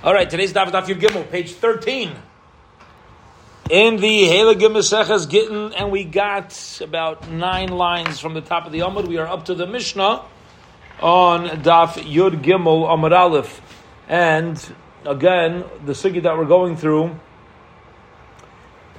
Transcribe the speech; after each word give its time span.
All 0.00 0.14
right, 0.14 0.30
today's 0.30 0.52
Daf 0.52 0.70
Daf 0.70 0.86
Yud 0.86 1.00
Gimel, 1.00 1.28
page 1.28 1.54
13. 1.54 2.12
In 3.68 3.96
the 3.96 4.28
Heilige 4.28 4.70
Maseches 4.70 5.28
Gittin, 5.28 5.72
and 5.72 5.90
we 5.90 6.04
got 6.04 6.80
about 6.80 7.28
nine 7.28 7.70
lines 7.70 8.20
from 8.20 8.32
the 8.32 8.40
top 8.40 8.64
of 8.64 8.70
the 8.70 8.78
Amud. 8.78 9.08
We 9.08 9.18
are 9.18 9.26
up 9.26 9.46
to 9.46 9.56
the 9.56 9.66
Mishnah 9.66 10.22
on 11.00 11.48
Daf 11.48 11.94
Yud 11.94 12.44
Gimel 12.44 12.86
Amud 12.88 13.10
Aleph. 13.10 13.60
And 14.06 14.56
again, 15.04 15.64
the 15.84 15.94
sugi 15.94 16.22
that 16.22 16.38
we're 16.38 16.44
going 16.44 16.76
through 16.76 17.18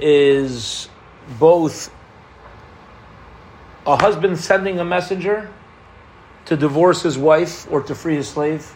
is 0.01 0.89
both 1.39 1.95
a 3.87 3.95
husband 3.95 4.37
sending 4.37 4.79
a 4.79 4.85
messenger 4.85 5.49
to 6.43 6.57
divorce 6.57 7.03
his 7.03 7.17
wife 7.17 7.71
or 7.71 7.83
to 7.83 7.95
free 7.95 8.17
his 8.17 8.27
slave, 8.27 8.75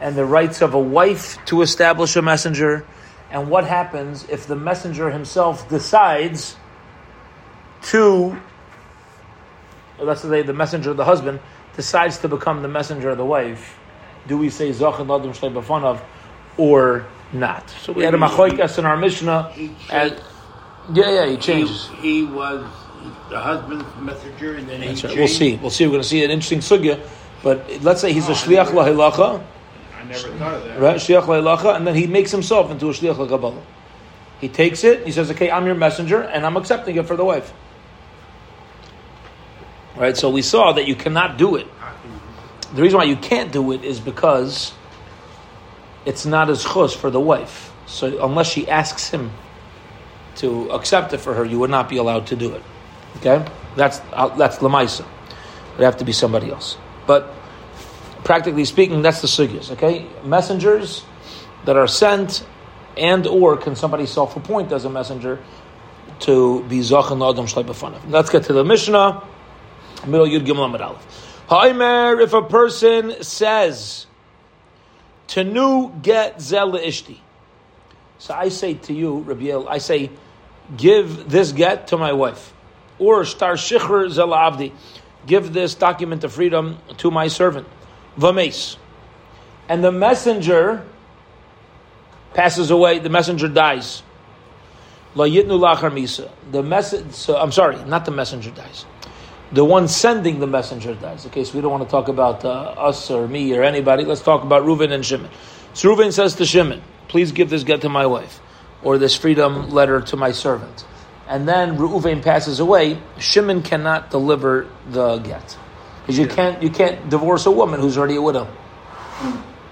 and 0.00 0.16
the 0.16 0.24
rights 0.24 0.62
of 0.62 0.74
a 0.74 0.78
wife 0.78 1.38
to 1.46 1.62
establish 1.62 2.16
a 2.16 2.22
messenger, 2.22 2.86
and 3.30 3.48
what 3.48 3.64
happens 3.64 4.26
if 4.28 4.46
the 4.46 4.56
messenger 4.56 5.10
himself 5.10 5.68
decides 5.68 6.56
to, 7.82 8.36
let's 9.98 10.22
say 10.22 10.42
the 10.42 10.52
messenger 10.52 10.90
of 10.90 10.96
the 10.96 11.04
husband 11.04 11.40
decides 11.76 12.18
to 12.18 12.28
become 12.28 12.62
the 12.62 12.68
messenger 12.68 13.10
of 13.10 13.18
the 13.18 13.24
wife. 13.24 13.78
Do 14.26 14.36
we 14.36 14.50
say 14.50 14.70
Zachan 14.70 15.06
Ladim 15.06 15.36
Shleibafanov 15.36 16.00
or 16.56 17.06
not? 17.32 17.70
So 17.82 17.92
we 17.92 18.04
had 18.04 18.14
a 18.14 18.18
machoikas 18.18 18.78
in 18.78 18.84
our 18.84 18.96
Mishnah. 18.96 19.52
And, 19.90 20.22
yeah, 20.92 21.10
yeah, 21.10 21.26
he 21.26 21.36
changes. 21.36 21.88
He, 22.00 22.20
he 22.20 22.24
was 22.24 22.64
the 23.28 23.38
husband's 23.38 23.84
messenger, 24.00 24.56
and 24.56 24.68
then 24.68 24.82
he 24.82 24.88
right. 24.88 24.96
changed. 24.96 25.16
We'll 25.16 25.28
see. 25.28 25.56
We'll 25.56 25.70
see. 25.70 25.86
We're 25.86 25.92
going 25.92 26.02
to 26.02 26.08
see 26.08 26.24
an 26.24 26.30
interesting 26.30 26.58
sugya. 26.58 27.00
But 27.42 27.82
let's 27.82 28.00
say 28.00 28.12
he's 28.12 28.28
a 28.28 28.32
oh, 28.32 28.34
shliach 28.34 28.66
lahilacha, 28.66 29.42
never 30.10 30.28
thought 30.36 30.54
of 30.54 30.64
that. 30.64 30.80
right? 30.80 30.96
Shliach 30.96 31.76
and 31.76 31.86
then 31.86 31.94
he 31.94 32.06
makes 32.06 32.30
himself 32.30 32.70
into 32.70 32.88
a 32.88 32.92
shliach 32.92 33.14
lakabbalah. 33.14 33.62
He 34.40 34.48
takes 34.48 34.84
it. 34.84 35.04
He 35.06 35.12
says, 35.12 35.30
"Okay, 35.30 35.50
I'm 35.50 35.66
your 35.66 35.74
messenger, 35.74 36.22
and 36.22 36.46
I'm 36.46 36.56
accepting 36.56 36.96
it 36.96 37.06
for 37.06 37.16
the 37.16 37.24
wife." 37.24 37.52
Right. 39.96 40.16
So 40.16 40.30
we 40.30 40.42
saw 40.42 40.72
that 40.72 40.86
you 40.86 40.94
cannot 40.94 41.36
do 41.36 41.56
it. 41.56 41.66
The 42.74 42.82
reason 42.82 42.98
why 42.98 43.04
you 43.04 43.16
can't 43.16 43.52
do 43.52 43.72
it 43.72 43.84
is 43.84 44.00
because 44.00 44.72
it's 46.06 46.24
not 46.24 46.48
as 46.48 46.62
chus 46.64 46.94
for 46.94 47.10
the 47.10 47.20
wife. 47.20 47.72
So 47.86 48.24
unless 48.24 48.48
she 48.50 48.68
asks 48.68 49.10
him 49.10 49.32
to 50.36 50.70
accept 50.70 51.12
it 51.12 51.18
for 51.18 51.34
her, 51.34 51.44
you 51.44 51.58
would 51.58 51.70
not 51.70 51.88
be 51.88 51.96
allowed 51.96 52.28
to 52.28 52.36
do 52.36 52.54
it. 52.54 52.62
Okay, 53.16 53.44
that's 53.76 54.00
uh, 54.12 54.28
that's 54.36 54.58
lemaisa. 54.58 55.00
It 55.00 55.06
would 55.76 55.84
have 55.84 55.96
to 55.98 56.04
be 56.04 56.12
somebody 56.12 56.50
else. 56.50 56.78
But 57.06 57.34
practically 58.24 58.64
speaking, 58.64 59.02
that's 59.02 59.20
the 59.20 59.28
sugyas. 59.28 59.70
Okay, 59.72 60.06
messengers 60.24 61.04
that 61.64 61.76
are 61.76 61.88
sent, 61.88 62.46
and 62.96 63.26
or 63.26 63.56
can 63.56 63.76
somebody 63.76 64.06
self-appoint 64.06 64.72
as 64.72 64.84
a 64.84 64.90
messenger 64.90 65.38
to 66.20 66.62
be 66.64 66.80
zachan 66.80 67.20
adam 67.26 67.46
shleibafanav. 67.46 68.10
Let's 68.10 68.30
get 68.30 68.44
to 68.44 68.52
the 68.52 68.64
Mishnah. 68.64 69.22
Middle 70.06 70.26
Yud 70.26 70.46
Gimel 70.46 70.68
Amud 70.68 70.80
Aleph. 70.80 72.20
If 72.22 72.32
a 72.32 72.42
person 72.42 73.22
says, 73.22 74.06
"Tanu 75.28 76.02
get 76.02 76.40
zel 76.40 76.72
ishti," 76.72 77.18
so 78.18 78.34
I 78.34 78.48
say 78.50 78.74
to 78.74 78.92
you, 78.92 79.18
Rabbi 79.18 79.48
El, 79.48 79.68
I 79.68 79.78
say, 79.78 80.10
give 80.76 81.28
this 81.28 81.52
get 81.52 81.88
to 81.88 81.96
my 81.96 82.12
wife, 82.12 82.52
or 82.98 83.24
shtar 83.24 83.54
shichr 83.54 84.08
zel 84.10 84.28
avdi, 84.28 84.72
give 85.26 85.52
this 85.52 85.74
document 85.74 86.22
of 86.24 86.32
freedom 86.32 86.78
to 86.98 87.10
my 87.10 87.28
servant, 87.28 87.66
vames, 88.16 88.76
and 89.68 89.84
the 89.84 89.92
messenger 89.92 90.84
passes 92.34 92.70
away. 92.70 92.98
The 92.98 93.08
messenger 93.08 93.48
dies. 93.48 94.02
La 95.14 95.24
yitnu 95.24 95.58
lachar 95.58 95.90
misa. 95.90 96.30
The 96.50 96.62
message. 96.62 97.12
So 97.12 97.36
I'm 97.36 97.52
sorry, 97.52 97.82
not 97.84 98.04
the 98.04 98.10
messenger 98.10 98.50
dies. 98.50 98.84
The 99.52 99.64
one 99.64 99.88
sending 99.88 100.38
the 100.38 100.46
messenger 100.46 100.94
dies. 100.94 101.26
Okay, 101.26 101.42
so 101.42 101.54
we 101.54 101.60
don't 101.60 101.72
want 101.72 101.82
to 101.82 101.90
talk 101.90 102.06
about 102.06 102.44
uh, 102.44 102.74
us 102.78 103.10
or 103.10 103.26
me 103.26 103.52
or 103.56 103.64
anybody. 103.64 104.04
Let's 104.04 104.22
talk 104.22 104.42
about 104.42 104.62
Reuven 104.62 104.92
and 104.92 105.04
Shimon. 105.04 105.30
So 105.74 105.88
Reuven 105.88 106.12
says 106.12 106.34
to 106.36 106.46
Shimon, 106.46 106.82
"Please 107.08 107.32
give 107.32 107.50
this 107.50 107.64
get 107.64 107.80
to 107.80 107.88
my 107.88 108.06
wife, 108.06 108.40
or 108.82 108.98
this 108.98 109.16
freedom 109.16 109.70
letter 109.70 110.00
to 110.02 110.16
my 110.16 110.32
servant." 110.32 110.84
And 111.28 111.48
then 111.48 111.76
Reuven 111.78 112.22
passes 112.22 112.60
away. 112.60 112.98
Shimon 113.18 113.62
cannot 113.62 114.10
deliver 114.10 114.66
the 114.88 115.18
get 115.18 115.56
because 116.10 116.18
you 116.18 116.26
can't 116.26 116.60
you 116.60 116.70
can't 116.70 117.08
divorce 117.08 117.46
a 117.46 117.52
woman 117.52 117.80
who's 117.80 117.96
already 117.96 118.16
a 118.16 118.22
widow. 118.22 118.48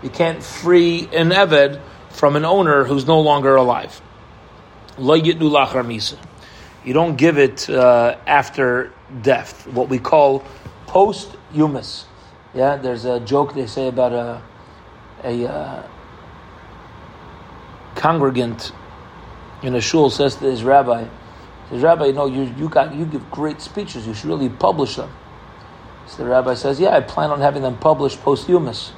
You 0.05 0.11
can't 0.11 0.41
free 0.41 1.09
an 1.13 1.31
eved 1.31 1.81
from 2.11 2.37
an 2.37 2.45
owner 2.45 2.85
who's 2.85 3.07
no 3.07 3.21
longer 3.21 3.57
alive. 3.57 4.01
Lo 4.99 5.19
yitnu 5.19 5.51
lachar 5.51 5.85
misa. 5.85 6.17
You 6.85 6.95
don't 6.95 7.17
give 7.17 7.39
it 7.39 7.69
uh, 7.69 8.19
after 8.25 8.93
death, 9.21 9.67
what 9.67 9.89
we 9.89 9.99
call 9.99 10.45
post-humus. 10.87 12.07
Yeah, 12.55 12.77
there's 12.77 13.05
a 13.05 13.19
joke 13.19 13.55
they 13.55 13.67
say 13.67 13.89
about 13.89 14.13
a 14.13 14.43
a 15.25 15.45
uh, 15.45 15.89
congregant 17.97 18.71
in 19.63 19.75
a 19.75 19.81
shul 19.81 20.09
says 20.09 20.37
to 20.37 20.45
his 20.45 20.63
rabbi, 20.63 21.09
says, 21.71 21.83
Rabbi, 21.83 22.07
you 22.07 22.13
know, 22.13 22.27
you, 22.27 22.43
you 22.57 22.69
got 22.69 22.95
you 22.95 23.07
give 23.07 23.29
great 23.29 23.61
speeches. 23.61 24.07
You 24.07 24.15
should 24.15 24.29
really 24.29 24.49
publish 24.49 24.95
them. 24.95 25.11
So 26.09 26.25
the 26.25 26.31
rabbi 26.31 26.55
says, 26.55 26.81
Yeah, 26.81 26.97
I 26.97 27.01
plan 27.01 27.31
on 27.31 27.41
having 27.41 27.63
them 27.63 27.79
published 27.79 28.21
posthumous. 28.23 28.93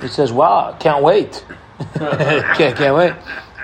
He 0.00 0.08
says, 0.08 0.32
Wow, 0.32 0.76
can't 0.78 1.02
wait. 1.02 1.44
can't, 1.94 2.76
can't 2.76 2.96
wait. 2.96 3.14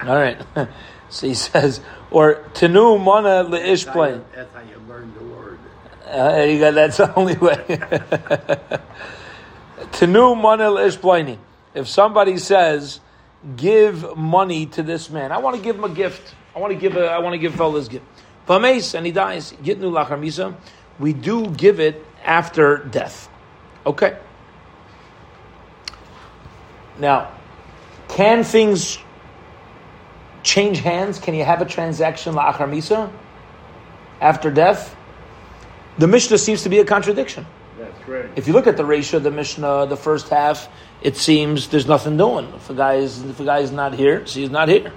All 0.03 0.17
right. 0.17 0.41
So 1.09 1.28
he 1.28 1.34
says, 1.34 1.81
or 2.11 2.44
tenu 2.53 2.99
mana 2.99 3.44
leish 3.44 3.84
That's 3.84 3.94
how, 3.94 4.05
you, 4.06 4.25
that's 4.34 4.53
how 4.53 4.61
you 4.62 4.83
learn 4.89 5.15
the 5.15 5.25
word. 5.25 5.59
Uh, 6.05 6.43
you 6.43 6.59
got 6.59 6.75
that's 6.75 6.97
the 6.97 7.15
only 7.15 7.37
way. 7.37 7.55
Tenu 9.93 10.34
mana 10.34 10.71
leish 10.71 10.99
plaini. 10.99 11.38
If 11.75 11.87
somebody 11.88 12.38
says, 12.38 12.99
give 13.55 14.17
money 14.17 14.67
to 14.67 14.83
this 14.83 15.11
man, 15.11 15.31
I 15.31 15.38
want 15.38 15.56
to 15.56 15.62
give 15.62 15.77
him 15.77 15.84
a 15.84 15.91
gift. 15.91 16.34
I 16.56 16.59
want 16.59 16.73
to 16.73 16.78
give 16.78 16.97
a, 16.97 17.06
I 17.06 17.19
want 17.19 17.34
to 17.34 17.38
give 17.38 17.55
fellas 17.55 17.87
gift. 17.87 18.05
Pames 18.49 18.94
and 18.94 19.06
he 19.06 19.12
dies. 19.12 19.53
Gitnu 19.53 19.93
lachar 19.93 20.19
misa. 20.19 20.56
We 20.99 21.12
do 21.12 21.47
give 21.50 21.78
it 21.78 22.05
after 22.26 22.78
death. 22.78 23.28
Okay. 23.87 24.19
Now, 26.98 27.32
can 28.09 28.44
things 28.44 28.98
change 30.42 30.81
hands? 30.81 31.19
Can 31.19 31.34
you 31.34 31.44
have 31.44 31.62
a 31.62 31.64
transaction 31.64 32.34
la'achar 32.34 32.69
misa 32.69 33.10
after 34.20 34.50
death? 34.50 34.94
The 35.98 36.06
Mishnah 36.06 36.38
seems 36.38 36.62
to 36.64 36.69
be 36.69 36.78
a 36.78 36.84
contradiction. 36.84 37.47
That's 37.78 38.09
right. 38.09 38.31
If 38.37 38.47
you 38.47 38.53
look 38.53 38.66
at 38.66 38.76
the 38.76 38.84
ratio 38.84 39.19
of 39.19 39.22
the 39.22 39.31
Mishnah, 39.31 39.87
the 39.87 39.97
first 39.97 40.28
half, 40.28 40.69
it 41.03 41.16
seems 41.16 41.69
there's 41.69 41.87
nothing 41.87 42.16
doing. 42.16 42.53
If 42.54 42.70
a 42.70 42.75
guy 42.75 42.94
is 42.94 43.22
if 43.22 43.38
a 43.38 43.44
guy 43.44 43.58
is 43.60 43.70
not 43.70 43.94
here, 43.94 44.26
so 44.26 44.41
he's 44.41 44.50
not 44.50 44.69
here. 44.69 44.93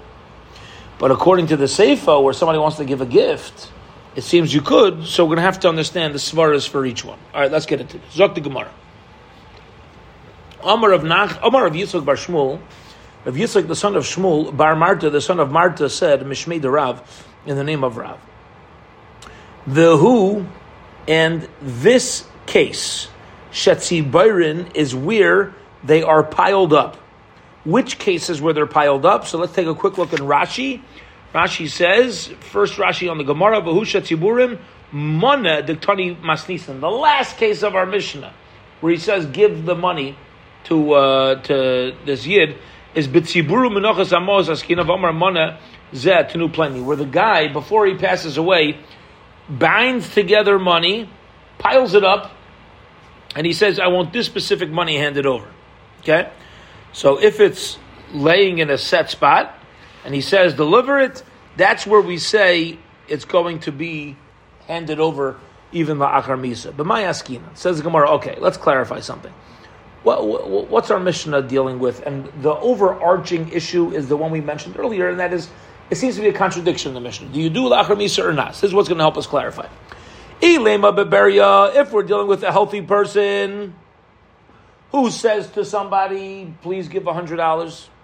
But 0.97 1.11
according 1.11 1.47
to 1.47 1.57
the 1.57 1.65
Seifa, 1.65 2.21
where 2.21 2.33
somebody 2.33 2.59
wants 2.59 2.77
to 2.77 2.85
give 2.85 3.01
a 3.01 3.05
gift, 3.05 3.71
it 4.15 4.23
seems 4.23 4.53
you 4.53 4.61
could. 4.61 5.05
So 5.05 5.23
we're 5.23 5.29
going 5.29 5.37
to 5.37 5.43
have 5.43 5.59
to 5.61 5.69
understand 5.69 6.13
the 6.13 6.19
svaras 6.19 6.67
for 6.67 6.85
each 6.85 7.05
one. 7.05 7.19
All 7.33 7.41
right, 7.41 7.51
let's 7.51 7.65
get 7.65 7.81
into 7.81 7.97
this. 7.97 8.15
Zok 8.15 8.35
the 8.35 8.41
Gemara. 8.41 8.71
Omar 10.61 10.91
of 10.91 11.03
Nach, 11.03 11.39
Omar 11.41 11.67
of 11.67 11.73
Yitzchak 11.73 12.03
Bar 12.03 12.15
Shmuel, 12.15 12.59
of 13.25 13.35
Yitzchak 13.35 13.67
the 13.67 13.75
son 13.75 13.95
of 13.95 14.03
Shmuel, 14.03 14.55
Bar 14.55 14.75
Marta 14.75 15.09
the 15.09 15.21
son 15.21 15.39
of 15.39 15.51
Marta 15.51 15.89
said, 15.89 16.21
Mishmei 16.21 16.61
de 16.61 16.69
Rav, 16.69 17.25
in 17.45 17.55
the 17.55 17.63
name 17.63 17.83
of 17.83 17.97
Rav. 17.97 18.19
The 19.65 19.97
who 19.97 20.45
and 21.07 21.47
this 21.61 22.27
case, 22.45 23.07
Shetzi 23.51 24.09
Byron, 24.09 24.67
is 24.73 24.93
where 24.93 25.53
they 25.83 26.03
are 26.03 26.23
piled 26.23 26.73
up. 26.73 26.97
Which 27.65 27.99
cases 27.99 28.41
where 28.41 28.53
they're 28.53 28.65
piled 28.65 29.05
up? 29.05 29.27
So 29.27 29.37
let's 29.37 29.53
take 29.53 29.67
a 29.67 29.75
quick 29.75 29.97
look 29.97 30.13
in 30.13 30.19
Rashi. 30.19 30.81
Rashi 31.33 31.69
says, 31.69 32.27
first 32.39 32.75
Rashi 32.75 33.09
on 33.09 33.17
the 33.17 33.23
Gemara, 33.23 33.61
Vahu 33.61 33.81
Shetziburim, 33.81 34.59
Mana 34.91 35.61
Diktani 35.61 36.19
Masnisan, 36.21 36.79
the 36.79 36.89
last 36.89 37.37
case 37.37 37.61
of 37.61 37.75
our 37.75 37.85
Mishnah, 37.85 38.33
where 38.81 38.91
he 38.91 38.97
says, 38.97 39.27
give 39.27 39.65
the 39.65 39.75
money 39.75 40.17
to 40.65 40.93
uh, 40.93 41.41
to 41.43 41.95
this 42.05 42.25
Yid, 42.25 42.57
is 42.95 43.07
Bitziburu 43.07 43.69
Menachas 43.69 44.15
Amos 44.15 44.49
Askin 44.49 44.79
of 44.79 44.89
Omar 44.89 45.13
Mana 45.13 45.59
Zeh 45.93 46.29
Tenu 46.29 46.51
Plenty, 46.51 46.81
where 46.81 46.97
the 46.97 47.05
guy, 47.05 47.47
before 47.47 47.85
he 47.85 47.95
passes 47.95 48.37
away, 48.37 48.79
binds 49.47 50.13
together 50.13 50.57
money, 50.57 51.09
piles 51.59 51.93
it 51.93 52.03
up, 52.03 52.31
and 53.35 53.45
he 53.45 53.53
says, 53.53 53.79
I 53.79 53.87
want 53.87 54.11
this 54.11 54.25
specific 54.25 54.71
money 54.71 54.97
handed 54.97 55.27
over. 55.27 55.47
Okay? 55.99 56.31
So 56.93 57.21
if 57.21 57.39
it's 57.39 57.77
laying 58.11 58.57
in 58.57 58.71
a 58.71 58.77
set 58.77 59.11
spot, 59.11 59.58
and 60.05 60.13
he 60.13 60.21
says, 60.21 60.53
deliver 60.53 60.99
it, 60.99 61.23
that's 61.57 61.85
where 61.85 62.01
we 62.01 62.17
say 62.17 62.77
it's 63.07 63.25
going 63.25 63.59
to 63.59 63.71
be 63.71 64.15
handed 64.67 64.99
over 64.99 65.37
even 65.71 65.97
la'achar 65.97 66.39
misa. 66.39 66.75
But 66.75 66.85
my 66.85 67.03
askina, 67.03 67.55
says 67.57 67.81
Gemara, 67.81 68.11
okay, 68.11 68.37
let's 68.39 68.57
clarify 68.57 68.99
something. 69.01 69.33
what, 70.03 70.25
what, 70.25 70.69
what's 70.69 70.91
our 70.91 70.99
Mishnah 70.99 71.43
dealing 71.43 71.79
with? 71.79 72.05
And 72.05 72.25
the 72.41 72.55
overarching 72.55 73.49
issue 73.49 73.91
is 73.91 74.07
the 74.07 74.17
one 74.17 74.31
we 74.31 74.41
mentioned 74.41 74.77
earlier, 74.77 75.09
and 75.09 75.19
that 75.19 75.33
is, 75.33 75.49
it 75.89 75.95
seems 75.95 76.15
to 76.15 76.21
be 76.21 76.29
a 76.29 76.33
contradiction 76.33 76.89
in 76.89 76.95
the 76.95 77.01
Mishnah. 77.01 77.27
Do 77.29 77.39
you 77.39 77.49
do 77.49 77.63
lachar 77.63 77.97
misa 77.97 78.23
or 78.23 78.33
not? 78.33 78.53
This 78.53 78.63
is 78.63 78.73
what's 78.73 78.87
going 78.87 78.99
to 78.99 79.03
help 79.03 79.17
us 79.17 79.27
clarify. 79.27 79.67
Beberia, 80.41 81.75
if 81.75 81.91
we're 81.91 82.03
dealing 82.03 82.27
with 82.27 82.43
a 82.43 82.51
healthy 82.51 82.81
person 82.81 83.75
who 84.91 85.11
says 85.11 85.49
to 85.51 85.65
somebody, 85.65 86.53
please 86.61 86.87
give 86.87 87.03
$100, 87.03 87.27
kitzibura 87.27 87.47
mayhabe. 87.67 87.98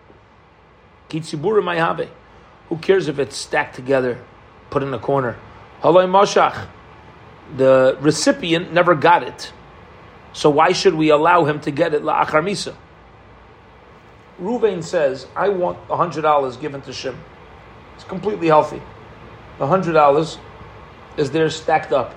Who 1.10 2.78
cares 2.78 3.08
if 3.08 3.20
it's 3.20 3.36
stacked 3.36 3.76
together, 3.76 4.20
put 4.70 4.84
in 4.84 4.94
a 4.94 5.00
corner? 5.00 5.38
Halay 5.82 6.08
mashach. 6.10 6.68
The 7.58 7.98
recipient 8.02 8.74
never 8.74 8.96
got 8.96 9.24
it. 9.24 9.52
So 10.34 10.50
why 10.50 10.72
should 10.72 10.96
we 10.96 11.10
allow 11.10 11.46
him 11.46 11.60
to 11.62 11.72
get 11.72 11.94
it 11.94 12.02
la'achar 12.02 12.44
misa? 12.44 12.76
Ruvain 14.42 14.84
says, 14.84 15.28
I 15.36 15.50
want 15.50 15.88
$100 15.88 16.60
given 16.60 16.82
to 16.82 16.92
Shim. 16.92 17.16
It's 17.96 18.04
completely 18.04 18.48
healthy. 18.48 18.82
The 19.60 19.66
$100 19.66 20.38
is 21.18 21.32
there 21.32 21.50
stacked 21.50 21.94
up. 21.94 22.14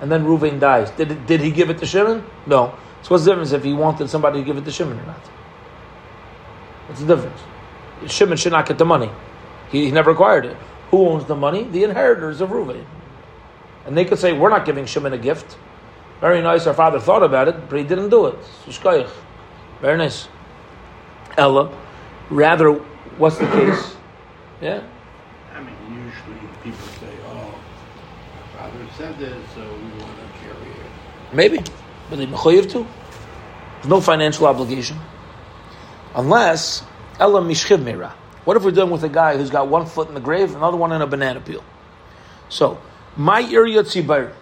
And 0.00 0.12
then 0.12 0.24
Ruvain 0.24 0.60
dies. 0.60 0.90
Did, 0.92 1.26
did 1.26 1.40
he 1.40 1.50
give 1.50 1.70
it 1.70 1.78
to 1.78 1.86
Shimon? 1.86 2.24
No. 2.46 2.74
So 3.02 3.08
what's 3.08 3.24
the 3.24 3.30
difference 3.30 3.52
if 3.52 3.64
he 3.64 3.72
wanted 3.72 4.08
somebody 4.08 4.40
to 4.40 4.44
give 4.44 4.56
it 4.56 4.64
to 4.64 4.70
Shimon 4.70 5.00
or 5.00 5.06
not? 5.06 5.20
What's 6.86 7.00
the 7.00 7.16
difference? 7.16 7.40
Shimon 8.06 8.36
should 8.36 8.52
not 8.52 8.66
get 8.66 8.78
the 8.78 8.84
money. 8.84 9.10
He, 9.70 9.86
he 9.86 9.90
never 9.90 10.10
acquired 10.10 10.46
it. 10.46 10.56
Who 10.90 11.08
owns 11.08 11.24
the 11.24 11.34
money? 11.34 11.64
The 11.64 11.84
inheritors 11.84 12.40
of 12.40 12.50
Ruvain. 12.50 12.84
And 13.86 13.96
they 13.96 14.04
could 14.04 14.18
say, 14.18 14.32
we're 14.32 14.50
not 14.50 14.64
giving 14.64 14.86
Shimon 14.86 15.12
a 15.12 15.18
gift. 15.18 15.56
Very 16.20 16.40
nice, 16.42 16.66
our 16.66 16.74
father 16.74 16.98
thought 16.98 17.22
about 17.22 17.48
it, 17.48 17.68
but 17.68 17.78
he 17.78 17.84
didn't 17.84 18.08
do 18.08 18.26
it. 18.26 18.36
Very 19.80 19.98
nice. 19.98 20.28
Ella, 21.36 21.76
rather, 22.30 22.72
what's 23.18 23.36
the 23.38 23.46
case? 23.46 23.96
Yeah? 24.60 24.82
I 25.54 25.60
mean, 25.60 25.74
usually 25.90 26.48
people 26.62 26.86
say, 26.98 27.12
oh, 27.26 27.54
my 28.34 28.58
father 28.58 28.86
said 28.96 29.18
this, 29.18 29.36
so 29.54 29.60
we 29.60 30.02
want 30.02 30.16
to 30.16 30.38
carry 30.40 30.70
it. 30.70 31.34
Maybe. 31.34 31.58
But 32.08 32.16
they 32.16 32.26
mechoyev 32.26 32.70
too. 32.70 32.86
There's 33.76 33.88
no 33.88 34.00
financial 34.00 34.46
obligation. 34.46 34.96
Unless, 36.14 36.82
Ella 37.18 37.40
mishchiv 37.40 37.82
mera. 37.82 38.14
What 38.44 38.56
if 38.56 38.62
we're 38.62 38.70
dealing 38.70 38.90
with 38.90 39.02
a 39.02 39.08
guy 39.08 39.36
who's 39.36 39.50
got 39.50 39.68
one 39.68 39.86
foot 39.86 40.08
in 40.08 40.14
the 40.14 40.20
grave, 40.20 40.54
another 40.54 40.76
one 40.76 40.92
in 40.92 41.02
a 41.02 41.06
banana 41.06 41.40
peel? 41.40 41.64
So, 42.48 42.80
my 43.16 43.42
area 43.42 43.82
tzibar. 43.82 44.32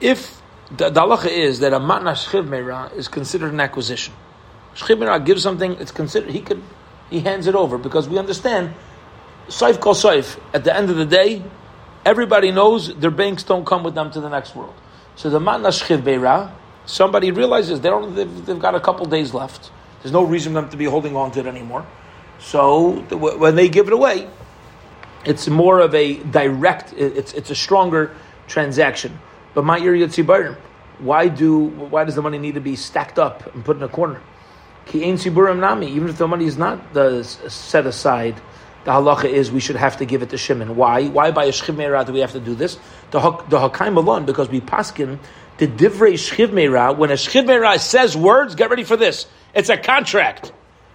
If 0.00 0.40
the, 0.70 0.88
the 0.88 1.00
halacha 1.00 1.28
is 1.28 1.60
that 1.60 1.72
a 1.72 1.80
matna 1.80 2.12
shchiv 2.12 2.48
meira 2.48 2.94
is 2.94 3.08
considered 3.08 3.52
an 3.52 3.60
acquisition. 3.60 4.14
Shchiv 4.74 4.98
meira 4.98 5.24
gives 5.24 5.42
something, 5.42 5.72
it's 5.74 5.90
considered, 5.90 6.30
he 6.30 6.40
could, 6.40 6.62
he 7.10 7.20
hands 7.20 7.46
it 7.46 7.54
over 7.54 7.76
because 7.76 8.08
we 8.08 8.18
understand, 8.18 8.72
saif 9.48 9.80
kol 9.80 9.94
saif, 9.94 10.40
at 10.54 10.64
the 10.64 10.74
end 10.74 10.88
of 10.88 10.96
the 10.96 11.04
day, 11.04 11.42
everybody 12.06 12.52
knows 12.52 12.94
their 12.96 13.10
banks 13.10 13.42
don't 13.42 13.66
come 13.66 13.82
with 13.82 13.94
them 13.94 14.10
to 14.12 14.20
the 14.20 14.28
next 14.28 14.54
world. 14.54 14.74
So 15.16 15.28
the 15.28 15.40
matna 15.40 15.68
shchiv 15.68 16.02
meira, 16.02 16.52
somebody 16.86 17.32
realizes 17.32 17.80
they 17.80 17.90
don't, 17.90 18.14
they've, 18.14 18.46
they've 18.46 18.58
got 18.58 18.76
a 18.76 18.80
couple 18.80 19.06
days 19.06 19.34
left. 19.34 19.70
There's 20.02 20.12
no 20.12 20.24
reason 20.24 20.52
for 20.52 20.60
them 20.60 20.70
to 20.70 20.76
be 20.76 20.86
holding 20.86 21.16
on 21.16 21.30
to 21.32 21.40
it 21.40 21.46
anymore. 21.46 21.86
So 22.38 23.00
when 23.10 23.54
they 23.54 23.68
give 23.68 23.86
it 23.86 23.92
away, 23.92 24.28
it's 25.24 25.48
more 25.48 25.80
of 25.80 25.94
a 25.94 26.16
direct, 26.24 26.94
it's, 26.94 27.34
it's 27.34 27.50
a 27.50 27.54
stronger 27.54 28.14
transaction. 28.46 29.18
But 29.52 29.64
my 29.64 29.78
area 29.78 30.06
tzibarim, 30.06 30.56
why 30.98 31.28
do 31.28 31.64
why 31.64 32.04
does 32.04 32.14
the 32.14 32.22
money 32.22 32.38
need 32.38 32.54
to 32.54 32.60
be 32.60 32.76
stacked 32.76 33.18
up 33.18 33.54
and 33.54 33.64
put 33.64 33.76
in 33.76 33.82
a 33.82 33.88
corner? 33.88 34.20
Even 34.92 36.08
if 36.08 36.18
the 36.18 36.28
money 36.28 36.46
is 36.46 36.58
not 36.58 36.92
the, 36.94 37.22
set 37.22 37.86
aside, 37.86 38.40
the 38.84 38.90
halacha 38.90 39.24
is 39.24 39.52
we 39.52 39.60
should 39.60 39.76
have 39.76 39.98
to 39.98 40.04
give 40.04 40.22
it 40.22 40.30
to 40.30 40.38
Shimon. 40.38 40.74
Why? 40.76 41.08
Why 41.08 41.30
by 41.30 41.44
a 41.44 41.52
shchiv 41.52 42.06
do 42.06 42.12
we 42.12 42.20
have 42.20 42.32
to 42.32 42.40
do 42.40 42.54
this? 42.54 42.78
The 43.10 43.20
the 43.48 43.58
hakaim 43.58 43.96
alone 43.96 44.24
because 44.24 44.48
we 44.48 44.60
paskin 44.60 45.18
the 45.60 45.66
divrei 45.66 46.14
shchiv 46.14 46.96
When 46.96 47.10
a 47.10 47.14
shchiv 47.14 47.78
says 47.80 48.16
words, 48.16 48.54
get 48.54 48.70
ready 48.70 48.82
for 48.82 48.96
this. 48.96 49.26
It's 49.54 49.68
a 49.68 49.76
contract. 49.76 50.52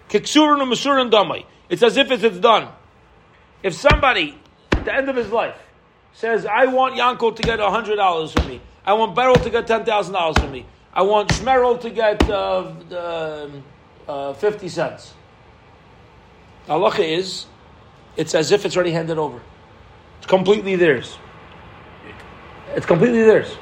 Kiksurun 0.09 0.59
u'masurin. 0.59 1.45
It's 1.69 1.83
as 1.83 1.97
if 1.97 2.09
it's, 2.09 2.39
done. 2.39 2.69
If 3.61 3.75
somebody 3.75 4.35
at 4.71 4.83
the 4.83 4.93
end 4.93 5.07
of 5.07 5.15
his 5.15 5.29
life 5.29 5.55
says, 6.13 6.47
I 6.47 6.65
want 6.65 6.95
Yankel 6.95 7.35
to 7.35 7.43
get 7.43 7.59
$100 7.59 8.31
from 8.31 8.47
me. 8.47 8.59
I 8.83 8.93
want 8.93 9.15
Beryl 9.15 9.35
to 9.35 9.49
get 9.51 9.67
$10,000 9.67 10.39
from 10.39 10.51
me. 10.51 10.65
I 10.93 11.03
want 11.03 11.29
Shmerel 11.29 11.79
to 11.81 11.89
get 11.91 12.27
uh, 12.27 13.49
uh, 14.07 14.33
50 14.33 14.69
cents. 14.69 15.13
Allah 16.67 16.95
is, 16.97 17.45
it's 18.17 18.33
as 18.33 18.51
if 18.51 18.65
it's 18.65 18.75
already 18.75 18.91
handed 18.91 19.19
over. 19.19 19.39
It's 20.17 20.27
completely 20.27 20.75
theirs. 20.75 21.17
It's 22.75 22.85
completely 22.87 23.21
theirs. 23.21 23.55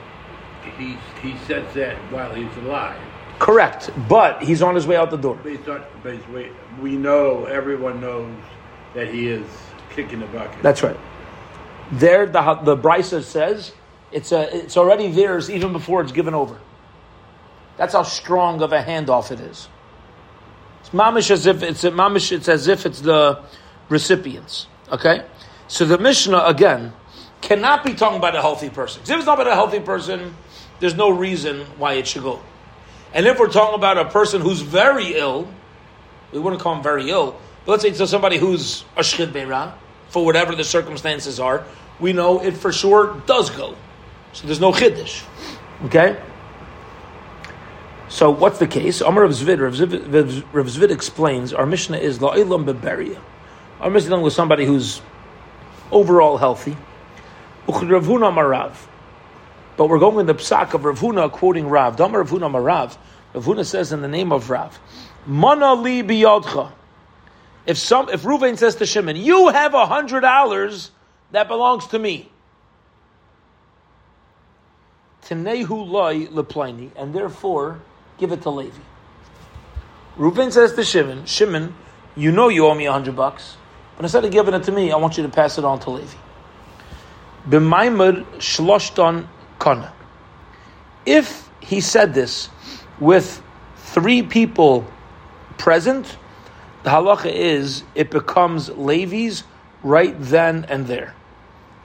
He, 0.78 0.98
he 1.22 1.38
says 1.46 1.72
that 1.74 1.96
while 2.12 2.34
he's 2.34 2.56
alive. 2.58 3.00
Correct, 3.40 3.90
but 4.08 4.42
he's 4.42 4.62
on 4.62 4.76
his 4.76 4.88
way 4.88 4.96
out 4.96 5.12
the 5.12 5.18
door. 5.18 5.38
But 5.42 5.52
he's 5.52 5.68
not, 5.68 6.04
but 6.04 6.14
he's, 6.14 6.52
we 6.80 6.96
know, 6.96 7.46
everyone 7.46 8.00
knows 8.00 8.36
that 8.94 9.08
he 9.14 9.28
is 9.28 9.46
kicking 9.90 10.20
the 10.20 10.28
bucket. 10.28 10.62
That's 10.62 10.84
right. 10.84 10.98
There, 11.92 12.26
the 12.26 12.54
the 12.64 12.78
Brisa 12.78 13.24
says 13.24 13.74
it's 14.12 14.32
a, 14.32 14.56
it's 14.56 14.78
already 14.78 15.12
theirs 15.12 15.50
even 15.50 15.74
before 15.74 16.02
it's 16.02 16.12
given 16.12 16.34
over. 16.34 16.60
That's 17.78 17.94
how 17.94 18.04
strong 18.04 18.62
of 18.62 18.72
a 18.72 18.82
handoff 18.82 19.32
it 19.32 19.40
is. 19.40 19.68
It's 20.82 20.92
mamish 20.92 21.32
as 21.32 21.46
if 21.46 21.64
it's 21.64 21.84
a 21.84 21.92
mamish. 21.92 22.32
It's 22.32 22.48
as 22.48 22.68
if 22.68 22.86
it's 22.86 23.02
the 23.02 23.44
recipients. 23.90 24.68
Okay, 24.92 25.26
so 25.68 25.86
the 25.86 25.98
Mishnah 25.98 26.44
again 26.46 26.94
cannot 27.42 27.84
be 27.84 27.94
talking 27.94 28.18
about 28.18 28.36
a 28.36 28.42
healthy 28.42 28.70
person. 28.70 29.02
If 29.02 29.10
it's 29.10 29.26
not 29.26 29.40
about 29.40 29.52
a 29.52 29.56
healthy 29.56 29.80
person, 29.80 30.36
there's 30.84 30.96
no 30.96 31.12
reason 31.12 31.62
why 31.78 31.94
it 31.94 32.06
should 32.06 32.24
go. 32.24 32.42
And 33.14 33.26
if 33.26 33.40
we're 33.40 33.48
talking 33.48 33.76
about 33.76 33.98
a 33.98 34.04
person 34.04 34.42
who's 34.42 34.60
very 34.60 35.16
ill, 35.16 35.48
we 36.34 36.40
wouldn't 36.40 36.62
call 36.62 36.76
him 36.76 36.84
very 36.84 37.10
ill, 37.10 37.40
but 37.66 37.72
let's 37.72 37.84
say 37.84 37.90
it's 37.90 38.12
somebody 38.12 38.38
who's 38.38 38.84
a 38.98 39.00
shchiv 39.00 39.28
meira, 39.28 39.76
for 40.10 40.26
whatever 40.26 40.54
the 40.54 40.66
circumstances 40.66 41.40
are, 41.40 41.64
we 42.02 42.12
know 42.12 42.42
it 42.42 42.58
for 42.58 42.74
sure 42.74 43.22
does 43.26 43.50
go. 43.50 43.78
So 44.34 44.46
there's 44.46 44.60
no 44.60 44.74
chiddush. 44.74 45.24
Okay? 45.86 46.22
So 48.10 48.30
what's 48.32 48.60
the 48.60 48.68
case? 48.68 49.00
Amar 49.00 49.24
Rav 49.24 49.32
Zvid, 49.32 49.62
Rav 49.62 49.76
Zvid, 49.76 50.44
Rav 50.52 50.66
Zvid 50.66 50.92
explains, 50.92 51.54
our 51.54 51.66
Mishnah 51.66 52.00
is 52.00 52.20
la'ilam 52.20 52.66
beberia. 52.66 53.22
Our 53.80 53.90
Mishnah 53.90 54.20
with 54.20 54.34
somebody 54.34 54.66
who's 54.66 55.02
overall 55.94 56.36
healthy. 56.36 56.76
Marav. 57.70 58.76
But 59.76 59.88
we're 59.88 60.00
going 60.00 60.20
in 60.20 60.26
the 60.28 60.36
psak 60.36 60.74
of 60.74 60.86
Rav 60.86 61.00
Huna 61.00 61.32
quoting 61.32 61.68
Rav. 61.68 61.96
Damar 61.96 62.20
Rav 62.22 62.30
Huna 62.30 62.52
marav. 62.52 62.98
Rav 63.34 63.46
Huna 63.46 63.66
says 63.66 63.92
in 63.92 64.02
the 64.02 64.08
name 64.08 64.32
of 64.32 64.50
Rav, 64.50 64.80
Mana 65.26 65.74
li 65.74 66.04
biyodcha. 66.04 66.72
If 67.66 67.78
some, 67.78 68.10
if 68.10 68.24
Ruvain 68.24 68.58
says 68.58 68.76
to 68.76 68.86
Shimon, 68.86 69.16
"You 69.16 69.50
have 69.50 69.74
a 69.74 69.86
hundred 69.86 70.22
dollars 70.22 70.92
that 71.32 71.48
belongs 71.48 71.88
to 71.88 72.00
me," 72.00 72.30
Tinehu 75.26 75.88
loy 75.88 76.28
leplini, 76.28 76.92
and 76.96 77.14
therefore 77.14 77.80
give 78.18 78.32
it 78.34 78.42
to 78.42 78.50
Levi. 78.50 78.82
Ruvain 80.18 80.52
says 80.52 80.74
to 80.74 80.84
Shimon, 80.84 81.26
"Shimon, 81.26 81.74
you 82.16 82.32
know 82.32 82.50
you 82.50 82.68
owe 82.68 82.76
me 82.76 82.86
a 82.86 82.92
hundred 82.92 83.16
bucks, 83.16 83.56
but 83.96 84.04
instead 84.04 84.26
of 84.26 84.32
giving 84.32 84.54
it 84.54 84.64
to 84.64 84.72
me, 84.72 84.92
I 84.92 84.98
want 84.98 85.18
you 85.18 85.24
to 85.24 85.30
pass 85.30 85.58
it 85.58 85.64
on 85.64 85.80
to 85.80 85.90
Levi." 85.90 86.18
B'maimud 87.50 88.26
shloshton 88.38 89.28
If 91.06 91.50
he 91.60 91.82
said 91.82 92.14
this 92.14 92.50
with 93.00 93.42
three 93.78 94.24
people 94.24 94.86
present, 95.58 96.18
the 96.84 96.90
halacha 96.90 97.32
is 97.32 97.84
it 97.96 98.12
becomes 98.12 98.70
Levi's 98.70 99.44
right 99.84 100.16
then 100.20 100.66
and 100.70 100.88
there. 100.88 101.16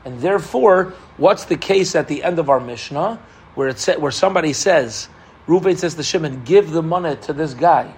And 0.04 0.20
therefore, 0.20 0.94
what's 1.16 1.44
the 1.44 1.56
case 1.56 1.94
at 1.94 2.08
the 2.08 2.22
end 2.22 2.38
of 2.38 2.48
our 2.48 2.60
Mishnah 2.60 3.20
where 3.54 3.68
it 3.68 4.00
where 4.00 4.12
somebody 4.12 4.52
says, 4.52 5.08
Reuven 5.46 5.76
says 5.76 5.94
to 5.94 6.02
Shimon, 6.02 6.44
give 6.44 6.70
the 6.70 6.82
money 6.82 7.16
to 7.22 7.32
this 7.32 7.54
guy, 7.54 7.92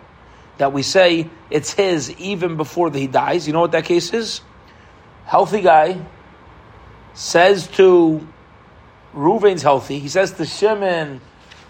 that 0.59 0.73
we 0.73 0.83
say 0.83 1.29
it's 1.51 1.73
his 1.73 2.11
even 2.19 2.57
before 2.57 2.91
he 2.91 3.07
dies. 3.07 3.47
You 3.47 3.53
know 3.53 3.61
what 3.61 3.73
that 3.73 3.85
case 3.85 4.13
is? 4.13 4.41
Healthy 5.27 5.61
guy 5.61 6.01
says 7.15 7.67
to 7.69 8.27
Reuven's 9.13 9.63
healthy. 9.63 9.99
He 9.99 10.09
says 10.09 10.33
to 10.33 10.47
Shimon, 10.47 11.21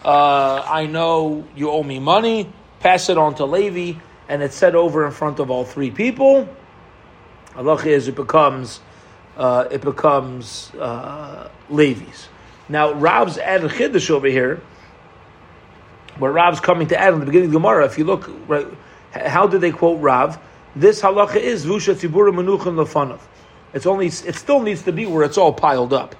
uh, 0.05 0.63
I 0.67 0.87
know 0.87 1.47
you 1.57 1.71
owe 1.71 1.83
me 1.83 1.99
money. 1.99 2.53
Pass 2.81 3.09
it 3.09 3.19
on 3.19 3.35
to 3.37 3.45
Levi 3.45 3.99
and 4.31 4.43
it's 4.43 4.55
said 4.55 4.77
over 4.77 5.05
in 5.05 5.11
front 5.11 5.41
of 5.41 5.51
all 5.51 5.65
three 5.65 5.91
people, 5.91 6.49
Allah 7.57 7.85
is 7.85 8.07
it 8.07 8.15
becomes 8.15 8.81
uh, 9.37 9.67
it 9.71 9.81
becomes 9.81 10.73
uh, 10.77 11.51
Levi's. 11.69 12.29
Now 12.69 12.93
Rav's 12.93 13.39
added 13.39 13.73
chiddush 13.73 14.09
over 14.09 14.29
here. 14.29 14.63
where 16.19 16.31
Rav's 16.31 16.61
coming 16.61 16.87
to 16.89 17.01
add 17.01 17.13
in 17.13 17.21
the 17.21 17.27
beginning 17.27 17.47
of 17.47 17.53
the 17.53 17.59
Gemara, 17.59 17.87
if 17.87 17.99
you 17.99 18.05
look, 18.05 18.31
right, 18.47 18.67
how 19.13 19.49
did 19.49 19.61
they 19.63 19.73
quote 19.73 20.01
Rav? 20.01 20.39
This 20.77 21.01
halacha 21.01 21.37
is 21.37 21.67
Vusha 21.67 21.95
Tzibura 21.95 22.33
Menuchin 22.33 22.77
Lefanov. 22.77 23.21
It's 23.73 23.87
only, 23.87 24.07
it 24.07 24.37
still 24.37 24.61
needs 24.61 24.83
to 24.83 24.93
be 24.93 25.07
where 25.07 25.25
it's 25.25 25.39
all 25.39 25.53
piled 25.53 25.93
up. 25.93 26.15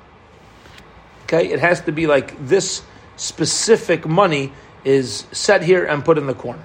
Okay, 1.33 1.53
it 1.53 1.61
has 1.61 1.81
to 1.83 1.93
be 1.93 2.09
like 2.09 2.35
this 2.45 2.83
specific 3.15 4.05
money 4.05 4.53
is 4.85 5.27
set 5.31 5.63
here 5.63 5.85
and 5.85 6.05
put 6.05 6.19
in 6.19 6.27
the 6.27 6.35
corner. 6.35 6.65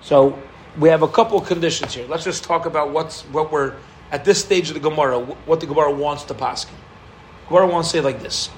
So 0.00 0.36
we 0.76 0.88
have 0.88 1.02
a 1.02 1.08
couple 1.08 1.40
conditions 1.40 1.94
here. 1.94 2.04
Let's 2.08 2.24
just 2.24 2.42
talk 2.42 2.66
about 2.66 2.90
what's 2.90 3.22
what 3.26 3.52
we're 3.52 3.76
at 4.10 4.24
this 4.24 4.40
stage 4.40 4.66
of 4.66 4.74
the 4.74 4.80
Gemara, 4.80 5.20
what 5.20 5.60
the 5.60 5.66
Gemara 5.66 5.92
wants 5.92 6.24
to 6.24 6.34
paskin. 6.34 6.74
Gemara 7.46 7.68
wants 7.68 7.92
to 7.92 7.98
say 7.98 8.00
like 8.00 8.20
this. 8.20 8.50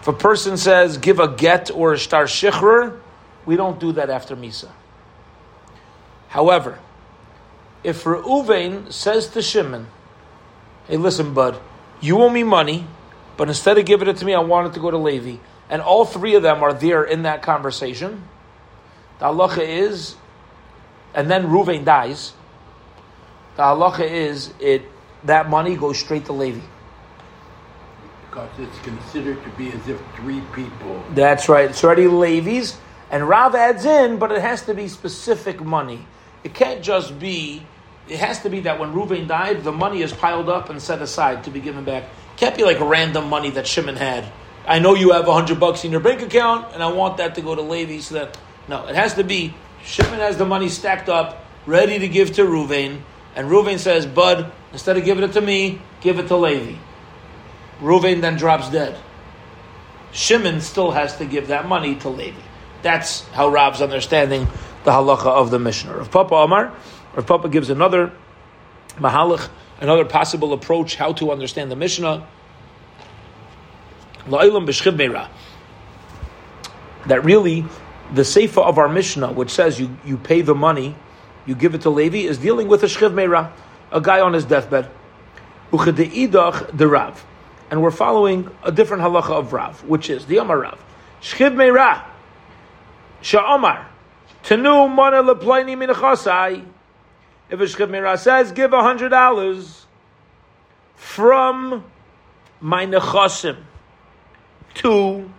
If 0.00 0.08
a 0.08 0.12
person 0.12 0.56
says 0.56 0.98
give 0.98 1.20
a 1.20 1.28
get 1.28 1.70
or 1.70 1.92
a 1.92 1.98
star 1.98 2.24
shichr, 2.24 2.98
we 3.46 3.54
don't 3.54 3.78
do 3.78 3.92
that 3.92 4.10
after 4.10 4.34
Misa. 4.34 4.70
However, 6.26 6.80
if 7.84 8.02
Reuven 8.02 8.92
says 8.92 9.28
to 9.28 9.42
Shimon, 9.42 9.86
hey, 10.88 10.96
listen, 10.96 11.32
bud, 11.32 11.60
you 12.00 12.20
owe 12.20 12.28
me 12.28 12.42
money, 12.42 12.88
but 13.36 13.48
instead 13.48 13.78
of 13.78 13.84
giving 13.84 14.08
it 14.08 14.16
to 14.18 14.24
me, 14.24 14.34
I 14.34 14.40
want 14.40 14.68
it 14.68 14.74
to 14.74 14.80
go 14.80 14.90
to 14.90 14.98
Levi, 14.98 15.36
and 15.68 15.82
all 15.82 16.04
three 16.04 16.34
of 16.34 16.42
them 16.42 16.62
are 16.62 16.72
there 16.72 17.04
in 17.04 17.22
that 17.22 17.42
conversation, 17.42 18.28
the 19.18 19.26
halacha 19.26 19.66
is, 19.66 20.16
and 21.14 21.30
then 21.30 21.46
Reuven 21.46 21.84
dies, 21.84 22.32
the 23.56 23.62
halacha 23.62 24.08
is 24.10 24.52
it 24.60 24.82
that 25.24 25.48
money 25.48 25.76
goes 25.76 25.98
straight 25.98 26.26
to 26.26 26.32
Levi. 26.32 26.60
Because 28.28 28.50
it's 28.58 28.78
considered 28.80 29.42
to 29.44 29.50
be 29.50 29.70
as 29.70 29.88
if 29.88 30.00
three 30.16 30.40
people. 30.52 31.02
That's 31.10 31.48
right. 31.48 31.70
It's 31.70 31.84
already 31.84 32.08
Levi's, 32.08 32.76
and 33.10 33.28
Rav 33.28 33.54
adds 33.54 33.84
in, 33.84 34.18
but 34.18 34.32
it 34.32 34.40
has 34.40 34.62
to 34.66 34.74
be 34.74 34.88
specific 34.88 35.60
money. 35.62 36.04
It 36.42 36.52
can't 36.52 36.82
just 36.82 37.18
be. 37.18 37.64
It 38.08 38.18
has 38.18 38.42
to 38.42 38.50
be 38.50 38.60
that 38.60 38.78
when 38.78 38.92
Reuven 38.92 39.26
died, 39.26 39.64
the 39.64 39.72
money 39.72 40.02
is 40.02 40.12
piled 40.12 40.48
up 40.50 40.68
and 40.68 40.82
set 40.82 41.00
aside 41.00 41.44
to 41.44 41.50
be 41.50 41.60
given 41.60 41.84
back. 41.84 42.04
Can't 42.36 42.56
be 42.56 42.64
like 42.64 42.80
random 42.80 43.28
money 43.28 43.50
that 43.50 43.66
Shimon 43.66 43.96
had. 43.96 44.30
I 44.66 44.78
know 44.78 44.94
you 44.94 45.12
have 45.12 45.28
a 45.28 45.32
hundred 45.32 45.60
bucks 45.60 45.84
in 45.84 45.90
your 45.90 46.00
bank 46.00 46.22
account, 46.22 46.72
and 46.74 46.82
I 46.82 46.90
want 46.92 47.18
that 47.18 47.34
to 47.36 47.42
go 47.42 47.54
to 47.54 47.62
Levi. 47.62 48.00
So 48.00 48.14
that 48.14 48.38
no, 48.68 48.86
it 48.86 48.94
has 48.94 49.14
to 49.14 49.24
be 49.24 49.54
Shimon 49.84 50.20
has 50.20 50.36
the 50.38 50.46
money 50.46 50.68
stacked 50.68 51.08
up, 51.08 51.44
ready 51.66 51.98
to 51.98 52.08
give 52.08 52.32
to 52.34 52.42
Reuven, 52.42 53.02
and 53.36 53.48
Reuven 53.48 53.78
says, 53.78 54.06
"Bud, 54.06 54.50
instead 54.72 54.96
of 54.96 55.04
giving 55.04 55.24
it 55.24 55.32
to 55.34 55.40
me, 55.40 55.80
give 56.00 56.18
it 56.18 56.28
to 56.28 56.36
Levi." 56.36 56.78
Reuven 57.80 58.20
then 58.20 58.36
drops 58.36 58.70
dead. 58.70 58.96
Shimon 60.12 60.60
still 60.60 60.92
has 60.92 61.16
to 61.16 61.26
give 61.26 61.48
that 61.48 61.68
money 61.68 61.96
to 61.96 62.08
Levi. 62.08 62.40
That's 62.82 63.26
how 63.28 63.48
Rav's 63.48 63.82
understanding 63.82 64.46
the 64.84 64.92
halacha 64.92 65.26
of 65.26 65.50
the 65.50 65.58
Mishnah. 65.58 65.96
Rav 65.96 66.10
Papa 66.10 66.34
Amar, 66.34 66.72
Rav 67.14 67.26
Papa 67.26 67.48
gives 67.48 67.68
another 67.68 68.12
mahalach, 68.96 69.48
another 69.80 70.04
possible 70.04 70.52
approach 70.52 70.96
how 70.96 71.12
to 71.14 71.30
understand 71.30 71.70
the 71.70 71.76
Mishnah. 71.76 72.26
Meira. 74.26 75.28
That 77.06 77.24
really, 77.24 77.64
the 78.14 78.22
seifa 78.22 78.62
of 78.62 78.78
our 78.78 78.88
Mishnah, 78.88 79.32
which 79.32 79.50
says 79.50 79.78
you, 79.78 79.96
you 80.04 80.16
pay 80.16 80.40
the 80.40 80.54
money, 80.54 80.96
you 81.46 81.54
give 81.54 81.74
it 81.74 81.82
to 81.82 81.90
Levi, 81.90 82.18
is 82.18 82.38
dealing 82.38 82.68
with 82.68 82.82
a 82.82 82.86
shchiv 82.86 83.12
meira, 83.12 83.52
a 83.92 84.00
guy 84.00 84.20
on 84.20 84.32
his 84.32 84.44
deathbed. 84.44 84.88
The 85.70 86.88
Rav. 86.90 87.26
And 87.70 87.82
we're 87.82 87.90
following 87.90 88.50
a 88.62 88.70
different 88.70 89.02
halacha 89.02 89.30
of 89.30 89.52
Rav, 89.52 89.84
which 89.84 90.08
is 90.08 90.26
the 90.26 90.38
Amar 90.38 90.60
Rav. 90.60 90.82
Shchiv 91.20 91.54
meira. 91.54 92.04
Sha'omar. 93.22 93.86
Tenu 94.42 94.88
mana 94.88 95.22
leplaini 95.22 95.76
minachasai. 95.76 96.64
If 97.50 97.60
a 97.60 97.64
shchiv 97.64 97.88
meira 97.90 98.18
says, 98.18 98.52
give 98.52 98.72
a 98.72 98.82
hundred 98.82 99.10
dollars 99.10 99.86
from 100.96 101.84
my 102.60 102.86
nechasim 102.86 103.58
to 104.74 105.30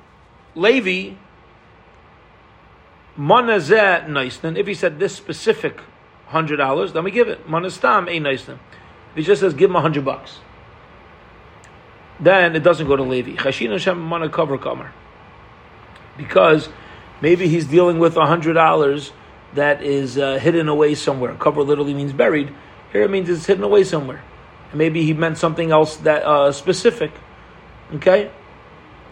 Levi, 0.53 1.15
manazeh 3.17 4.05
naisnan. 4.07 4.57
If 4.57 4.67
he 4.67 4.73
said 4.73 4.99
this 4.99 5.15
specific 5.15 5.81
hundred 6.27 6.57
dollars, 6.57 6.93
then 6.93 7.03
we 7.03 7.11
give 7.11 7.27
it. 7.27 7.47
Manastam 7.47 8.03
a 8.03 8.19
naisnan. 8.19 8.59
If 9.11 9.17
he 9.17 9.23
just 9.23 9.41
says 9.41 9.53
give 9.53 9.69
him 9.69 9.75
a 9.75 9.81
hundred 9.81 10.05
bucks, 10.05 10.39
then 12.19 12.55
it 12.55 12.63
doesn't 12.63 12.87
go 12.87 12.95
to 12.95 13.03
Levi. 13.03 13.35
Chashin 13.35 13.71
Hashem 13.71 13.99
mana 13.99 14.29
cover. 14.29 14.91
Because 16.17 16.69
maybe 17.21 17.47
he's 17.47 17.65
dealing 17.65 17.99
with 17.99 18.15
a 18.15 18.25
hundred 18.25 18.53
dollars 18.53 19.11
that 19.55 19.83
is 19.83 20.17
uh, 20.17 20.37
hidden 20.37 20.67
away 20.67 20.95
somewhere. 20.95 21.35
Cover 21.35 21.63
literally 21.63 21.93
means 21.93 22.13
buried. 22.13 22.53
Here 22.91 23.03
it 23.03 23.11
means 23.11 23.29
it's 23.29 23.45
hidden 23.45 23.63
away 23.63 23.83
somewhere. 23.83 24.23
And 24.69 24.77
maybe 24.77 25.03
he 25.03 25.13
meant 25.13 25.37
something 25.37 25.71
else 25.71 25.97
that 25.97 26.23
uh, 26.23 26.51
specific. 26.51 27.11
Okay. 27.95 28.31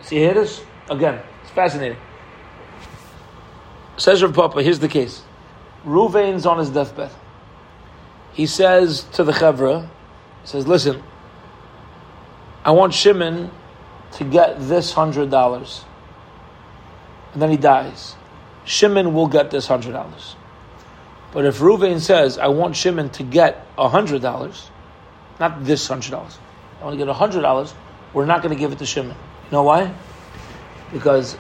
See, 0.01 0.17
here 0.17 0.31
it 0.31 0.37
is. 0.37 0.63
Again, 0.89 1.21
it's 1.41 1.51
fascinating. 1.51 1.97
Says 3.97 4.23
Rav 4.23 4.33
Papa, 4.33 4.63
here's 4.63 4.79
the 4.79 4.87
case. 4.87 5.21
Ruvain's 5.85 6.45
on 6.45 6.57
his 6.57 6.69
deathbed. 6.69 7.11
He 8.33 8.47
says 8.47 9.03
to 9.13 9.23
the 9.23 9.31
Chevra, 9.31 9.83
he 10.41 10.47
says, 10.47 10.67
listen, 10.67 11.03
I 12.65 12.71
want 12.71 12.93
Shimon 12.93 13.51
to 14.13 14.23
get 14.23 14.59
this 14.59 14.93
hundred 14.93 15.29
dollars. 15.29 15.85
And 17.33 17.41
then 17.41 17.49
he 17.49 17.57
dies. 17.57 18.15
Shimon 18.65 19.13
will 19.13 19.27
get 19.27 19.51
this 19.51 19.67
hundred 19.67 19.91
dollars. 19.93 20.35
But 21.31 21.45
if 21.45 21.59
Ruvain 21.59 21.99
says, 21.99 22.37
I 22.37 22.47
want 22.47 22.75
Shimon 22.75 23.09
to 23.11 23.23
get 23.23 23.65
hundred 23.77 24.21
dollars, 24.21 24.69
not 25.39 25.65
this 25.65 25.87
hundred 25.87 26.11
dollars, 26.11 26.37
I 26.79 26.85
want 26.85 26.97
to 26.97 27.05
get 27.05 27.13
hundred 27.13 27.41
dollars, 27.41 27.73
we're 28.13 28.25
not 28.25 28.41
going 28.41 28.53
to 28.53 28.59
give 28.59 28.71
it 28.71 28.79
to 28.79 28.85
Shimon. 28.85 29.17
You 29.45 29.51
know 29.51 29.63
why? 29.63 29.93
Because 30.91 31.35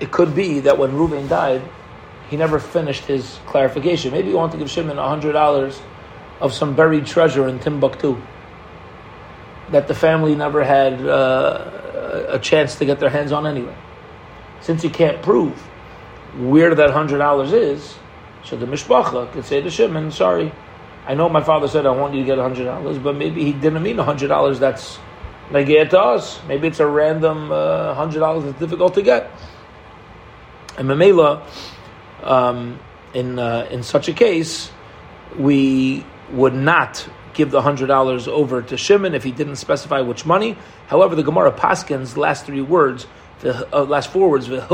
it 0.00 0.10
could 0.10 0.34
be 0.34 0.60
that 0.60 0.78
when 0.78 0.94
Reuben 0.94 1.28
died, 1.28 1.62
he 2.28 2.36
never 2.36 2.58
finished 2.58 3.04
his 3.04 3.38
clarification. 3.46 4.12
Maybe 4.12 4.28
he 4.28 4.34
wanted 4.34 4.52
to 4.52 4.58
give 4.58 4.70
Shimon 4.70 4.96
hundred 4.96 5.32
dollars 5.32 5.80
of 6.40 6.52
some 6.52 6.74
buried 6.74 7.06
treasure 7.06 7.48
in 7.48 7.58
Timbuktu 7.58 8.20
that 9.70 9.86
the 9.86 9.94
family 9.94 10.34
never 10.34 10.64
had 10.64 11.06
uh, 11.06 12.26
a 12.28 12.38
chance 12.38 12.76
to 12.76 12.84
get 12.84 12.98
their 12.98 13.10
hands 13.10 13.30
on 13.30 13.46
anyway. 13.46 13.76
Since 14.62 14.82
you 14.82 14.90
can't 14.90 15.22
prove 15.22 15.69
where 16.36 16.74
that 16.74 16.90
hundred 16.90 17.18
dollars 17.18 17.52
is, 17.52 17.96
so 18.44 18.56
the 18.56 18.66
mishpacha 18.66 19.32
could 19.32 19.44
say 19.44 19.60
to 19.60 19.70
Shimon, 19.70 20.10
"Sorry, 20.10 20.52
I 21.06 21.14
know 21.14 21.28
my 21.28 21.42
father 21.42 21.68
said 21.68 21.86
I 21.86 21.90
want 21.90 22.14
you 22.14 22.20
to 22.20 22.26
get 22.26 22.38
hundred 22.38 22.64
dollars, 22.64 22.98
but 22.98 23.16
maybe 23.16 23.44
he 23.44 23.52
didn't 23.52 23.82
mean 23.82 23.98
hundred 23.98 24.28
dollars. 24.28 24.58
That's 24.58 24.98
get 25.52 25.90
to 25.90 26.00
us. 26.00 26.40
Maybe 26.46 26.68
it's 26.68 26.80
a 26.80 26.86
random 26.86 27.50
uh, 27.50 27.94
hundred 27.94 28.20
dollars 28.20 28.44
that's 28.44 28.58
difficult 28.58 28.94
to 28.94 29.02
get. 29.02 29.30
And 30.78 30.88
Mamela, 30.88 31.42
um, 32.22 32.78
in 33.12 33.38
uh, 33.38 33.66
in 33.70 33.82
such 33.82 34.08
a 34.08 34.12
case, 34.12 34.70
we 35.36 36.04
would 36.30 36.54
not 36.54 37.08
give 37.34 37.50
the 37.50 37.62
hundred 37.62 37.86
dollars 37.86 38.28
over 38.28 38.62
to 38.62 38.76
Shimon 38.76 39.14
if 39.14 39.24
he 39.24 39.32
didn't 39.32 39.56
specify 39.56 40.00
which 40.00 40.24
money. 40.24 40.56
However, 40.86 41.14
the 41.14 41.22
Gemara 41.22 41.52
Paskin's 41.52 42.16
last 42.16 42.46
three 42.46 42.60
words, 42.60 43.06
the 43.40 43.74
uh, 43.74 43.84
last 43.84 44.10
four 44.10 44.30
words, 44.30 44.48
halacha 44.48 44.66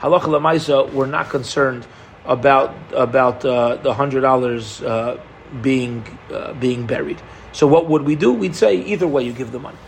lamaisa, 0.00 0.92
we're 0.92 1.06
not 1.06 1.28
concerned 1.28 1.86
about 2.24 2.74
about 2.92 3.44
uh, 3.44 3.76
the 3.76 3.92
hundred 3.94 4.20
dollars 4.22 4.82
uh, 4.82 5.20
being 5.62 6.04
uh, 6.32 6.52
being 6.54 6.86
buried. 6.86 7.20
So 7.52 7.66
what 7.66 7.88
would 7.88 8.02
we 8.02 8.16
do? 8.16 8.32
We'd 8.32 8.56
say 8.56 8.76
either 8.76 9.06
way 9.06 9.22
you 9.22 9.32
give 9.32 9.52
the 9.52 9.58
money. 9.58 9.78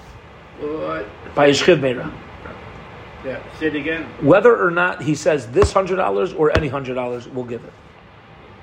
By 1.35 1.51
Yishchiv 1.51 1.81
Meira. 1.81 2.13
Yeah, 3.25 3.43
say 3.59 3.67
it 3.67 3.77
again. 3.77 4.05
Whether 4.23 4.57
or 4.57 4.71
not 4.71 5.03
he 5.03 5.15
says 5.15 5.49
this 5.49 5.73
hundred 5.73 5.97
dollars 5.97 6.33
or 6.33 6.57
any 6.57 6.69
hundred 6.69 6.95
dollars, 6.95 7.29
we'll 7.29 7.45
give 7.45 7.65
it. 7.65 7.73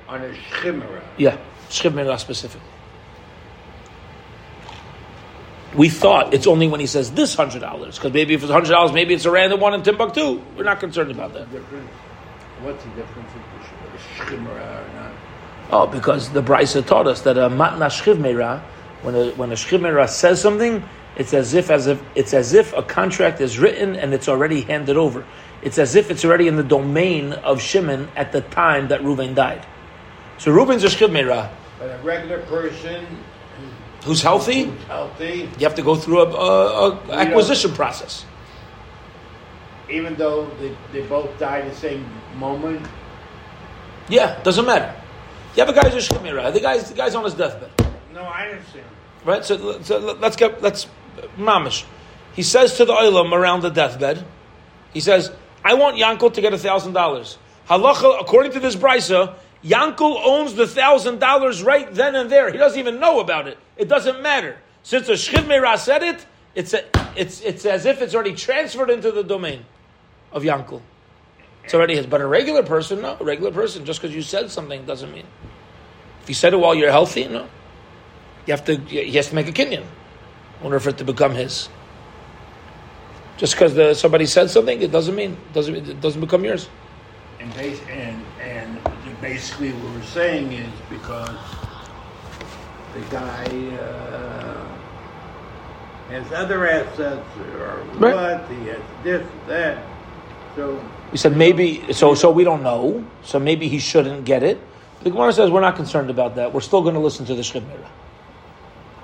On 0.08 0.22
a 0.22 0.30
shimera. 0.52 1.02
Yeah, 1.18 1.38
Shchiv 1.70 1.92
Meira 1.92 2.18
specific. 2.20 2.62
We 5.76 5.90
thought 5.90 6.34
it's 6.34 6.48
only 6.48 6.68
when 6.68 6.80
he 6.80 6.88
says 6.88 7.12
this 7.12 7.36
hundred 7.36 7.60
dollars, 7.60 7.98
because 7.98 8.14
maybe 8.14 8.34
if 8.34 8.44
it's 8.44 8.52
hundred 8.52 8.70
dollars, 8.70 8.94
maybe 8.94 9.14
it's 9.14 9.26
a 9.26 9.32
random 9.32 9.60
one 9.60 9.74
in 9.74 9.84
Timbuktu. 9.84 10.42
We're 10.56 10.64
not 10.64 10.80
concerned 10.80 11.12
about 11.12 11.34
that. 11.34 11.48
What's 11.48 12.84
the 12.84 12.90
difference 12.92 13.30
if 13.36 13.94
it's 13.94 14.30
shimera 14.30 14.90
or 14.90 14.94
not? 14.94 15.12
Oh, 15.72 15.88
because 15.88 16.30
the 16.30 16.42
Brisa 16.42 16.86
taught 16.86 17.08
us 17.08 17.22
that 17.22 17.38
a 17.38 17.50
matna 17.50 17.88
shchiv 17.88 18.18
meira, 18.18 18.62
when 19.02 19.16
a 19.16 19.32
when 19.32 19.52
a 19.52 20.08
says 20.08 20.42
something, 20.42 20.84
it's 21.18 21.34
as 21.34 21.54
if 21.54 21.70
as 21.70 21.88
if 21.88 22.02
it's 22.16 22.34
as 22.34 22.54
if 22.54 22.74
a 22.74 22.84
contract 22.84 23.42
is 23.42 23.60
written 23.60 23.96
and 23.96 24.14
it's 24.14 24.30
already 24.30 24.62
handed 24.62 24.96
over. 24.96 25.26
It's 25.62 25.78
as 25.78 25.96
if 25.96 26.12
it's 26.12 26.24
already 26.24 26.48
in 26.48 26.56
the 26.56 26.64
domain 26.64 27.34
of 27.34 27.62
Shimon 27.62 28.10
at 28.16 28.32
the 28.32 28.42
time 28.42 28.90
that 28.90 29.02
Reuven 29.02 29.36
died. 29.36 29.66
So 30.38 30.52
Reuven's 30.54 30.84
a 30.84 30.88
shchiv 30.88 31.10
meira. 31.10 31.50
But 31.80 31.90
a 31.90 31.98
regular 32.04 32.42
person 32.44 33.06
Who's 34.06 34.22
healthy? 34.22 34.66
healthy, 34.88 35.50
You 35.58 35.66
have 35.66 35.76
to 35.76 35.82
go 35.82 35.96
through 35.96 36.22
a, 36.22 36.30
a, 36.30 36.90
a 37.10 37.12
acquisition 37.14 37.74
process. 37.74 38.26
even 39.90 40.16
though 40.16 40.50
they, 40.60 40.76
they 40.94 41.02
both 41.08 41.38
died 41.40 41.70
the 41.70 41.76
same 41.76 42.06
moment. 42.38 42.86
Yeah, 44.10 44.42
doesn't 44.44 44.66
matter. 44.66 44.94
You 45.56 45.66
have 45.66 45.70
a 45.70 45.80
guy 45.80 45.90
who's 45.90 46.08
a 46.10 46.14
shchimera. 46.14 46.54
The 46.54 46.60
guy's 46.60 46.90
the 46.90 46.96
guy's 46.96 47.16
on 47.16 47.24
his 47.24 47.34
deathbed. 47.34 47.72
No, 48.14 48.22
I 48.24 48.50
understand. 48.50 48.86
Right. 49.24 49.44
So, 49.44 49.82
so 49.82 49.98
let's 50.00 50.36
get 50.36 50.62
let's 50.62 50.88
mamish. 51.38 51.86
He 52.34 52.44
says 52.44 52.78
to 52.78 52.86
the 52.86 52.94
oilam 52.94 53.32
around 53.32 53.62
the 53.62 53.70
deathbed, 53.72 54.24
he 54.94 55.00
says, 55.00 55.32
"I 55.64 55.74
want 55.76 55.98
Yankel 55.98 56.34
to 56.34 56.42
get 56.42 56.54
a 56.54 56.58
thousand 56.58 56.94
dollars." 56.94 57.38
Halacha, 57.70 58.22
according 58.22 58.52
to 58.52 58.60
this 58.60 58.76
brisa, 58.76 59.34
Yankel 59.66 60.22
owns 60.24 60.54
the 60.54 60.68
thousand 60.68 61.20
dollars 61.20 61.64
right 61.64 61.92
then 61.92 62.14
and 62.14 62.30
there. 62.30 62.52
He 62.52 62.58
doesn't 62.58 62.80
even 62.80 63.00
know 63.00 63.20
about 63.20 63.48
it. 63.48 63.58
It 63.78 63.88
doesn't 63.88 64.22
matter. 64.22 64.58
Since 64.84 65.08
the 65.08 65.14
Shchiv 65.14 65.46
Meirah 65.46 65.80
said 65.80 66.04
it, 66.04 66.24
it's, 66.54 66.74
a, 66.76 66.84
it's, 67.16 67.42
it's 67.42 67.66
as 67.66 67.86
if 67.86 68.02
it's 68.02 68.14
already 68.14 68.36
transferred 68.36 68.92
into 68.92 69.12
the 69.12 69.24
domain 69.24 69.66
of 70.32 70.44
Yankel. 70.44 70.82
It's 71.64 71.74
already 71.74 71.96
his. 71.96 72.06
But 72.06 72.22
a 72.22 72.28
regular 72.28 72.62
person, 72.62 73.02
no. 73.02 73.18
A 73.20 73.24
regular 73.24 73.52
person, 73.52 73.86
just 73.86 74.00
because 74.00 74.16
you 74.16 74.22
said 74.22 74.52
something 74.52 74.86
doesn't 74.86 75.12
mean. 75.12 75.26
If 76.22 76.30
you 76.30 76.36
said 76.36 76.54
it 76.54 76.58
while 76.58 76.76
you're 76.76 76.92
healthy, 76.92 77.28
no. 77.28 77.48
You 78.46 78.54
have 78.54 78.66
to, 78.66 78.76
he 78.76 79.12
has 79.14 79.30
to 79.30 79.36
make 79.36 79.48
a 79.48 79.52
kinyan 79.52 79.82
in 79.82 79.88
order 80.64 80.80
for 80.80 80.90
it 80.90 81.00
to 81.00 81.04
become 81.04 81.34
his. 81.34 81.70
Just 83.38 83.56
because 83.56 84.00
somebody 84.00 84.28
said 84.28 84.52
something, 84.52 84.80
it 84.80 84.92
doesn't 84.92 85.16
mean, 85.16 85.32
it 85.32 85.54
doesn't, 85.54 85.76
it 85.76 86.00
doesn't 86.02 86.22
become 86.22 86.46
yours. 86.46 86.70
And, 87.40 87.52
base, 87.56 87.82
and, 87.90 88.24
and 88.40 88.95
basically 89.22 89.72
what 89.72 89.94
we're 89.94 90.04
saying 90.04 90.52
is 90.52 90.72
because 90.90 91.38
the 92.94 93.02
guy 93.12 93.46
uh, 93.78 94.66
has 96.10 96.32
other 96.34 96.68
assets 96.68 97.26
or 97.38 97.84
Right. 97.98 98.16
what, 98.16 98.50
he 98.50 98.68
has 98.68 98.82
this, 99.04 99.26
that. 99.48 99.84
So 100.56 100.80
We 101.12 101.18
said 101.18 101.36
maybe, 101.36 101.92
so 101.94 102.16
so 102.16 102.32
we 102.32 102.44
don't 102.44 102.64
know. 102.64 103.04
So 103.24 103.40
maybe 103.40 103.68
he 103.68 103.80
shouldn't 103.80 104.26
get 104.26 104.44
it. 104.44 104.60
The 105.04 105.12
Gemara 105.12 105.34
says 105.34 105.52
we're 105.52 105.62
not 105.62 105.76
concerned 105.76 106.10
about 106.10 106.36
that. 106.36 106.54
We're 106.54 106.62
still 106.62 106.82
going 106.82 106.96
to 106.96 107.02
listen 107.02 107.26
to 107.26 107.36
the 107.36 107.42
Shemira. 107.42 107.88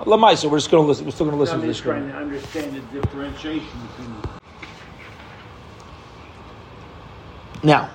Lamaisa, 0.00 0.50
we're 0.50 0.58
just 0.58 0.70
going 0.70 0.82
to 0.82 0.88
listen. 0.88 1.04
We're 1.04 1.12
still 1.12 1.26
going 1.26 1.36
to 1.36 1.40
listen 1.40 1.60
to 1.60 1.66
the 1.66 1.72
just 1.72 1.84
trying 1.84 2.08
to 2.08 2.16
understand 2.16 2.74
the 2.74 2.80
differentiation 3.00 3.68
between 3.96 4.16
Now, 7.62 7.90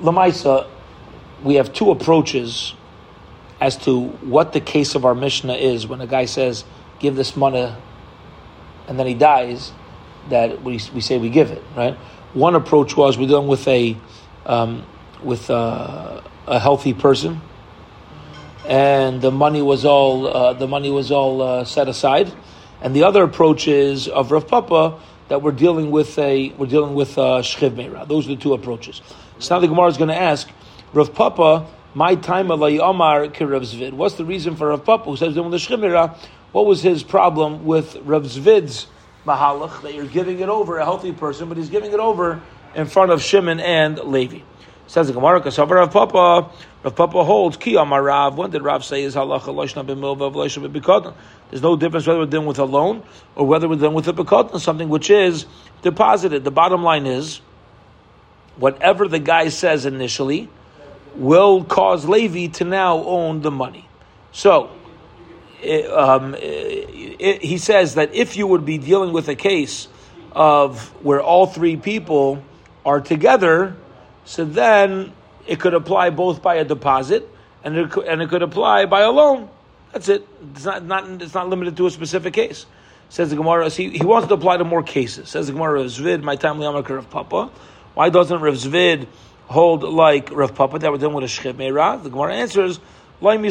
Lamaisa, 0.00 0.66
we 1.42 1.54
have 1.54 1.72
two 1.72 1.90
approaches 1.90 2.74
as 3.60 3.76
to 3.76 4.08
what 4.08 4.52
the 4.52 4.60
case 4.60 4.94
of 4.94 5.04
our 5.04 5.14
Mishnah 5.14 5.54
is 5.54 5.86
when 5.86 6.00
a 6.00 6.06
guy 6.06 6.24
says, 6.24 6.64
"Give 6.98 7.16
this 7.16 7.36
money," 7.36 7.72
and 8.86 8.98
then 8.98 9.06
he 9.06 9.14
dies. 9.14 9.72
That 10.30 10.62
we, 10.62 10.80
we 10.94 11.00
say 11.00 11.16
we 11.16 11.30
give 11.30 11.50
it, 11.50 11.62
right? 11.74 11.94
One 12.34 12.54
approach 12.54 12.96
was 12.96 13.16
we're 13.16 13.28
dealing 13.28 13.48
with 13.48 13.66
a 13.66 13.96
um, 14.44 14.84
with 15.22 15.48
a, 15.48 16.22
a 16.46 16.58
healthy 16.58 16.92
person, 16.92 17.40
and 18.66 19.22
the 19.22 19.30
money 19.30 19.62
was 19.62 19.84
all 19.84 20.26
uh, 20.26 20.52
the 20.52 20.68
money 20.68 20.90
was 20.90 21.10
all 21.10 21.40
uh, 21.40 21.64
set 21.64 21.88
aside. 21.88 22.32
And 22.80 22.94
the 22.94 23.02
other 23.02 23.24
approach 23.24 23.66
is 23.66 24.06
of 24.06 24.30
Rav 24.30 24.46
Papa 24.46 25.00
that 25.28 25.42
we're 25.42 25.52
dealing 25.52 25.90
with 25.90 26.18
a 26.18 26.50
we're 26.58 26.66
dealing 26.66 26.94
with 26.94 27.16
a 27.18 27.40
shchiv 27.40 27.70
meira. 27.70 28.06
Those 28.06 28.26
are 28.26 28.34
the 28.34 28.36
two 28.36 28.52
approaches. 28.52 29.02
So 29.38 29.54
now 29.54 29.60
the 29.60 29.68
Gemara 29.68 29.86
is 29.88 29.96
going 29.96 30.08
to 30.08 30.16
ask 30.16 30.48
Rav 30.94 31.14
Papa, 31.14 31.66
my 31.92 32.14
time 32.14 32.48
alay 32.48 32.78
Omar 32.80 33.20
Rav 33.20 33.30
Zvid. 33.30 33.92
What's 33.92 34.14
the 34.14 34.24
reason 34.24 34.56
for 34.56 34.68
Rav 34.68 34.86
Papa 34.86 35.04
who 35.04 35.18
says 35.18 35.34
the 35.34 35.42
shchiv 35.42 35.80
meira? 35.80 36.16
What 36.52 36.64
was 36.64 36.82
his 36.82 37.02
problem 37.02 37.66
with 37.66 37.96
Rav 38.04 38.22
Zvid's 38.22 38.86
mahalach 39.26 39.82
that 39.82 39.92
you're 39.92 40.06
giving 40.06 40.40
it 40.40 40.48
over 40.48 40.78
a 40.78 40.84
healthy 40.84 41.12
person, 41.12 41.48
but 41.48 41.58
he's 41.58 41.68
giving 41.68 41.92
it 41.92 42.00
over 42.00 42.40
in 42.74 42.86
front 42.86 43.12
of 43.12 43.22
Shimon 43.22 43.60
and 43.60 43.98
Levi? 43.98 44.38
Says 44.86 45.08
the 45.08 45.12
Gemara, 45.12 45.42
Kasavar 45.42 45.72
Rav 45.72 45.92
Papa, 45.92 46.50
Rav 46.82 46.96
Papa 46.96 47.22
holds, 47.22 47.58
Ki 47.58 47.76
Amar 47.76 48.02
Rav, 48.02 48.38
when 48.38 48.50
did 48.50 48.62
Rav 48.62 48.82
say 48.82 49.02
is 49.02 49.14
halacha 49.14 49.54
loishna 49.54 49.84
b'milva 49.84 50.32
v'loishna 50.32 50.66
b'bikotan? 50.66 51.12
There's 51.50 51.60
no 51.60 51.76
difference 51.76 52.06
whether 52.06 52.20
we're 52.20 52.26
dealing 52.26 52.46
with 52.46 52.58
a 52.58 52.64
loan 52.64 53.02
or 53.36 53.46
whether 53.46 53.68
we're 53.68 53.76
dealing 53.76 53.92
with 53.92 54.08
a 54.08 54.14
bikotan, 54.14 54.58
something 54.58 54.88
which 54.88 55.10
is 55.10 55.44
deposited. 55.82 56.44
The 56.44 56.50
bottom 56.50 56.82
line 56.82 57.04
is, 57.04 57.42
whatever 58.56 59.06
the 59.06 59.18
guy 59.18 59.50
says 59.50 59.84
initially 59.84 60.48
will 61.18 61.64
cause 61.64 62.08
Levi 62.08 62.46
to 62.58 62.64
now 62.64 63.02
own 63.04 63.42
the 63.42 63.50
money. 63.50 63.88
So, 64.32 64.70
um, 65.92 66.34
it, 66.38 67.42
he 67.42 67.58
says 67.58 67.96
that 67.96 68.14
if 68.14 68.36
you 68.36 68.46
would 68.46 68.64
be 68.64 68.78
dealing 68.78 69.12
with 69.12 69.28
a 69.28 69.34
case 69.34 69.88
of 70.32 70.88
where 71.04 71.20
all 71.20 71.46
three 71.46 71.76
people 71.76 72.42
are 72.86 73.00
together, 73.00 73.76
so 74.24 74.44
then 74.44 75.12
it 75.46 75.58
could 75.58 75.74
apply 75.74 76.10
both 76.10 76.42
by 76.42 76.56
a 76.56 76.64
deposit 76.64 77.28
and 77.64 77.76
it 77.76 77.96
and 77.96 78.22
it 78.22 78.28
could 78.28 78.42
apply 78.42 78.86
by 78.86 79.00
a 79.00 79.10
loan. 79.10 79.48
That's 79.92 80.08
it. 80.08 80.28
It's 80.52 80.64
not, 80.64 80.84
not 80.84 81.22
it's 81.22 81.34
not 81.34 81.48
limited 81.48 81.76
to 81.78 81.86
a 81.86 81.90
specific 81.90 82.34
case. 82.34 82.66
Says 83.08 83.30
the 83.30 83.36
Gemara. 83.36 83.70
See, 83.70 83.90
he 83.90 84.04
wants 84.04 84.28
to 84.28 84.34
apply 84.34 84.58
to 84.58 84.64
more 84.64 84.82
cases. 84.82 85.30
Says 85.30 85.46
the 85.46 85.54
Gemara. 85.54 85.80
Rav 85.80 85.86
Zvid, 85.86 86.22
my 86.22 86.36
time 86.36 86.58
liyamakar 86.58 86.96
Rav 86.96 87.10
Papa. 87.10 87.50
Why 87.94 88.10
doesn't 88.10 88.40
Rav 88.40 88.54
Zvid 88.54 89.06
hold 89.48 89.82
like 89.82 90.30
Rav 90.30 90.54
Papa 90.54 90.78
that 90.78 90.92
we're 90.92 90.98
dealing 90.98 91.16
with 91.16 91.24
a 91.24 91.26
shchiv 91.26 91.54
meira? 91.54 92.00
The 92.02 92.10
Gemara 92.10 92.34
answers. 92.34 92.78
He 93.20 93.50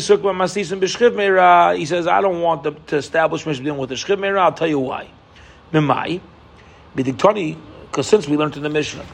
says, 1.86 2.08
I 2.08 2.22
don't 2.22 2.40
want 2.42 2.64
to, 2.64 2.72
to 2.72 2.96
establish 2.96 3.46
Mishnah 3.46 3.66
dealing 3.66 3.80
with 3.80 3.90
the 3.90 3.96
shchiv 3.96 4.18
meira. 4.18 4.40
I'll 4.40 4.54
tell 4.54 4.68
you 4.68 4.80
why. 4.80 5.10
Mimai, 5.74 6.22
because 6.96 8.08
since 8.08 8.28
we 8.28 8.38
learned 8.38 8.56
in 8.56 8.64
the 8.64 8.70
Mishnah, 8.70 9.06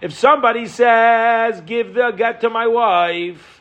if 0.00 0.12
somebody 0.12 0.66
says, 0.66 1.60
"Give 1.62 1.94
the 1.94 2.10
get 2.10 2.40
to 2.42 2.50
my 2.50 2.66
wife," 2.66 3.60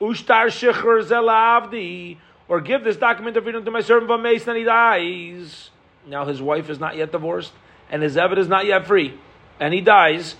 ushtar 0.00 0.46
shechur 0.46 1.04
zelavdi, 1.04 2.16
or 2.48 2.60
give 2.60 2.82
this 2.82 2.96
document 2.96 3.36
of 3.36 3.44
freedom 3.44 3.64
to 3.64 3.70
my 3.70 3.80
servant 3.80 4.10
Vameis, 4.10 4.44
then 4.44 4.56
he 4.56 4.64
dies. 4.64 5.70
Now 6.06 6.24
his 6.24 6.42
wife 6.42 6.68
is 6.68 6.80
not 6.80 6.96
yet 6.96 7.12
divorced, 7.12 7.52
and 7.90 8.02
his 8.02 8.16
Eved 8.16 8.38
is 8.38 8.48
not 8.48 8.66
yet 8.66 8.86
free, 8.86 9.14
and 9.60 9.72
he 9.74 9.80
dies. 9.80 10.36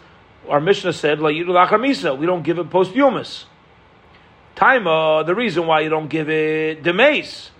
Our 0.48 0.60
Mishnah 0.60 0.92
said, 0.92 1.20
"La 1.20 1.30
misa." 1.30 2.16
We 2.16 2.26
don't 2.26 2.42
give 2.42 2.58
it 2.58 2.70
posthumous. 2.70 3.46
Taima, 4.56 5.20
uh, 5.20 5.22
the 5.24 5.34
reason 5.34 5.66
why 5.66 5.80
you 5.80 5.88
don't 5.88 6.08
give 6.08 6.30
it 6.30 6.82
demes, 6.82 7.50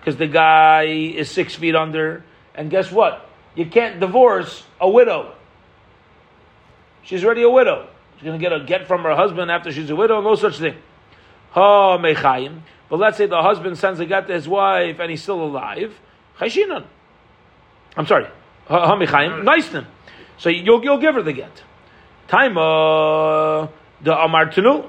because 0.00 0.16
the 0.16 0.26
guy 0.26 0.84
is 0.84 1.30
six 1.30 1.54
feet 1.54 1.74
under, 1.74 2.24
and 2.54 2.70
guess 2.70 2.92
what? 2.92 3.26
You 3.54 3.66
can't 3.66 4.00
divorce 4.00 4.64
a 4.80 4.88
widow. 4.88 5.34
She's 7.02 7.24
already 7.24 7.42
a 7.42 7.50
widow. 7.50 7.88
She's 8.16 8.24
going 8.24 8.38
to 8.38 8.42
get 8.42 8.52
a 8.52 8.60
get 8.64 8.86
from 8.86 9.02
her 9.02 9.14
husband 9.14 9.50
after 9.50 9.72
she's 9.72 9.90
a 9.90 9.96
widow. 9.96 10.20
No 10.20 10.34
such 10.34 10.58
thing. 10.58 10.76
Ha 11.50 11.98
mechayim. 11.98 12.60
But 12.88 12.98
let's 12.98 13.16
say 13.16 13.26
the 13.26 13.42
husband 13.42 13.78
sends 13.78 14.00
a 14.00 14.06
get 14.06 14.26
to 14.28 14.32
his 14.32 14.48
wife 14.48 14.98
and 15.00 15.10
he's 15.10 15.22
still 15.22 15.42
alive. 15.42 15.98
I'm 16.38 18.06
sorry. 18.06 18.26
Ha 18.68 18.96
mechayim. 18.96 19.44
Nice 19.44 19.68
So 20.38 20.48
you'll, 20.48 20.82
you'll 20.82 20.98
give 20.98 21.14
her 21.14 21.22
the 21.22 21.32
get. 21.32 21.62
Time 22.28 22.56
uh, 22.56 23.68
the 24.00 24.14
amartenu. 24.14 24.88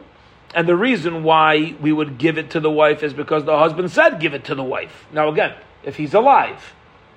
And 0.56 0.68
the 0.68 0.76
reason 0.76 1.24
why 1.24 1.76
we 1.82 1.92
would 1.92 2.18
give 2.18 2.38
it 2.38 2.52
to 2.52 2.60
the 2.60 2.70
wife 2.70 3.02
is 3.02 3.14
because 3.14 3.44
the 3.44 3.58
husband 3.58 3.92
said 3.92 4.20
give 4.20 4.34
it 4.34 4.46
to 4.46 4.56
the 4.56 4.64
wife. 4.64 5.08
Now 5.12 5.30
again, 5.30 5.56
if 5.84 5.96
he's 5.96 6.14
alive, 6.14 6.76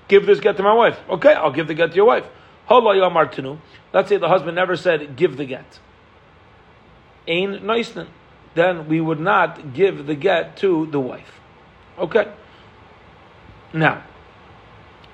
give 0.08 0.24
this 0.24 0.40
get 0.40 0.56
to 0.56 0.62
my 0.62 0.72
wife. 0.72 0.98
Okay, 1.10 1.34
I'll 1.34 1.52
give 1.52 1.68
the 1.68 1.74
get 1.74 1.90
to 1.90 1.96
your 1.96 2.06
wife. 2.06 2.24
Let's 2.68 4.08
say 4.08 4.16
the 4.16 4.28
husband 4.28 4.56
never 4.56 4.76
said 4.76 5.16
give 5.16 5.36
the 5.36 5.44
get. 5.44 5.78
Ain. 7.28 7.60
Then 8.54 8.88
we 8.88 9.00
would 9.00 9.20
not 9.20 9.74
give 9.74 10.06
the 10.06 10.14
get 10.14 10.56
to 10.58 10.86
the 10.86 10.98
wife. 10.98 11.40
Okay. 11.98 12.32
Now, 13.72 14.02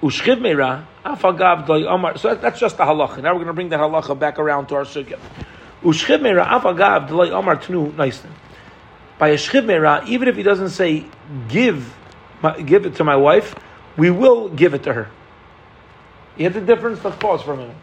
ushchiv 0.02 0.38
meira 0.40 0.84
afagav 1.04 1.68
omar. 1.70 2.18
So 2.18 2.34
that's 2.34 2.58
just 2.58 2.76
the 2.76 2.84
halacha. 2.84 3.22
Now 3.22 3.30
we're 3.32 3.44
going 3.44 3.46
to 3.46 3.52
bring 3.52 3.68
that 3.70 3.80
halacha 3.80 4.18
back 4.18 4.38
around 4.38 4.66
to 4.66 4.74
our 4.74 4.84
sugya. 4.84 5.18
Ushchiv 5.82 6.20
meira 6.20 6.46
afagav 6.46 7.08
d'loy 7.08 7.30
omar 7.30 7.56
tnu 7.56 7.92
noisnin. 7.92 8.32
By 9.18 9.28
a 9.28 9.36
shchiv 9.36 9.64
meira, 9.64 10.06
even 10.08 10.28
if 10.28 10.36
he 10.36 10.42
doesn't 10.42 10.70
say 10.70 11.04
give, 11.48 11.94
give 12.66 12.86
it 12.86 12.96
to 12.96 13.04
my 13.04 13.16
wife, 13.16 13.54
we 13.96 14.10
will 14.10 14.48
give 14.48 14.74
it 14.74 14.82
to 14.84 14.92
her. 14.92 15.10
You 16.36 16.48
get 16.48 16.54
the 16.54 16.60
difference? 16.60 17.04
Let's 17.04 17.16
pause 17.16 17.42
for 17.42 17.52
a 17.52 17.56
minute. 17.56 17.76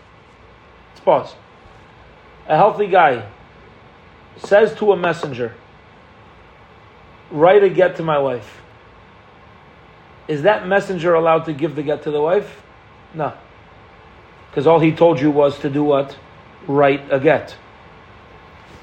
Let's 0.89 1.01
pause. 1.01 1.35
A 2.47 2.57
healthy 2.57 2.87
guy 2.87 3.29
says 4.37 4.73
to 4.75 4.91
a 4.91 4.97
messenger, 4.97 5.53
write 7.29 7.63
a 7.63 7.69
get 7.69 7.97
to 7.97 8.03
my 8.03 8.17
wife. 8.17 8.61
Is 10.29 10.43
that 10.43 10.67
messenger 10.67 11.15
allowed 11.15 11.45
to 11.45 11.53
give 11.53 11.75
the 11.75 11.81
get 11.81 12.03
to 12.03 12.11
the 12.11 12.21
wife? 12.21 12.61
No. 13.15 13.33
Because 14.49 14.67
all 14.67 14.79
he 14.79 14.91
told 14.91 15.19
you 15.19 15.31
was 15.31 15.57
to 15.59 15.71
do 15.71 15.83
what? 15.83 16.15
Write 16.67 17.11
a 17.11 17.19
get. 17.19 17.55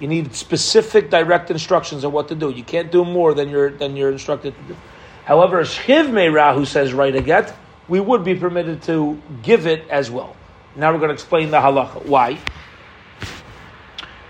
You 0.00 0.08
need 0.08 0.34
specific 0.34 1.08
direct 1.08 1.52
instructions 1.52 2.04
on 2.04 2.10
what 2.10 2.26
to 2.28 2.34
do. 2.34 2.50
You 2.50 2.64
can't 2.64 2.90
do 2.90 3.04
more 3.04 3.32
than 3.32 3.48
you're, 3.48 3.70
than 3.70 3.96
you're 3.96 4.10
instructed 4.10 4.56
to 4.56 4.62
do. 4.74 4.76
However, 5.24 5.60
a 5.60 5.62
shchiv 5.62 6.10
meira 6.10 6.52
who 6.52 6.64
says 6.64 6.92
write 6.92 7.14
a 7.14 7.22
get, 7.22 7.54
we 7.86 8.00
would 8.00 8.24
be 8.24 8.34
permitted 8.34 8.82
to 8.82 9.22
give 9.44 9.68
it 9.68 9.88
as 9.88 10.10
well. 10.10 10.34
Now 10.74 10.92
we're 10.92 10.98
going 10.98 11.10
to 11.10 11.14
explain 11.14 11.52
the 11.52 11.58
halacha. 11.58 12.06
Why? 12.06 12.40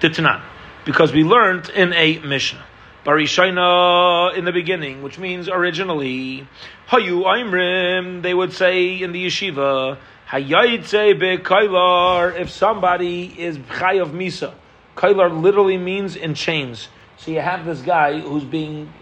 Titanan. 0.00 0.42
Because 0.84 1.14
we 1.14 1.24
learned 1.24 1.70
in 1.70 1.94
a 1.94 2.18
Mishnah. 2.18 2.62
Barishaina 3.06 4.36
in 4.36 4.44
the 4.44 4.50
beginning, 4.50 5.00
which 5.00 5.16
means 5.16 5.48
originally, 5.48 6.48
Hayu 6.88 7.22
Aimrim, 7.22 8.22
they 8.22 8.34
would 8.34 8.52
say 8.52 9.00
in 9.00 9.12
the 9.12 9.26
yeshiva, 9.26 9.96
Hayayitze 10.28 11.20
be 11.20 11.38
Kailar, 11.38 12.36
if 12.36 12.50
somebody 12.50 13.26
is 13.40 13.58
Chayav 13.58 14.10
Misa. 14.10 14.54
Kailar 14.96 15.28
literally 15.28 15.78
means 15.78 16.16
in 16.16 16.34
chains. 16.34 16.88
So 17.16 17.30
you 17.30 17.40
have 17.40 17.64
this 17.64 17.80
guy 17.80 18.18
who's 18.18 18.42
being, 18.42 18.92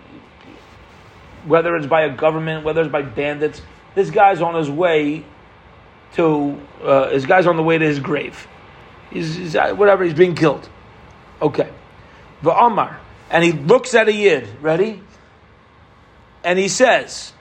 whether 1.46 1.74
it's 1.74 1.86
by 1.86 2.02
a 2.02 2.14
government, 2.14 2.62
whether 2.62 2.82
it's 2.82 2.92
by 2.92 3.00
bandits, 3.00 3.62
this 3.94 4.10
guy's 4.10 4.42
on 4.42 4.54
his 4.54 4.68
way 4.68 5.24
to, 6.12 6.60
uh, 6.82 7.08
his 7.08 7.24
guy's 7.24 7.46
on 7.46 7.56
the 7.56 7.62
way 7.62 7.78
to 7.78 7.86
his 7.86 8.00
grave. 8.00 8.46
He's, 9.10 9.34
he's 9.34 9.54
whatever, 9.54 10.04
he's 10.04 10.12
being 10.12 10.34
killed. 10.34 10.68
Okay. 11.40 11.70
Va'amar. 12.42 12.98
And 13.34 13.42
he 13.42 13.50
looks 13.50 13.94
at 13.94 14.06
a 14.06 14.12
yid, 14.12 14.48
ready? 14.62 15.02
And 16.44 16.56
he 16.56 16.68
says, 16.68 17.32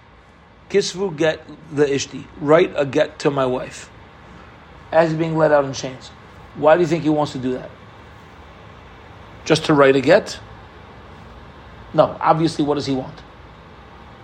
Kisvu 0.71 1.15
get 1.15 1.45
the 1.71 1.85
ishti, 1.85 2.25
write 2.41 2.73
a 2.75 2.83
get 2.83 3.19
to 3.19 3.29
my 3.29 3.45
wife. 3.45 3.91
As 4.91 5.11
he's 5.11 5.19
being 5.19 5.37
let 5.37 5.51
out 5.51 5.65
in 5.65 5.73
chains. 5.73 6.07
Why 6.55 6.75
do 6.75 6.81
you 6.81 6.87
think 6.87 7.03
he 7.03 7.09
wants 7.09 7.33
to 7.33 7.37
do 7.37 7.53
that? 7.53 7.69
Just 9.45 9.65
to 9.65 9.75
write 9.75 9.95
a 9.95 10.01
get? 10.01 10.39
No, 11.93 12.17
obviously, 12.19 12.65
what 12.65 12.73
does 12.73 12.87
he 12.87 12.95
want? 12.95 13.21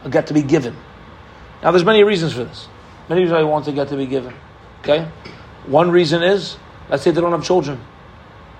A 0.03 0.09
get 0.09 0.25
to 0.27 0.33
be 0.33 0.41
given. 0.41 0.75
Now, 1.61 1.69
there's 1.69 1.85
many 1.85 2.03
reasons 2.03 2.33
for 2.33 2.45
this. 2.45 2.67
Many 3.09 3.21
reasons 3.21 3.35
why 3.35 3.39
he 3.41 3.45
wants 3.45 3.67
a 3.67 3.73
get 3.73 3.89
to 3.89 3.95
be 3.95 4.07
given. 4.07 4.33
Okay? 4.81 5.07
One 5.67 5.91
reason 5.91 6.23
is, 6.23 6.57
let's 6.89 7.03
say 7.03 7.11
they 7.11 7.21
don't 7.21 7.31
have 7.31 7.43
children. 7.43 7.79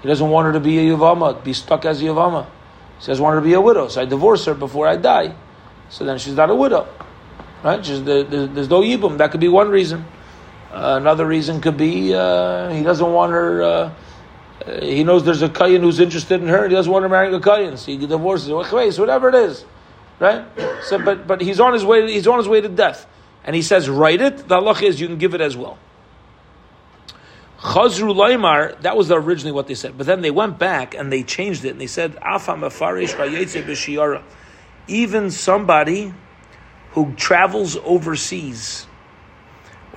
He 0.04 0.08
doesn't 0.08 0.30
want 0.30 0.46
her 0.46 0.54
to 0.54 0.60
be 0.60 0.78
a 0.78 0.96
Yavama, 0.96 1.44
be 1.44 1.54
stuck 1.54 1.86
as 1.86 2.04
a 2.04 2.06
Yavama. 2.06 2.46
He 3.00 3.06
says, 3.06 3.20
I 3.20 3.24
want 3.24 3.36
her 3.36 3.40
to 3.40 3.46
be 3.46 3.54
a 3.54 3.62
widow, 3.62 3.88
so 3.88 4.02
I 4.02 4.06
divorce 4.06 4.46
her 4.46 4.54
before 4.54 4.86
I 4.86 4.98
die. 4.98 5.34
So 5.90 6.04
then 6.04 6.18
she's 6.18 6.36
not 6.36 6.50
a 6.50 6.56
widow. 6.56 6.88
Right? 7.64 7.82
Just, 7.82 8.06
there's 8.06 8.70
no 8.70 8.82
Yibum. 8.82 9.18
That 9.18 9.32
could 9.32 9.40
be 9.40 9.48
one 9.48 9.70
reason. 9.70 10.06
Uh, 10.72 10.98
another 11.02 11.26
reason 11.26 11.62
could 11.62 11.78
be 11.78 12.14
uh, 12.14 12.70
he 12.70 12.84
doesn't 12.84 13.12
want 13.12 13.32
her. 13.32 13.64
Uh, 13.64 13.94
uh 14.66 14.82
he 14.82 15.04
knows 15.04 15.26
there's 15.26 15.42
a 15.42 15.50
Kayan 15.50 15.82
who's 15.82 16.00
interested 16.00 16.42
in 16.42 16.48
her. 16.48 16.68
He 16.68 16.76
doesn't 16.76 16.92
want 16.92 17.04
her 17.04 17.10
marrying 17.10 17.34
a 17.34 17.40
Kayan, 17.40 17.76
so 17.76 17.92
he 17.92 17.98
divorces 17.98 18.50
her. 18.50 18.56
Whatever 18.56 19.30
it 19.30 19.36
is, 19.36 19.66
right? 20.20 20.46
So, 20.84 21.00
but 21.04 21.26
but 21.26 21.42
he's 21.42 21.60
on 21.60 21.74
his 21.74 21.84
way. 21.84 22.02
To, 22.02 22.08
he's 22.08 22.28
on 22.28 22.38
his 22.38 22.48
way 22.48 22.62
to 22.62 22.70
death, 22.70 23.08
and 23.44 23.56
he 23.56 23.64
says, 23.64 23.90
"Write 23.90 24.22
it." 24.22 24.48
The 24.48 24.60
halach 24.60 24.84
is 24.84 25.02
you 25.02 25.08
can 25.08 25.18
give 25.18 25.34
it 25.34 25.42
as 25.42 25.58
well. 25.58 25.80
Chazru 27.60 28.16
Laimar, 28.16 28.80
that 28.82 28.96
was 28.96 29.12
originally 29.12 29.52
what 29.52 29.68
they 29.68 29.76
said. 29.76 29.98
But 29.98 30.08
then 30.08 30.22
they 30.22 30.32
went 30.32 30.58
back 30.58 30.96
and 30.96 31.12
they 31.12 31.24
changed 31.24 31.66
it 31.66 31.70
and 31.70 31.82
they 31.82 31.88
said, 31.88 32.18
Even 34.88 35.32
somebody 35.32 36.14
who 36.92 37.14
travels 37.16 37.78
overseas 37.84 38.88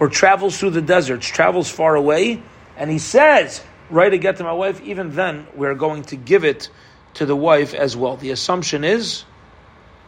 or 0.00 0.08
travels 0.08 0.58
through 0.58 0.70
the 0.70 0.82
deserts, 0.82 1.26
travels 1.26 1.70
far 1.70 1.94
away, 1.94 2.42
and 2.76 2.90
he 2.90 2.98
says, 2.98 3.62
Right 3.90 4.08
to 4.08 4.18
get 4.18 4.38
to 4.38 4.44
my 4.44 4.52
wife, 4.52 4.80
even 4.80 5.14
then 5.14 5.46
we're 5.54 5.74
going 5.76 6.02
to 6.04 6.16
give 6.16 6.44
it 6.44 6.68
to 7.14 7.26
the 7.26 7.36
wife 7.36 7.74
as 7.74 7.96
well. 7.96 8.16
The 8.16 8.30
assumption 8.30 8.82
is 8.82 9.24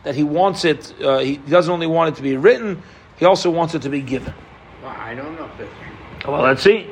that 0.03 0.17
he 0.17 0.25
wants 0.25 0.65
it, 0.65 0.93
uh, 1.01 1.19
he 1.19 1.37
doesn't 1.37 1.73
only 1.73 1.87
want 1.87 2.15
it 2.15 2.17
to 2.17 2.23
be 2.23 2.37
written, 2.37 2.83
he 3.17 3.27
also 3.27 3.51
wants 3.51 3.75
it 3.75 3.83
to 3.83 3.91
be 3.91 4.01
given. 4.01 4.35
Well, 4.83 4.91
I 4.91 5.15
don't 5.15 5.37
know 5.37 5.45
if 5.45 5.59
that's 5.59 6.27
Well, 6.27 6.43
let's 6.43 6.63
see. 6.63 6.89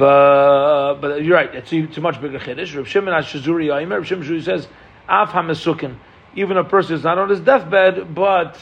But, 0.00 0.94
but 1.02 1.22
you're 1.22 1.36
right. 1.36 1.54
It's 1.54 1.68
too, 1.68 1.86
too 1.86 2.00
much 2.00 2.22
bigger 2.22 2.38
chiddush. 2.38 2.74
Rav 2.74 2.88
Shimon 2.88 3.12
Shazuri 3.22 3.70
Aimer. 3.78 3.98
Rav 3.98 4.06
Shimon 4.06 4.42
says, 4.42 4.66
"Av 5.06 5.28
hamesukin." 5.28 5.96
Even 6.34 6.56
a 6.56 6.64
person 6.64 6.94
is 6.94 7.04
not 7.04 7.18
on 7.18 7.28
his 7.28 7.40
deathbed, 7.40 8.14
but 8.14 8.58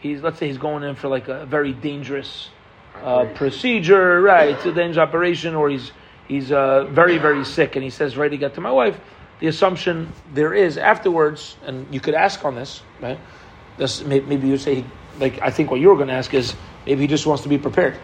he's 0.00 0.20
let's 0.20 0.38
say 0.38 0.48
he's 0.48 0.58
going 0.58 0.82
in 0.82 0.94
for 0.94 1.08
like 1.08 1.28
a 1.28 1.46
very 1.46 1.72
dangerous 1.72 2.50
uh, 3.02 3.24
procedure, 3.34 4.20
right? 4.20 4.50
It's 4.50 4.66
a 4.66 4.72
dangerous 4.72 4.98
operation, 4.98 5.54
or 5.54 5.70
he's 5.70 5.92
he's 6.28 6.52
uh, 6.52 6.84
very 6.84 7.16
very 7.16 7.46
sick, 7.46 7.74
and 7.74 7.82
he 7.82 7.88
says, 7.88 8.18
"Ready 8.18 8.36
to 8.36 8.40
get 8.40 8.54
to 8.56 8.60
my 8.60 8.72
wife." 8.72 9.00
The 9.40 9.46
assumption 9.46 10.12
there 10.34 10.52
is 10.52 10.76
afterwards, 10.76 11.56
and 11.64 11.86
you 11.92 12.00
could 12.00 12.14
ask 12.14 12.44
on 12.44 12.54
this, 12.54 12.82
right? 13.00 13.18
This 13.78 14.04
maybe 14.04 14.46
you 14.46 14.58
say, 14.58 14.84
like 15.18 15.40
I 15.40 15.50
think 15.50 15.70
what 15.70 15.80
you 15.80 15.88
were 15.88 15.96
going 15.96 16.08
to 16.08 16.14
ask 16.14 16.34
is 16.34 16.54
maybe 16.84 17.00
he 17.00 17.06
just 17.06 17.24
wants 17.24 17.44
to 17.44 17.48
be 17.48 17.56
prepared, 17.56 17.96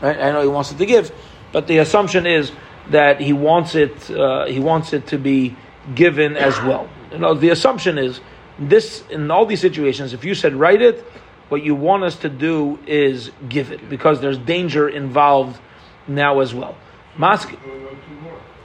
right? 0.00 0.18
I 0.18 0.32
know 0.32 0.40
he 0.40 0.48
wants 0.48 0.72
it 0.72 0.78
to 0.78 0.86
give 0.86 1.12
but 1.52 1.66
the 1.66 1.78
assumption 1.78 2.26
is 2.26 2.52
that 2.90 3.20
he 3.20 3.32
wants 3.32 3.74
it. 3.74 4.10
Uh, 4.10 4.46
he 4.46 4.60
wants 4.60 4.92
it 4.92 5.06
to 5.08 5.18
be 5.18 5.56
given 5.94 6.36
as 6.36 6.60
well. 6.62 6.88
You 7.12 7.18
know, 7.18 7.34
the 7.34 7.50
assumption 7.50 7.98
is 7.98 8.20
this 8.58 9.04
in 9.10 9.30
all 9.30 9.46
these 9.46 9.60
situations. 9.60 10.12
If 10.12 10.24
you 10.24 10.34
said 10.34 10.54
write 10.54 10.82
it, 10.82 11.04
what 11.48 11.62
you 11.62 11.74
want 11.74 12.04
us 12.04 12.16
to 12.16 12.28
do 12.28 12.78
is 12.86 13.30
give 13.48 13.72
it 13.72 13.88
because 13.88 14.20
there's 14.20 14.38
danger 14.38 14.88
involved 14.88 15.58
now 16.06 16.40
as 16.40 16.54
well. 16.54 16.76
Mask. 17.16 17.54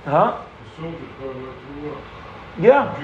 Huh? 0.06 0.42
Yeah. 2.60 2.96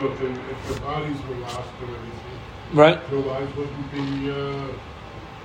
So 0.00 0.10
if 0.10 0.18
the, 0.18 0.26
if 0.26 0.74
the 0.74 0.80
bodies 0.80 1.16
were 1.28 1.36
lost 1.36 1.60
or 1.80 1.86
anything, 1.86 2.38
right? 2.72 3.10
The 3.10 3.16
lives 3.16 3.56
wouldn't 3.56 3.92
be. 3.92 4.30
Uh, 4.30 4.66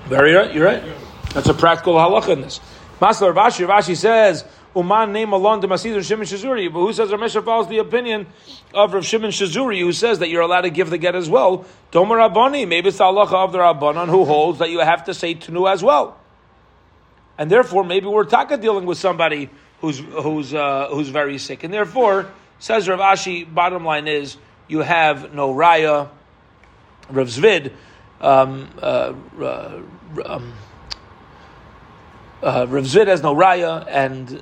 Very 0.07 0.33
right. 0.33 0.53
You're 0.53 0.65
right. 0.65 0.83
Yeah. 0.83 0.93
That's 1.33 1.47
a 1.47 1.53
practical 1.53 1.95
halacha 1.95 2.29
in 2.29 2.41
this. 2.41 2.59
Maslar 2.99 3.33
Rashi, 3.33 3.67
Rashi 3.67 3.95
says, 3.95 4.43
Uman 4.75 5.11
name 5.11 5.31
alone 5.31 5.61
to 5.61 5.67
Masidr 5.67 6.03
Shimon 6.03 6.25
Shazuri, 6.25 6.71
but 6.71 6.79
who 6.79 6.93
says 6.93 7.09
Ramesha 7.09 7.43
follows 7.43 7.67
the 7.67 7.79
opinion 7.79 8.27
of 8.73 8.93
Rav 8.93 9.05
Shimon 9.05 9.31
Shazuri, 9.31 9.79
who 9.79 9.91
says 9.91 10.19
that 10.19 10.29
you're 10.29 10.41
allowed 10.41 10.61
to 10.61 10.69
give 10.69 10.89
the 10.89 10.97
get 10.97 11.15
as 11.15 11.29
well. 11.29 11.65
Tomer 11.91 12.17
Rabbani, 12.17 12.65
maybe 12.65 12.89
it's 12.89 12.97
the 12.97 13.05
halacha 13.05 13.33
of 13.33 13.51
the 13.51 13.57
Rabbanon 13.57 14.07
who 14.07 14.25
holds 14.25 14.59
that 14.59 14.69
you 14.69 14.79
have 14.79 15.05
to 15.05 15.13
say 15.13 15.33
Tunu 15.33 15.71
as 15.71 15.81
well. 15.81 16.17
And 17.37 17.49
therefore, 17.49 17.83
maybe 17.83 18.05
we're 18.05 18.25
taka 18.25 18.57
dealing 18.57 18.85
with 18.85 18.97
somebody 18.97 19.49
who's 19.81 19.99
who's 19.99 20.53
uh, 20.53 20.89
who's 20.91 21.09
very 21.09 21.37
sick, 21.37 21.63
and 21.63 21.73
therefore, 21.73 22.29
says 22.59 22.87
Rav 22.87 22.99
Ashi. 22.99 23.51
Bottom 23.51 23.85
line 23.85 24.07
is, 24.07 24.37
you 24.67 24.79
have 24.79 25.33
no 25.33 25.53
raya. 25.53 26.09
Rav 27.09 27.27
Zvid. 27.27 27.71
Um, 28.21 28.69
uh, 28.81 29.13
uh, 29.39 29.81
um, 30.25 30.53
uh, 32.41 32.65
Rav 32.69 32.83
Zvid 32.83 33.07
has 33.07 33.21
no 33.21 33.35
raya, 33.35 33.85
and 33.87 34.41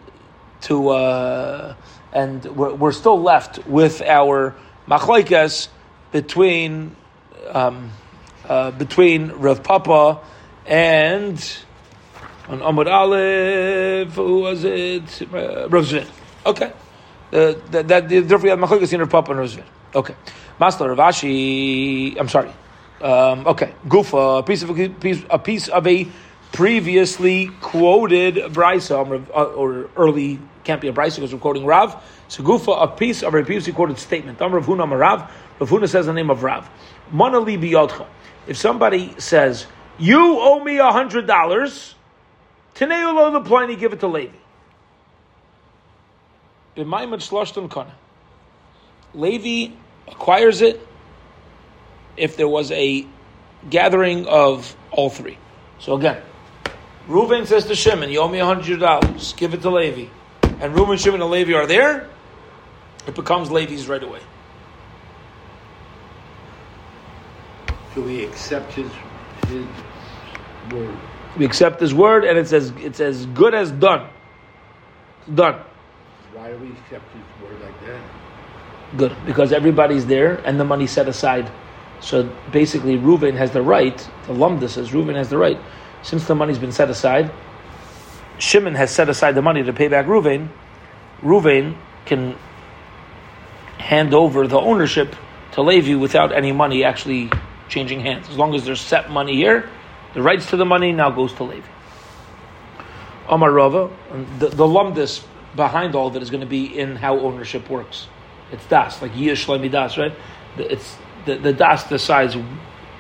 to 0.62 0.90
uh, 0.90 1.76
and 2.14 2.44
we're, 2.46 2.74
we're, 2.74 2.92
still 2.92 3.22
left 3.22 3.66
with 3.68 4.02
our 4.02 4.56
machlaikas 4.88 5.68
between 6.12 6.96
um, 7.50 7.92
uh, 8.48 8.72
between 8.72 9.32
Rav 9.32 9.64
Papa 9.64 10.20
and 10.66 11.58
on 12.48 12.60
Amud 12.60 12.92
Aleph. 12.92 14.14
Who 14.14 14.40
was 14.40 14.64
it? 14.64 15.22
Uh, 15.34 15.68
Rav 15.70 15.86
Zvid. 15.86 16.08
Okay. 16.46 16.72
Uh, 17.34 17.54
that, 17.72 17.88
that 17.90 18.10
therefore 18.10 18.38
we 18.38 18.50
have 18.50 18.94
in 18.94 19.00
Rav 19.00 19.10
Papa 19.10 19.32
and 19.32 19.40
Rav 19.40 19.50
Zvid. 19.50 19.66
Okay. 19.96 20.16
Master 20.60 20.94
Rav 20.94 21.14
Ashi. 21.14 22.20
I'm 22.20 22.30
sorry. 22.30 22.52
Um, 23.02 23.46
okay, 23.46 23.76
Gufa, 23.88 24.40
a 24.40 24.44
piece 24.44 24.64
of 24.64 24.72
a 24.72 24.90
piece, 24.90 25.24
a 25.30 25.38
piece 25.38 25.68
of 25.68 25.86
a 25.86 26.08
previously 26.58 27.52
quoted 27.62 28.34
brisa 28.52 29.30
uh, 29.30 29.44
or 29.44 29.92
early 29.96 30.40
can't 30.64 30.82
be 30.82 30.88
a 30.88 30.92
brisa 30.92 31.18
because 31.18 31.32
we're 31.32 31.40
quoting 31.40 31.68
Rav. 31.68 32.04
So 32.30 32.42
Gufa, 32.42 32.82
a 32.82 32.88
piece 32.88 33.22
of 33.22 33.36
a 33.36 33.44
previously 33.44 33.74
quoted 33.74 34.00
statement. 34.00 34.40
Rav 34.40 34.66
Huna 34.66 34.90
Rav. 35.00 35.32
Rav 35.60 35.70
Huna 35.70 35.88
says 35.88 36.08
the 36.08 36.14
name 36.14 36.32
of 36.32 36.42
Rav. 36.42 36.68
Manali 37.14 37.60
biyodcha. 37.62 38.08
If 38.48 38.58
somebody 38.58 39.14
says 39.20 39.68
you 40.00 40.40
owe 40.40 40.64
me 40.64 40.80
a 40.80 40.92
hundred 40.92 41.28
dollars, 41.28 41.94
Taneulo 42.74 43.34
the 43.34 43.42
Pliny 43.48 43.76
give 43.76 43.94
it 43.94 44.00
to 44.00 44.08
Levi. 44.08 44.34
Levi 49.14 49.74
acquires 50.08 50.62
it 50.62 50.88
if 52.18 52.36
there 52.36 52.48
was 52.48 52.72
a 52.72 53.06
gathering 53.70 54.26
of 54.26 54.76
all 54.90 55.12
three. 55.12 55.38
So 55.78 55.94
again, 55.96 56.20
Reuven 57.08 57.46
says 57.48 57.66
to 57.66 57.76
Shimon, 57.76 58.10
"You 58.10 58.22
owe 58.22 58.28
me 58.28 58.40
hundred 58.40 58.80
dollars. 58.80 59.34
Give 59.38 59.54
it 59.54 59.62
to 59.62 59.70
Levi." 59.70 60.10
And 60.60 60.76
Reuven, 60.76 61.00
Shimon, 61.00 61.22
and 61.22 61.32
Levi 61.32 61.54
are 61.54 61.66
there. 61.68 62.10
It 63.08 63.16
becomes 63.16 63.50
Levi's 63.52 63.88
right 63.88 64.04
away. 64.04 64.20
So 67.96 68.02
we 68.02 68.24
accept 68.26 68.74
his 68.74 68.92
his 69.48 69.66
word. 70.72 70.96
We 71.38 71.46
accept 71.46 71.80
his 71.80 71.94
word, 71.94 72.26
and 72.26 72.38
it's 72.38 72.52
as 72.52 72.72
it's 72.78 73.00
as 73.00 73.26
good 73.28 73.54
as 73.54 73.72
done. 73.72 74.10
It's 75.22 75.36
done. 75.36 75.62
Why 76.34 76.52
do 76.52 76.58
we 76.58 76.70
accept 76.72 77.06
his 77.14 77.24
word 77.42 77.62
like 77.62 77.80
that? 77.86 78.02
Good, 78.98 79.16
because 79.26 79.52
everybody's 79.54 80.06
there, 80.06 80.42
and 80.46 80.60
the 80.60 80.66
money 80.66 80.88
set 80.88 81.08
aside 81.08 81.50
So 82.00 82.30
basically, 82.52 82.98
Reuven 82.98 83.36
has 83.36 83.52
the 83.52 83.62
right. 83.62 83.98
The 84.28 84.34
lumda 84.34 84.70
says 84.70 84.92
Reuven 84.92 85.16
has 85.16 85.30
the 85.30 85.38
right, 85.38 85.58
since 86.08 86.26
the 86.26 86.34
money's 86.34 86.58
been 86.58 86.72
set 86.72 86.90
aside. 86.90 87.30
Shimon 88.40 88.76
has 88.76 88.92
set 88.92 89.10
aside 89.10 89.34
the 89.34 89.42
money 89.42 89.62
to 89.64 89.74
pay 89.74 89.90
back 89.90 90.06
Reuven. 90.06 90.48
Reuven 91.22 91.76
can 92.06 92.38
hand 93.78 94.14
over 94.14 94.48
the 94.48 94.58
ownership 94.58 95.14
to 95.52 95.62
Levi 95.62 95.96
without 95.96 96.32
any 96.32 96.54
money 96.54 96.86
actually 96.86 97.30
changing 97.68 98.00
hands. 98.00 98.30
As 98.30 98.38
long 98.38 98.56
as 98.56 98.64
there's 98.64 98.80
set 98.80 99.12
money 99.12 99.36
here, 99.36 99.70
the 100.14 100.22
rights 100.22 100.50
to 100.52 100.56
the 100.56 100.64
money 100.64 100.94
now 100.94 101.12
goes 101.12 101.34
to 101.34 101.44
Levi. 101.44 101.68
Amar 103.28 103.52
Rava, 103.52 103.90
the, 104.40 104.48
the 104.48 105.22
behind 105.58 105.94
all 105.94 106.16
it 106.16 106.22
is 106.22 106.30
going 106.30 106.40
to 106.40 106.48
be 106.48 106.80
in 106.80 106.96
how 106.96 107.20
ownership 107.20 107.70
works. 107.70 108.08
It's 108.54 108.66
das, 108.68 109.02
like 109.02 109.12
Yish 109.12 109.46
Shlemi 109.46 109.70
Das, 109.70 109.98
right? 109.98 110.14
It's 110.58 110.96
the, 111.26 111.36
the 111.36 111.52
das 111.52 111.90
decides 111.90 112.36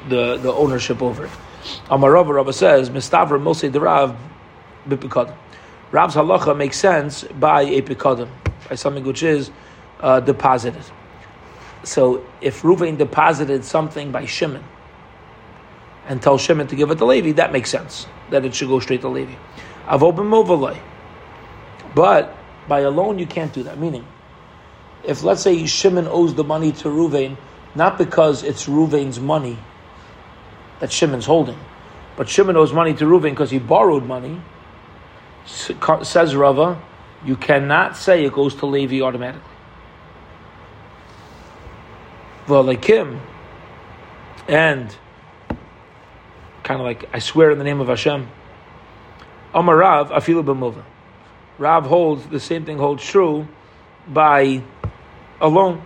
the, 0.10 0.36
the 0.36 0.52
ownership 0.52 1.02
over 1.02 1.28
it. 1.28 1.32
Amar 1.90 2.12
Rava, 2.12 2.34
Rava 2.34 2.54
says, 2.54 2.90
Mistavra 2.90 3.42
Mosei 3.42 3.72
Derav 3.72 4.18
Bipikadim. 4.88 5.36
Rav's 5.92 6.16
halacha 6.16 6.56
makes 6.56 6.78
sense 6.78 7.24
by 7.24 7.62
a 7.62 7.82
pikadim, 7.82 8.30
by 8.68 8.76
something 8.76 9.04
which 9.04 9.24
is 9.24 9.52
uh, 10.02 10.20
deposited. 10.20 10.84
So 11.84 12.26
if 12.42 12.62
Ruvain 12.62 12.98
deposited 12.98 13.64
something 13.64 14.12
by 14.12 14.26
Shimon 14.26 14.64
and 16.08 16.22
tells 16.22 16.42
Shimon 16.42 16.68
to 16.68 16.76
give 16.76 16.92
it 16.92 16.98
to 16.98 17.06
Levi, 17.06 17.32
that 17.34 17.54
makes 17.54 17.70
sense, 17.70 18.06
that 18.32 18.44
it 18.44 18.54
should 18.54 18.68
go 18.68 18.80
straight 18.80 19.02
to 19.02 19.08
Levi. 19.08 19.36
Avobim 19.86 20.78
But 21.96 22.36
by 22.68 22.82
a 22.82 22.90
loan, 22.90 23.18
you 23.18 23.26
can't 23.26 23.54
do 23.54 23.64
that. 23.64 23.80
Meaning, 23.80 24.06
if 25.06 25.24
let's 25.24 25.42
say 25.42 25.66
Shimon 25.66 26.08
owes 26.08 26.36
the 26.36 26.44
money 26.44 26.74
to 26.74 26.90
Ruvain, 26.90 27.38
not 27.76 27.98
because 27.98 28.44
it's 28.44 28.66
Ruvain's 28.66 29.22
money 29.22 29.58
that 30.80 30.92
Shimon's 30.92 31.26
holding, 31.26 31.58
but 32.16 32.30
Shimon 32.30 32.56
owes 32.58 32.74
money 32.74 32.94
to 32.96 33.06
Ruvain 33.06 33.32
because 33.32 33.52
he 33.52 33.60
borrowed 33.60 34.06
money, 34.06 34.42
says 35.46 36.36
Rava, 36.36 36.82
you 37.26 37.36
cannot 37.36 37.98
say 37.98 38.26
it 38.26 38.34
goes 38.34 38.56
to 38.56 38.66
Levi 38.66 39.02
automatically. 39.02 39.42
V'alekim, 42.48 43.20
and 44.48 44.96
kind 46.64 46.80
of 46.80 46.86
like 46.86 47.10
I 47.14 47.20
swear 47.20 47.52
in 47.52 47.58
the 47.58 47.64
name 47.64 47.82
of 47.82 47.88
Hashem. 47.88 48.30
Amarav 49.54 50.10
afilu 50.10 50.44
b'mova. 50.44 50.84
Rav 51.58 51.86
holds 51.86 52.28
the 52.28 52.40
same 52.40 52.66
thing 52.66 52.78
holds 52.78 53.04
true 53.04 53.48
by 54.08 54.62
a 55.42 55.48
loan. 55.48 55.84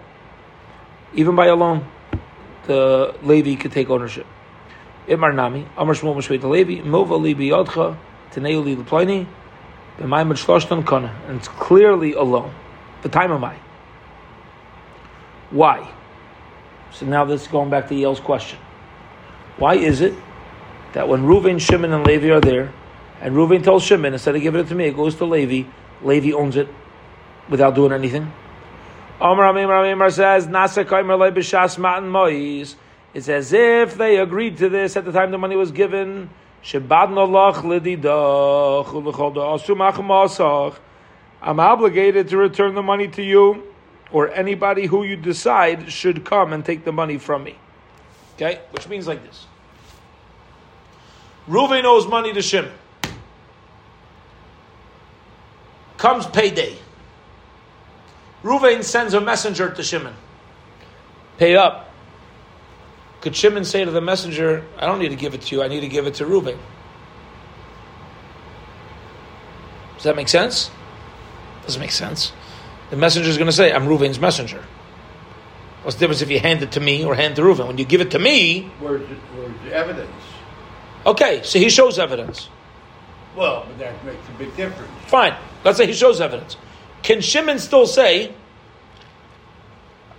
Even 1.14 1.36
by 1.36 1.48
a 1.48 1.56
loan, 1.56 1.86
the 2.66 3.16
Levi 3.24 3.56
could 3.56 3.72
take 3.72 3.90
ownership. 3.90 4.26
Imar 5.12 5.36
nami 5.36 5.67
Amar 5.78 5.93
Shmuel 5.93 6.15
Mishvei 6.15 6.41
Levi 6.41 6.82
Mova 6.88 7.19
Libi 7.19 7.50
Yodcha 7.50 7.97
Teneu 8.32 8.63
Li 8.63 8.76
Leplini 8.78 9.28
B'mayim 9.97 10.32
Shloshtan 10.34 10.88
Kana 10.88 11.13
and 11.28 11.38
it's 11.38 11.50
clearly 11.50 12.13
a 12.13 12.21
loan. 12.21 12.54
The 13.02 13.10
time 13.10 13.32
of 13.32 13.41
my. 13.41 13.58
Why? 15.50 15.91
So 16.93 17.06
now 17.06 17.26
this 17.26 17.41
is 17.41 17.47
going 17.47 17.69
back 17.69 17.89
to 17.89 17.95
Yale's 17.95 18.19
question. 18.21 18.58
Why 19.58 19.76
is 19.76 20.02
it 20.02 20.13
that 20.93 21.08
when 21.08 21.24
Reuven, 21.24 21.60
Shimon, 21.60 21.91
and 21.91 22.06
Levi 22.06 22.30
are 22.30 22.39
there, 22.39 22.74
and 23.19 23.36
Reuven 23.36 23.63
tells 23.63 23.84
Shimon, 23.84 24.13
instead 24.13 24.36
of 24.36 24.41
giving 24.41 24.62
it 24.62 24.67
to 24.67 24.76
me, 24.76 24.86
it 24.86 24.95
goes 24.95 25.15
to 25.15 25.26
Levi, 25.26 25.69
Levi 26.02 26.32
owns 26.32 26.56
it 26.56 26.67
without 27.50 27.76
doing 27.76 27.91
anything? 27.91 28.32
Amar 29.19 29.58
Amar 29.58 30.10
says, 30.10 30.47
Nasa 30.47 30.86
Kaimer 30.86 31.34
B'Shas 31.34 31.78
Matan 31.78 32.10
Mois. 32.10 32.76
It's 33.13 33.28
as 33.28 33.52
if 33.52 33.95
they 33.95 34.17
agreed 34.17 34.58
to 34.58 34.69
this 34.69 34.95
at 34.95 35.06
the 35.06 35.12
time 35.12 35.32
the 35.32 35.38
money 35.38 35.56
was 35.56 35.71
given. 35.71 36.30
I'm 41.43 41.60
obligated 41.60 42.30
to 42.30 42.38
return 42.38 42.76
the 42.76 42.84
money 42.84 43.08
to 43.10 43.24
you 43.24 43.63
or 44.12 44.30
anybody 44.30 44.86
who 44.86 45.04
you 45.04 45.15
decide 45.15 45.91
should 45.91 46.24
come 46.24 46.54
and 46.54 46.63
take 46.63 46.86
the 46.86 46.91
money 46.91 47.17
from 47.17 47.43
me. 47.43 47.58
Okay? 48.36 48.62
Which 48.71 48.88
means 48.88 49.08
like 49.08 49.24
this. 49.24 49.47
Reuven 51.50 51.84
owes 51.84 52.08
money 52.08 52.32
to 52.34 52.41
Shimon. 52.41 52.71
Comes 55.97 56.26
payday. 56.28 56.78
Reuven 58.43 58.84
sends 58.84 59.13
a 59.13 59.21
messenger 59.21 59.69
to 59.71 59.84
Shimon. 59.84 60.13
Pay 61.38 61.56
up. 61.56 61.91
Could 63.22 63.36
Shimon 63.36 63.66
say 63.66 63.86
to 63.86 63.92
the 63.92 64.02
messenger, 64.02 64.66
I 64.78 64.88
don't 64.88 65.00
need 65.00 65.10
to 65.10 65.16
give 65.16 65.34
it 65.34 65.42
to 65.44 65.56
you, 65.56 65.64
I 65.64 65.68
need 65.68 65.82
to 65.82 65.88
give 65.88 66.08
it 66.08 66.16
to 66.16 66.26
Reuven? 66.26 66.58
Does 69.96 70.04
that 70.04 70.16
make 70.16 70.28
sense? 70.28 70.72
Doesn't 71.64 71.80
make 71.80 71.92
sense. 71.92 72.34
The 72.90 72.98
messenger 72.98 73.30
is 73.30 73.38
going 73.38 73.50
to 73.50 73.56
say, 73.56 73.72
I'm 73.72 73.86
Reuven's 73.86 74.20
messenger. 74.20 74.66
What's 75.84 75.96
the 75.96 76.02
difference 76.02 76.22
if 76.22 76.32
you 76.32 76.40
hand 76.40 76.64
it 76.64 76.72
to 76.74 76.80
me 76.80 77.06
or 77.06 77.14
hand 77.14 77.34
it 77.34 77.36
to 77.36 77.42
Reuven? 77.44 77.68
When 77.68 77.78
you 77.78 77.86
give 77.86 78.02
it 78.02 78.12
to 78.12 78.20
me. 78.20 78.72
Where's 78.80 79.08
the, 79.08 79.16
where's 79.16 79.72
evidence? 79.72 80.12
Okay, 81.06 81.42
so 81.44 81.60
he 81.60 81.70
shows 81.70 82.00
evidence. 82.00 82.50
Well, 83.36 83.66
but 83.68 83.78
that 83.78 84.04
makes 84.04 84.28
a 84.28 84.38
big 84.40 84.56
difference. 84.56 84.92
Fine. 85.06 85.36
Let's 85.64 85.78
say 85.78 85.86
he 85.86 85.94
shows 85.94 86.20
evidence. 86.20 86.58
Can 87.04 87.22
Shimon 87.22 87.60
still 87.60 87.86
say, 87.86 88.34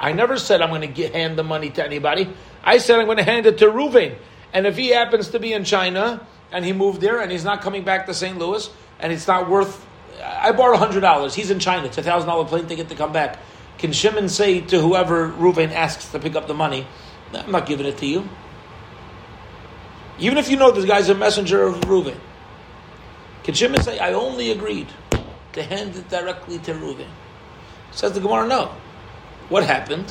I 0.02 0.12
never 0.12 0.36
said 0.36 0.60
I'm 0.60 0.68
going 0.70 0.92
to 0.92 1.08
hand 1.08 1.38
the 1.38 1.44
money 1.44 1.70
to 1.70 1.84
anybody. 1.84 2.28
I 2.62 2.78
said 2.78 2.98
I'm 2.98 3.06
going 3.06 3.18
to 3.18 3.22
hand 3.22 3.46
it 3.46 3.58
to 3.58 3.66
Reuven. 3.66 4.16
And 4.52 4.66
if 4.66 4.76
he 4.76 4.88
happens 4.88 5.28
to 5.28 5.38
be 5.38 5.54
in 5.54 5.64
China 5.64 6.26
and 6.50 6.64
he 6.64 6.72
moved 6.72 7.00
there 7.00 7.20
and 7.20 7.32
he's 7.32 7.44
not 7.44 7.62
coming 7.62 7.84
back 7.84 8.06
to 8.06 8.14
St. 8.14 8.36
Louis 8.36 8.68
and 8.98 9.12
it's 9.12 9.26
not 9.26 9.48
worth 9.48 9.86
I 10.22 10.52
borrow 10.52 10.76
hundred 10.76 11.00
dollars. 11.00 11.34
He's 11.34 11.50
in 11.50 11.58
China. 11.58 11.86
It's 11.86 11.98
a 11.98 12.02
thousand 12.02 12.28
dollar 12.28 12.44
plane 12.44 12.66
ticket 12.66 12.88
to 12.88 12.94
come 12.94 13.12
back. 13.12 13.38
Can 13.78 13.92
Shimon 13.92 14.28
say 14.28 14.60
to 14.60 14.80
whoever 14.80 15.28
Reuven 15.28 15.72
asks 15.72 16.08
to 16.12 16.18
pick 16.18 16.36
up 16.36 16.46
the 16.46 16.54
money, 16.54 16.86
"I'm 17.32 17.50
not 17.50 17.66
giving 17.66 17.86
it 17.86 17.98
to 17.98 18.06
you"? 18.06 18.28
Even 20.18 20.38
if 20.38 20.48
you 20.48 20.56
know 20.56 20.70
this 20.70 20.84
guy's 20.84 21.08
a 21.08 21.14
messenger 21.14 21.64
of 21.64 21.80
Reuven, 21.82 22.18
can 23.42 23.54
Shimon 23.54 23.82
say, 23.82 23.98
"I 23.98 24.12
only 24.12 24.50
agreed 24.50 24.88
to 25.54 25.62
hand 25.62 25.96
it 25.96 26.08
directly 26.08 26.58
to 26.60 26.74
Reuven"? 26.74 27.08
Says 27.90 28.12
the 28.12 28.20
Gemara, 28.20 28.46
no. 28.46 28.70
What 29.52 29.64
happened 29.64 30.10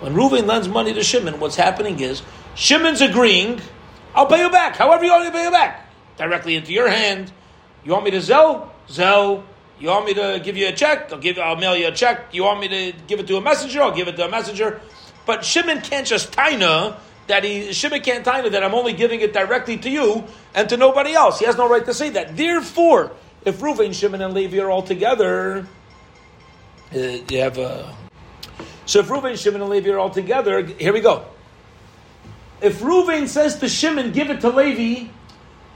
when 0.00 0.12
Reuven 0.14 0.46
lends 0.46 0.68
money 0.68 0.92
to 0.92 1.02
Shimon? 1.02 1.40
What's 1.40 1.56
happening 1.56 2.00
is 2.00 2.20
Shimon's 2.54 3.00
agreeing, 3.00 3.62
"I'll 4.14 4.26
pay 4.26 4.40
you 4.42 4.50
back. 4.50 4.76
However 4.76 5.04
you 5.04 5.10
want 5.10 5.24
me 5.24 5.30
to 5.30 5.36
pay 5.38 5.44
you 5.44 5.50
back, 5.50 5.88
directly 6.18 6.54
into 6.54 6.70
your 6.70 6.88
hand." 6.88 7.32
You 7.82 7.92
want 7.92 8.04
me 8.04 8.10
to 8.10 8.20
Zell? 8.20 8.70
Zell. 8.90 9.44
You 9.80 9.88
want 9.88 10.04
me 10.04 10.12
to 10.12 10.38
give 10.44 10.58
you 10.58 10.68
a 10.68 10.72
check? 10.72 11.10
I'll 11.10 11.18
give. 11.18 11.38
I'll 11.38 11.56
mail 11.56 11.74
you 11.74 11.88
a 11.88 11.92
check. 11.92 12.26
You 12.32 12.44
want 12.44 12.60
me 12.60 12.68
to 12.68 12.92
give 13.06 13.20
it 13.20 13.26
to 13.28 13.38
a 13.38 13.40
messenger? 13.40 13.82
I'll 13.82 13.96
give 13.96 14.06
it 14.06 14.16
to 14.16 14.26
a 14.26 14.30
messenger. 14.30 14.82
But 15.24 15.46
Shimon 15.46 15.80
can't 15.80 16.06
just 16.06 16.32
taina 16.32 16.96
that 17.26 17.42
he 17.42 17.72
Shimon 17.72 18.02
can't 18.02 18.22
taina 18.22 18.50
that 18.50 18.62
I'm 18.62 18.74
only 18.74 18.92
giving 18.92 19.22
it 19.22 19.32
directly 19.32 19.78
to 19.78 19.88
you 19.88 20.24
and 20.54 20.68
to 20.68 20.76
nobody 20.76 21.14
else. 21.14 21.38
He 21.38 21.46
has 21.46 21.56
no 21.56 21.70
right 21.70 21.86
to 21.86 21.94
say 21.94 22.10
that. 22.10 22.36
Therefore, 22.36 23.12
if 23.46 23.60
Reuven, 23.60 23.94
Shimon, 23.94 24.20
and 24.20 24.34
Levi 24.34 24.58
are 24.58 24.68
all 24.68 24.82
together, 24.82 25.66
uh, 26.94 26.98
you 26.98 27.40
have 27.40 27.56
a. 27.56 27.96
So 28.86 29.00
if 29.00 29.08
Reuven, 29.08 29.36
Shimon, 29.36 29.60
and 29.60 29.70
Levi 29.70 29.90
are 29.90 29.98
all 29.98 30.10
together, 30.10 30.64
here 30.64 30.92
we 30.92 31.00
go. 31.00 31.26
If 32.60 32.80
Reuven 32.80 33.28
says 33.28 33.58
to 33.58 33.68
Shimon, 33.68 34.12
give 34.12 34.30
it 34.30 34.40
to 34.42 34.50
Levi, 34.50 35.10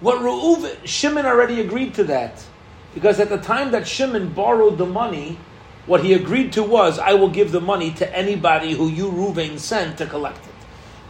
what 0.01 0.19
Reuven, 0.19 0.87
Shimon 0.87 1.27
already 1.27 1.61
agreed 1.61 1.95
to 1.95 2.05
that. 2.05 2.45
Because 2.95 3.21
at 3.21 3.29
the 3.29 3.39
time 3.39 3.73
that 3.73 3.87
Shimon 3.87 4.33
borrowed 4.33 4.79
the 4.79 4.87
money, 4.87 5.39
what 5.87 6.05
he 6.05 6.13
agreed 6.15 6.53
to 6.55 6.63
was, 6.63 6.99
I 6.99 7.15
will 7.15 7.31
give 7.31 7.53
the 7.53 7.61
money 7.61 7.93
to 7.95 8.17
anybody 8.17 8.73
who 8.73 8.89
you, 8.89 9.11
Reuven, 9.11 9.59
sent 9.59 9.99
to 9.99 10.07
collect 10.07 10.45
it. 10.45 10.55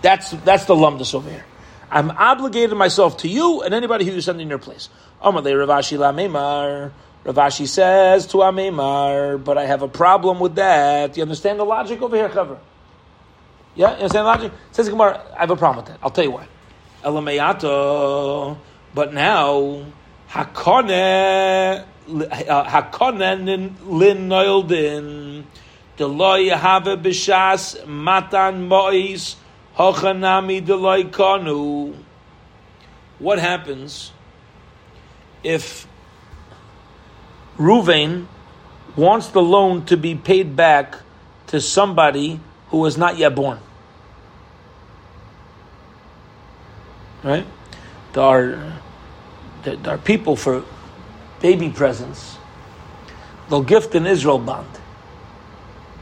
That's, 0.03 0.31
that's 0.31 0.67
the 0.67 0.75
lumdus 0.75 1.15
over 1.15 1.31
here. 1.31 1.45
I'm 1.91 2.11
obligated 2.11 2.77
myself 2.77 3.17
to 3.19 3.29
you 3.29 3.63
and 3.63 3.75
anybody 3.75 4.05
who 4.05 4.13
you 4.13 4.21
send 4.21 4.41
in 4.41 4.49
your 4.49 4.59
place. 4.59 4.89
Amalei 5.23 5.59
Rav 5.59 5.69
Ashi 5.69 5.99
la. 5.99 6.13
Rav 7.29 7.37
Ashi 7.37 7.69
says 7.69 8.27
to 8.29 8.39
Amemar, 8.39 9.45
but 9.45 9.59
I 9.59 9.67
have 9.67 9.83
a 9.83 9.89
problem 9.89 10.41
with 10.41 10.55
that. 10.55 11.15
You 11.15 11.23
understand 11.23 11.61
the 11.61 11.65
logic 11.65 12.01
over 12.01 12.17
here, 12.17 12.31
Chaver? 12.31 12.57
Yeah, 13.75 13.91
you 13.91 13.97
understand 13.97 14.25
the 14.25 14.31
logic? 14.31 14.53
Says 14.73 14.89
Gemara, 14.89 15.21
I 15.37 15.41
have 15.41 15.51
a 15.51 15.57
problem 15.57 15.85
with 15.85 15.93
that. 15.93 15.99
I'll 16.03 16.09
tell 16.09 16.25
you 16.25 16.31
why. 16.31 16.49
Elameyato. 17.05 18.57
But 18.95 19.13
now, 19.13 19.85
hakone 20.31 21.85
uh, 22.09 22.65
hakone 22.65 23.77
lin 23.85 24.29
noildin 24.31 25.45
deloy 25.99 26.57
have 26.57 26.85
b'shas 26.85 27.87
matan 27.87 28.69
mois 28.69 29.37
hochanami 29.77 30.65
deloy 30.65 31.11
konu. 31.11 31.95
What 33.19 33.39
happens 33.39 34.13
if 35.45 35.87
Ruvain 37.59 38.27
wants 38.97 39.29
the 39.29 39.43
loan 39.43 39.85
to 39.87 39.97
be 39.97 40.15
paid 40.15 40.57
back 40.57 40.97
to 41.49 41.61
somebody 41.61 42.41
who 42.69 42.85
is 42.87 42.97
not 42.97 43.19
yet 43.19 43.35
born? 43.35 43.59
right? 47.23 47.47
There 48.13 48.23
are 48.23 48.81
there, 49.63 49.77
are 49.87 49.99
people 49.99 50.37
for 50.37 50.65
baby 51.41 51.71
presents. 51.71 52.39
They'll 53.49 53.63
gift 53.63 53.95
an 53.95 54.07
Israel 54.07 54.39
bond. 54.39 54.69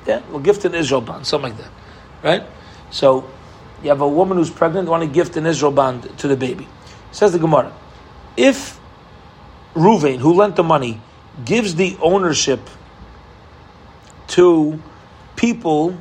Yeah, 0.07 0.21
they'll 0.29 0.41
gift 0.41 0.65
an 0.65 0.75
Israel 0.75 1.01
bond, 1.01 1.27
something 1.27 1.53
like 1.53 1.61
that, 1.61 1.71
right? 2.23 2.43
So 2.91 3.29
you 3.83 3.89
have 3.89 4.01
a 4.01 4.09
woman 4.09 4.39
who's 4.39 4.51
pregnant, 4.51 4.89
want 4.89 5.03
to 5.03 5.09
gift 5.09 5.37
an 5.37 5.47
Israel 5.47 5.73
bond 5.73 6.19
to 6.19 6.29
the 6.29 6.37
baby. 6.37 6.69
Says 7.13 7.33
the 7.33 7.39
Gemara, 7.39 7.73
if 8.37 8.79
Ruvain, 9.75 10.19
who 10.19 10.35
lent 10.35 10.57
the 10.57 10.63
money, 10.63 11.01
gives 11.45 11.75
the 11.75 11.97
ownership 12.01 12.61
to 14.29 14.83
people 15.37 15.97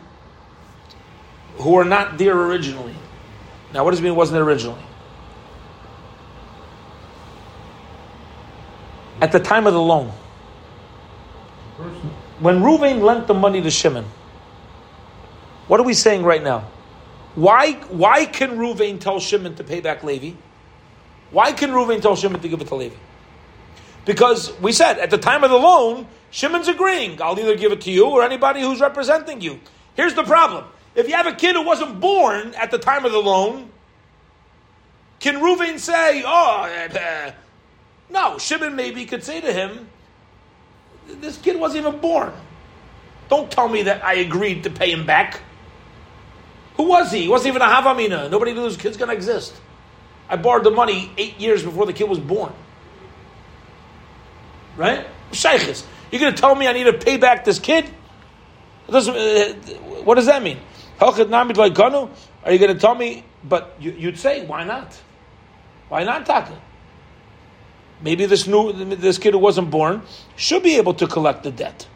who 1.57 1.75
are 1.75 1.85
not 1.85 2.17
there 2.17 2.39
originally. 2.39 2.95
Now, 3.73 3.83
what 3.83 3.91
does 3.91 3.99
it 3.99 4.03
mean 4.03 4.15
wasn't 4.15 4.35
there 4.35 4.43
originally? 4.43 4.81
At 9.21 9.31
the 9.31 9.39
time 9.39 9.67
of 9.67 9.73
the 9.73 9.81
loan. 9.81 10.11
When 12.39 12.59
Ruvain 12.59 13.01
lent 13.01 13.27
the 13.27 13.33
money 13.33 13.61
to 13.61 13.71
Shimon, 13.71 14.05
what 15.67 15.79
are 15.79 15.83
we 15.83 15.93
saying 15.93 16.23
right 16.23 16.43
now? 16.43 16.69
Why, 17.35 17.73
why 17.89 18.25
can 18.25 18.57
Ruvain 18.57 18.99
tell 18.99 19.19
Shimon 19.19 19.55
to 19.55 19.63
pay 19.63 19.81
back 19.81 20.03
Levi? 20.03 20.37
Why 21.31 21.51
can 21.51 21.71
Ruvain 21.71 22.01
tell 22.01 22.15
Shimon 22.15 22.39
to 22.41 22.47
give 22.47 22.61
it 22.61 22.67
to 22.67 22.75
Levi? 22.75 22.95
Because 24.05 24.57
we 24.59 24.71
said 24.71 24.99
at 24.99 25.09
the 25.09 25.17
time 25.17 25.43
of 25.43 25.49
the 25.49 25.57
loan, 25.57 26.07
Shimon's 26.31 26.67
agreeing, 26.67 27.21
I'll 27.21 27.37
either 27.39 27.55
give 27.57 27.71
it 27.71 27.81
to 27.81 27.91
you 27.91 28.05
or 28.05 28.23
anybody 28.23 28.61
who's 28.61 28.79
representing 28.79 29.41
you. 29.41 29.59
Here's 29.95 30.13
the 30.13 30.23
problem. 30.23 30.65
If 30.93 31.07
you 31.07 31.15
have 31.15 31.27
a 31.27 31.33
kid 31.33 31.55
who 31.55 31.63
wasn't 31.63 31.99
born 31.99 32.53
at 32.55 32.71
the 32.71 32.77
time 32.77 33.05
of 33.05 33.11
the 33.11 33.19
loan, 33.19 33.69
can 35.19 35.35
Ruvain 35.35 35.79
say, 35.79 36.23
oh, 36.25 36.63
eh, 36.69 37.31
no, 38.09 38.37
Shimon 38.37 38.75
maybe 38.75 39.05
could 39.05 39.23
say 39.23 39.41
to 39.41 39.51
him, 39.51 39.89
this 41.07 41.37
kid 41.37 41.59
wasn't 41.59 41.85
even 41.85 41.99
born. 41.99 42.31
Don't 43.29 43.49
tell 43.49 43.67
me 43.67 43.83
that 43.83 44.03
I 44.03 44.15
agreed 44.15 44.63
to 44.63 44.69
pay 44.69 44.91
him 44.91 45.05
back. 45.05 45.41
Who 46.77 46.83
was 46.83 47.11
he? 47.11 47.23
He 47.23 47.27
wasn't 47.27 47.55
even 47.55 47.61
a 47.61 47.65
Havamina. 47.65 48.29
Nobody 48.29 48.53
knew 48.53 48.63
this 48.63 48.77
kid's 48.77 48.97
going 48.97 49.09
to 49.09 49.15
exist. 49.15 49.53
I 50.29 50.35
borrowed 50.35 50.63
the 50.63 50.71
money 50.71 51.11
eight 51.17 51.39
years 51.39 51.63
before 51.63 51.85
the 51.85 51.93
kid 51.93 52.09
was 52.09 52.19
born. 52.19 52.53
Right? 54.77 55.05
Sheikhs. 55.31 55.85
You're 56.11 56.21
going 56.21 56.35
to 56.35 56.39
tell 56.39 56.55
me 56.55 56.67
I 56.67 56.73
need 56.73 56.85
to 56.85 56.93
pay 56.93 57.17
back 57.17 57.45
this 57.45 57.59
kid? 57.59 57.89
Uh, 58.87 59.53
what 60.03 60.15
does 60.15 60.27
that 60.27 60.43
mean? 60.43 60.59
Are 60.99 61.11
you 61.17 62.59
going 62.59 62.73
to 62.73 62.79
tell 62.79 62.95
me? 62.95 63.25
But 63.43 63.75
you, 63.79 63.91
you'd 63.91 64.19
say, 64.19 64.45
why 64.45 64.63
not? 64.63 65.01
Why 65.89 66.03
not 66.03 66.25
Taka? 66.25 66.59
Maybe 68.01 68.25
this 68.25 68.47
new 68.47 68.73
this 68.73 69.17
kid 69.17 69.33
who 69.33 69.39
wasn't 69.39 69.71
born 69.71 70.01
should 70.35 70.63
be 70.63 70.75
able 70.75 70.93
to 70.95 71.07
collect 71.07 71.43
the 71.43 71.51
debt. 71.51 71.87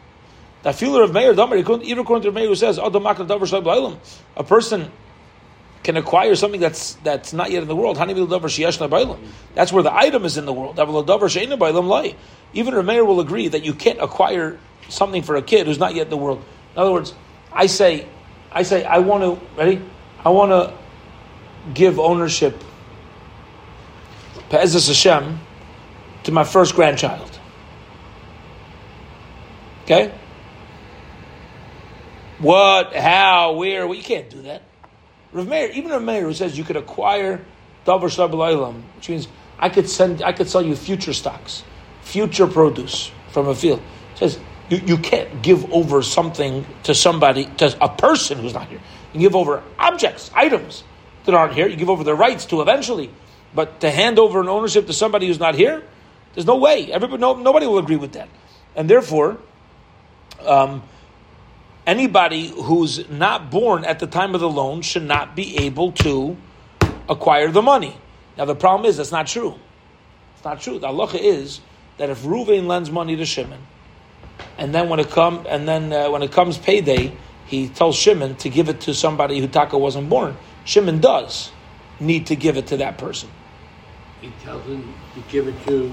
The 0.62 0.72
feeler 0.72 1.02
of 1.02 1.12
Meir, 1.12 1.32
even 1.32 1.98
according 1.98 2.22
to 2.24 2.32
Meir, 2.32 2.48
who 2.48 2.54
says, 2.54 2.78
a 2.78 4.44
person 4.44 4.90
can 5.82 5.96
acquire 5.96 6.34
something 6.36 6.60
that's 6.60 6.94
that's 7.04 7.32
not 7.32 7.50
yet 7.50 7.62
in 7.62 7.68
the 7.68 7.76
world. 7.76 7.96
That's 7.96 9.72
where 9.72 9.82
the 9.82 9.94
item 9.94 10.24
is 10.24 10.36
in 10.36 10.44
the 10.44 10.52
world. 10.52 10.78
Even 12.52 12.74
Rameir 12.74 13.06
will 13.06 13.20
agree 13.20 13.48
that 13.48 13.64
you 13.64 13.74
can't 13.74 14.00
acquire 14.00 14.58
something 14.88 15.22
for 15.22 15.36
a 15.36 15.42
kid 15.42 15.66
who's 15.66 15.78
not 15.78 15.94
yet 15.94 16.04
in 16.04 16.10
the 16.10 16.16
world. 16.16 16.44
In 16.74 16.80
other 16.80 16.92
words, 16.92 17.14
I 17.52 17.66
say, 17.66 18.06
I 18.52 18.62
say, 18.62 18.84
I 18.84 18.98
want 18.98 19.22
to 19.22 19.46
ready. 19.56 19.80
I 20.24 20.30
want 20.30 20.50
to 20.50 20.74
give 21.72 21.98
ownership, 21.98 22.62
Pe'ezes 24.50 24.88
Hashem, 24.88 25.40
to 26.24 26.32
my 26.32 26.44
first 26.44 26.74
grandchild. 26.74 27.38
Okay? 29.84 30.12
What, 32.38 32.94
how, 32.94 33.54
where? 33.54 33.86
Well, 33.86 33.96
you 33.96 34.02
can't 34.02 34.30
do 34.30 34.42
that. 34.42 34.62
Rav 35.32 35.46
Meir, 35.46 35.70
even 35.70 35.90
Rav 35.90 36.02
Meir, 36.02 36.22
who 36.22 36.34
says 36.34 36.58
you 36.58 36.64
could 36.64 36.76
acquire 36.76 37.44
Davar 37.86 38.04
Shelo 38.04 38.30
Ba 38.30 38.36
La'olam, 38.36 38.82
which 38.96 39.08
means 39.08 39.28
I 39.58 39.68
could 39.68 39.88
send, 39.88 40.22
I 40.22 40.32
could 40.32 40.48
sell 40.48 40.62
you 40.62 40.74
future 40.74 41.12
stocks, 41.12 41.62
future 42.02 42.46
produce 42.46 43.10
from 43.30 43.48
a 43.48 43.54
field. 43.54 43.80
says 44.14 44.38
you, 44.68 44.78
you 44.78 44.98
can't 44.98 45.42
give 45.42 45.72
over 45.72 46.02
something 46.02 46.64
to 46.84 46.94
somebody, 46.94 47.46
to 47.58 47.76
a 47.80 47.88
person 47.88 48.38
who's 48.38 48.54
not 48.54 48.68
here. 48.68 48.80
You 49.12 49.20
give 49.20 49.36
over 49.36 49.62
objects, 49.78 50.30
items 50.34 50.84
that 51.24 51.34
aren't 51.34 51.54
here. 51.54 51.66
You 51.66 51.76
give 51.76 51.90
over 51.90 52.04
their 52.04 52.14
rights 52.14 52.46
to 52.46 52.60
eventually, 52.62 53.10
but 53.54 53.80
to 53.80 53.90
hand 53.90 54.18
over 54.18 54.40
an 54.40 54.48
ownership 54.48 54.86
to 54.86 54.92
somebody 54.92 55.26
who's 55.26 55.40
not 55.40 55.54
here, 55.54 55.82
there's 56.34 56.46
no 56.46 56.56
way. 56.56 56.92
Everybody, 56.92 57.20
no, 57.20 57.34
nobody 57.34 57.66
will 57.66 57.78
agree 57.78 57.96
with 57.96 58.12
that, 58.12 58.28
and 58.76 58.88
therefore, 58.88 59.38
um, 60.46 60.82
anybody 61.86 62.48
who's 62.48 63.08
not 63.08 63.50
born 63.50 63.84
at 63.84 63.98
the 63.98 64.06
time 64.06 64.34
of 64.34 64.40
the 64.40 64.48
loan 64.48 64.82
should 64.82 65.04
not 65.04 65.34
be 65.34 65.58
able 65.58 65.92
to 65.92 66.36
acquire 67.08 67.50
the 67.50 67.62
money. 67.62 67.96
Now, 68.36 68.44
the 68.44 68.54
problem 68.54 68.88
is 68.88 68.96
that's 68.96 69.12
not 69.12 69.26
true. 69.26 69.58
It's 70.34 70.44
not 70.44 70.60
true. 70.60 70.78
The 70.78 70.88
halacha 70.88 71.18
is 71.20 71.60
that 71.98 72.10
if 72.10 72.22
Ruvain 72.22 72.66
lends 72.66 72.90
money 72.90 73.16
to 73.16 73.26
Shimon, 73.26 73.60
and 74.56 74.74
then 74.74 74.88
when 74.88 75.00
it 75.00 75.10
come 75.10 75.44
and 75.48 75.68
then 75.68 75.92
uh, 75.92 76.10
when 76.10 76.22
it 76.22 76.32
comes 76.32 76.56
payday, 76.56 77.12
he 77.46 77.68
tells 77.68 77.96
Shimon 77.96 78.36
to 78.36 78.48
give 78.48 78.68
it 78.68 78.80
to 78.82 78.94
somebody 78.94 79.40
who 79.40 79.48
Taka 79.48 79.76
wasn't 79.76 80.08
born. 80.08 80.36
Shimon 80.64 81.00
does 81.00 81.50
need 81.98 82.26
to 82.26 82.36
give 82.36 82.56
it 82.56 82.66
to 82.68 82.76
that 82.78 82.96
person, 82.96 83.28
He 84.20 84.30
tells 84.42 84.64
him 84.64 84.94
to 85.14 85.20
give 85.30 85.48
it 85.48 85.66
to, 85.66 85.92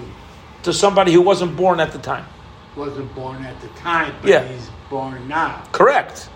to 0.63 0.73
somebody 0.73 1.11
who 1.11 1.21
wasn't 1.21 1.57
born 1.57 1.79
at 1.79 1.91
the 1.91 1.99
time. 1.99 2.25
Wasn't 2.77 3.13
born 3.15 3.43
at 3.43 3.59
the 3.61 3.67
time, 3.69 4.13
but 4.21 4.29
Yeah. 4.29 4.43
he's 4.47 4.69
born 4.89 5.27
now. 5.27 5.63
Correct. 5.71 6.29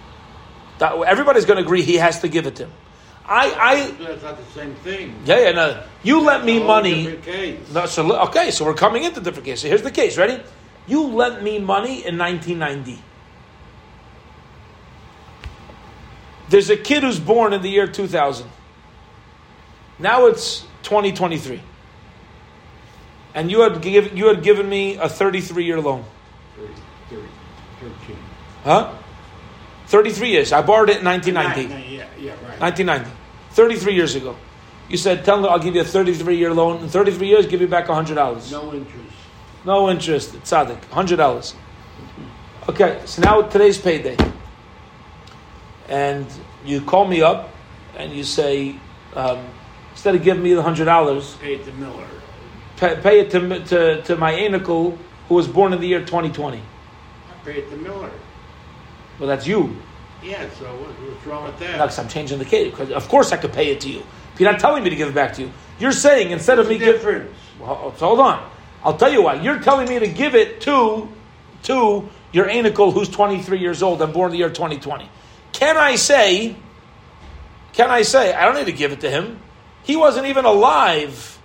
That, 0.80 0.98
everybody's 1.04 1.46
going 1.46 1.58
to 1.58 1.64
agree 1.64 1.84
he 1.84 1.96
has 1.98 2.20
to 2.22 2.28
give 2.28 2.48
it 2.48 2.56
to 2.56 2.64
him. 2.66 2.72
I, 3.26 3.54
I, 3.54 3.92
That's 4.04 4.24
not 4.24 4.38
the 4.38 4.60
same 4.60 4.74
thing. 4.76 5.16
yeah, 5.26 5.40
yeah, 5.40 5.52
no. 5.52 5.84
You 6.04 6.22
lent 6.22 6.44
me 6.44 6.62
money. 6.62 7.18
No, 7.74 7.86
so 7.86 8.20
okay, 8.28 8.52
so 8.52 8.66
we're 8.66 8.74
coming 8.74 9.04
into 9.04 9.22
different 9.22 9.46
cases. 9.46 9.64
Here's 9.70 9.84
the 9.84 9.92
case. 9.92 10.18
Ready? 10.18 10.42
You 10.88 11.04
lent 11.08 11.42
me 11.44 11.60
money 11.60 12.04
in 12.06 12.18
1990. 12.18 13.00
There's 16.50 16.70
a 16.70 16.76
kid 16.76 17.04
who's 17.04 17.20
born 17.20 17.54
in 17.54 17.62
the 17.62 17.70
year 17.70 17.88
2000. 17.88 18.50
Now 20.00 20.26
it's 20.26 20.62
2023, 20.84 21.62
and 23.36 23.50
you 23.52 23.62
had 23.62 23.82
give, 23.82 24.18
you 24.18 24.28
had 24.28 24.44
given 24.44 24.68
me 24.68 24.98
a 24.98 25.08
33 25.08 25.64
year 25.64 25.80
loan, 25.80 26.04
30, 26.04 26.04
30, 26.04 26.04
13. 26.04 26.21
Huh? 28.64 28.94
33 29.88 30.30
years. 30.30 30.52
I 30.54 30.62
borrowed 30.62 30.90
it 30.90 31.00
in 31.00 31.06
1990. 31.06 31.74
Nine, 31.74 31.82
nine, 31.82 31.92
yeah, 31.92 32.06
yeah, 32.20 32.32
right. 32.48 32.60
1990. 32.60 33.10
33 33.52 33.94
years 33.94 34.16
ago. 34.16 34.36
You 34.88 34.98
said, 34.98 35.24
tell 35.26 35.42
them 35.42 35.50
I'll 35.52 35.60
give 35.60 35.76
you 35.76 35.82
a 35.82 35.86
33 35.86 36.38
year 36.38 36.54
loan. 36.54 36.82
In 36.84 36.90
33 36.90 37.28
years, 37.28 37.46
give 37.48 37.62
you 37.62 37.68
back 37.68 37.88
$100. 37.88 38.52
No 38.52 38.74
interest. 38.74 39.16
No 39.66 39.90
interest. 39.90 40.34
Tzaddik. 40.44 40.84
Hundred 40.86 41.18
dollars. 41.18 41.54
Okay, 42.70 43.02
so 43.06 43.22
now 43.22 43.42
today's 43.42 43.78
payday, 43.80 44.16
and 45.90 46.26
you 46.66 46.82
call 46.82 47.08
me 47.08 47.22
up, 47.22 47.50
and 47.98 48.12
you 48.14 48.24
say, 48.24 48.76
um, 49.16 49.40
instead 49.92 50.16
of 50.16 50.24
giving 50.24 50.44
me 50.44 50.54
the 50.54 50.62
hundred 50.62 50.86
dollars, 50.86 51.36
Pay 51.42 51.56
it 51.56 51.66
to 51.66 51.72
Miller. 51.74 52.08
pay, 52.78 53.00
pay 53.02 53.20
it 53.22 53.32
to, 53.32 53.64
to 53.66 54.02
to 54.04 54.16
my 54.16 54.34
anicle 54.34 54.98
who 55.28 55.36
was 55.36 55.48
born 55.48 55.74
in 55.74 55.82
the 55.82 55.88
year 55.88 56.00
2020. 56.00 56.58
I 56.60 56.62
pay 57.46 57.60
it 57.60 57.70
to 57.72 57.78
Miller. 57.78 58.12
Well, 59.22 59.28
that's 59.30 59.46
you. 59.46 59.78
Yeah, 60.24 60.50
so 60.60 60.66
what, 60.66 60.90
what's 60.90 61.26
wrong 61.28 61.44
with 61.46 61.60
that? 61.60 61.78
No, 61.78 61.84
because 61.84 62.00
I'm 62.00 62.08
changing 62.10 62.40
the 62.40 62.46
case. 62.46 62.74
Of 62.92 63.08
course 63.08 63.32
I 63.32 63.38
could 63.38 63.54
pay 63.54 63.68
it 63.72 63.80
to 63.82 63.90
you. 63.90 64.04
You're 64.40 64.52
not 64.52 64.60
telling 64.60 64.84
me 64.84 64.90
to 64.90 64.96
give 64.96 65.08
it 65.10 65.14
back 65.16 65.34
to 65.34 65.44
you, 65.44 65.52
you're 65.80 65.92
saying 65.92 66.32
instead 66.32 66.58
of 66.58 66.68
me 66.68 66.76
What's 66.76 66.86
the 66.86 66.92
give. 66.94 66.96
difference? 66.96 67.36
Well, 67.60 67.94
so 67.98 68.08
hold 68.08 68.20
on. 68.20 68.52
I'll 68.84 68.98
tell 68.98 69.12
you 69.14 69.22
why. 69.22 69.36
You're 69.36 69.60
telling 69.60 69.88
me 69.88 70.00
to 70.00 70.08
give 70.08 70.34
it 70.34 70.62
to 70.62 71.08
to 71.64 72.10
your 72.32 72.48
anicle 72.48 72.92
who's 72.92 73.10
23 73.10 73.60
years 73.60 73.84
old 73.84 74.02
and 74.02 74.12
born 74.12 74.30
in 74.30 74.32
the 74.32 74.38
year 74.40 74.50
2020. 74.50 75.08
Can 75.54 75.78
I 75.78 75.96
say? 75.96 76.56
Can 77.74 77.92
I 77.92 78.02
say 78.02 78.34
I 78.34 78.46
don't 78.46 78.56
need 78.56 78.66
to 78.66 78.72
give 78.72 78.92
it 78.92 79.02
to 79.02 79.10
him? 79.12 79.40
He 79.84 79.96
wasn't 79.96 80.26
even 80.26 80.46
alive. 80.46 81.40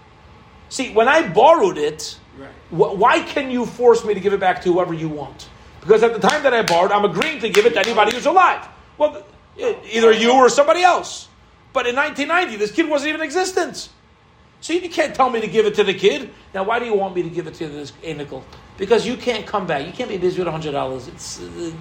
See, 0.71 0.93
when 0.95 1.09
I 1.09 1.29
borrowed 1.29 1.77
it, 1.79 2.19
Right. 2.39 2.49
wh- 2.71 2.99
why 2.99 3.21
can 3.21 3.51
you 3.51 3.67
force 3.67 4.05
me 4.05 4.15
to 4.15 4.21
give 4.21 4.33
it 4.33 4.41
back 4.41 4.63
to 4.63 4.73
whoever 4.73 4.95
you 4.95 5.09
want? 5.11 5.49
Because 5.87 6.03
at 6.03 6.21
the 6.21 6.29
time 6.29 6.43
that 6.43 6.53
I 6.53 6.63
borrowed, 6.63 6.91
I'm 6.91 7.05
agreeing 7.05 7.39
to 7.41 7.49
give 7.49 7.65
it 7.65 7.75
to 7.75 7.79
anybody 7.79 8.13
who's 8.13 8.27
alive. 8.27 8.67
Well, 8.99 9.25
either 9.57 10.11
you 10.11 10.33
or 10.33 10.49
somebody 10.49 10.83
else. 10.83 11.29
But 11.73 11.87
in 11.87 11.95
1990, 11.95 12.57
this 12.57 12.73
kid 12.73 12.89
wasn't 12.89 13.11
even 13.11 13.21
in 13.21 13.27
existence. 13.27 13.91
So 14.61 14.73
you 14.73 14.89
can't 14.89 15.15
tell 15.15 15.31
me 15.31 15.41
to 15.41 15.47
give 15.47 15.65
it 15.65 15.77
to 15.77 15.85
the 15.85 15.95
kid. 15.95 16.31
Now, 16.53 16.65
why 16.65 16.81
do 16.81 16.87
you 16.87 16.95
want 16.95 17.15
me 17.15 17.23
to 17.23 17.31
give 17.31 17.47
it 17.47 17.55
to 17.55 17.69
this 17.69 17.93
anicle? 18.03 18.43
Because 18.79 19.07
you 19.07 19.17
can't 19.17 19.47
come 19.47 19.65
back. 19.65 19.87
You 19.87 19.93
can't 19.93 20.09
be 20.09 20.17
busy 20.17 20.41
with 20.41 20.49
hundred 20.49 20.73
dollars. 20.73 21.07
It's 21.07 21.41
uh, 21.41 21.73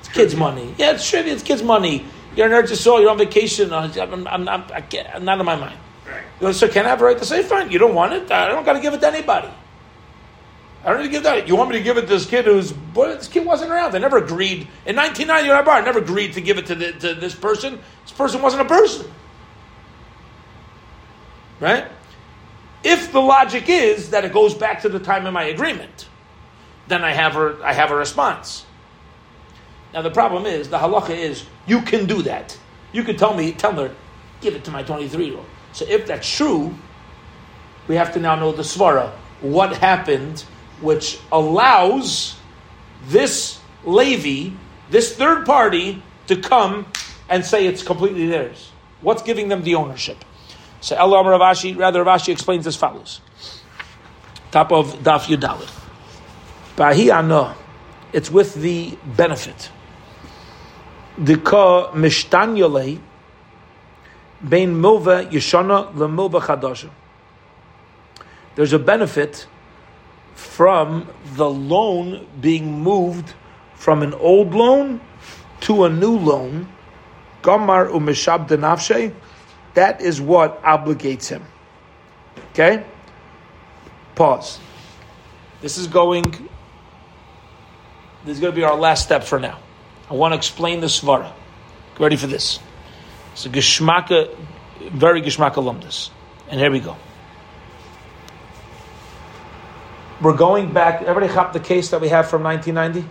it's 0.00 0.08
kids' 0.08 0.36
money. 0.36 0.74
Yeah, 0.76 0.92
it's 0.92 1.08
trivia. 1.08 1.32
It's 1.32 1.42
kids' 1.42 1.62
money. 1.62 2.04
You're 2.36 2.46
an 2.46 2.52
Eretz 2.52 2.72
Yisrael. 2.72 3.00
You're 3.00 3.10
on 3.10 3.18
vacation. 3.18 3.72
I'm, 3.72 3.90
I'm, 4.26 4.48
I'm, 4.48 4.64
I 4.72 4.82
can't, 4.82 5.08
I'm 5.14 5.24
not 5.24 5.40
in 5.40 5.46
my 5.46 5.56
mind. 5.56 5.78
Right. 6.40 6.54
So 6.54 6.68
can 6.68 6.84
I 6.84 6.90
have 6.90 7.00
a 7.00 7.04
right 7.04 7.18
to 7.18 7.24
say, 7.24 7.42
fine, 7.42 7.70
you 7.70 7.78
don't 7.78 7.94
want 7.94 8.12
it? 8.12 8.30
I 8.30 8.48
don't 8.48 8.64
got 8.64 8.74
to 8.74 8.80
give 8.80 8.94
it 8.94 9.00
to 9.00 9.08
anybody. 9.08 9.48
I 10.84 10.90
don't 10.90 11.00
need 11.00 11.08
to 11.08 11.12
give 11.12 11.22
that. 11.24 11.46
You 11.46 11.56
want 11.56 11.70
me 11.70 11.76
to 11.76 11.82
give 11.82 11.98
it 11.98 12.02
to 12.02 12.06
this 12.06 12.26
kid 12.26 12.46
who's, 12.46 12.72
this 12.94 13.28
kid 13.28 13.44
wasn't 13.44 13.70
around. 13.70 13.92
They 13.92 13.98
never 13.98 14.16
agreed. 14.16 14.66
In 14.86 14.96
1990, 14.96 15.50
I 15.70 15.80
never 15.82 15.98
agreed 15.98 16.32
to 16.34 16.40
give 16.40 16.56
it 16.56 16.66
to, 16.66 16.74
the, 16.74 16.92
to 16.92 17.14
this 17.14 17.34
person. 17.34 17.80
This 18.02 18.12
person 18.12 18.40
wasn't 18.40 18.62
a 18.62 18.64
person. 18.64 19.10
Right? 21.60 21.86
If 22.82 23.12
the 23.12 23.20
logic 23.20 23.68
is 23.68 24.10
that 24.10 24.24
it 24.24 24.32
goes 24.32 24.54
back 24.54 24.82
to 24.82 24.88
the 24.88 24.98
time 24.98 25.26
of 25.26 25.34
my 25.34 25.44
agreement, 25.44 26.08
then 26.88 27.04
I 27.04 27.12
have 27.12 27.36
a, 27.36 27.58
I 27.62 27.74
have 27.74 27.90
a 27.90 27.96
response. 27.96 28.64
Now 29.92 30.02
the 30.02 30.10
problem 30.10 30.46
is 30.46 30.68
the 30.68 30.78
halacha 30.78 31.10
is 31.10 31.44
you 31.66 31.82
can 31.82 32.06
do 32.06 32.22
that. 32.22 32.56
You 32.92 33.04
could 33.04 33.18
tell 33.18 33.34
me, 33.34 33.52
tell 33.52 33.72
her, 33.72 33.94
give 34.40 34.54
it 34.54 34.64
to 34.64 34.70
my 34.70 34.82
23 34.82 35.26
year 35.26 35.36
old. 35.36 35.46
So 35.72 35.84
if 35.86 36.06
that's 36.06 36.28
true, 36.28 36.74
we 37.86 37.96
have 37.96 38.12
to 38.14 38.20
now 38.20 38.34
know 38.34 38.52
the 38.52 38.62
svara. 38.62 39.10
What 39.40 39.76
happened, 39.76 40.44
which 40.80 41.18
allows 41.30 42.36
this 43.06 43.60
Levi, 43.84 44.54
this 44.90 45.14
third 45.16 45.46
party, 45.46 46.02
to 46.26 46.36
come 46.36 46.86
and 47.28 47.44
say 47.44 47.66
it's 47.66 47.82
completely 47.82 48.26
theirs. 48.26 48.70
What's 49.00 49.22
giving 49.22 49.48
them 49.48 49.62
the 49.62 49.74
ownership? 49.74 50.24
So 50.80 50.96
Elam 50.96 51.26
Rav 51.26 51.40
Ashi, 51.40 51.76
rather 51.76 52.02
Rav 52.02 52.20
Ashi 52.20 52.32
explains 52.32 52.66
as 52.66 52.76
follows. 52.76 53.20
Top 54.50 54.72
of 54.72 54.94
Daf 55.02 55.24
Yudalit. 55.24 55.70
Bahi 56.76 57.10
ano, 57.10 57.54
it's 58.12 58.30
with 58.30 58.54
the 58.54 58.96
benefit. 59.04 59.70
The 61.18 61.36
ka 61.36 61.92
mishtanyole 61.92 63.00
bein 64.48 64.74
milva 64.80 65.30
yeshana 65.30 65.92
lemilva 65.94 66.40
chadasha. 66.40 66.90
There's 68.54 68.72
a 68.72 68.78
benefit 68.78 69.46
from 70.34 71.08
the 71.34 71.48
loan 71.48 72.26
being 72.40 72.80
moved 72.82 73.34
from 73.74 74.02
an 74.02 74.14
old 74.14 74.54
loan 74.54 75.00
to 75.60 75.84
a 75.84 75.90
new 75.90 76.16
loan. 76.18 76.68
Gamar 77.42 77.90
umeshab 77.90 78.48
denafshe 78.48 79.14
that 79.74 80.00
is 80.00 80.20
what 80.20 80.62
obligates 80.62 81.28
him. 81.28 81.44
Okay? 82.50 82.84
Pause. 84.14 84.58
This 85.60 85.78
is 85.78 85.86
going, 85.86 86.24
this 88.24 88.34
is 88.34 88.40
going 88.40 88.52
to 88.52 88.56
be 88.56 88.64
our 88.64 88.76
last 88.76 89.04
step 89.04 89.24
for 89.24 89.38
now. 89.38 89.58
I 90.08 90.14
want 90.14 90.32
to 90.32 90.36
explain 90.36 90.80
the 90.80 90.88
Svara. 90.88 91.32
Get 91.92 92.00
ready 92.00 92.16
for 92.16 92.26
this. 92.26 92.58
It's 93.32 93.46
a 93.46 93.48
Geshmaka, 93.48 94.36
very 94.90 95.22
Geshmaka 95.22 95.56
alumnus. 95.56 96.10
And 96.48 96.58
here 96.58 96.70
we 96.70 96.80
go. 96.80 96.96
We're 100.20 100.36
going 100.36 100.72
back, 100.72 101.00
everybody 101.02 101.32
hop 101.32 101.54
the 101.54 101.60
case 101.60 101.90
that 101.90 102.00
we 102.00 102.08
have 102.08 102.28
from 102.28 102.42
1990? 102.42 103.08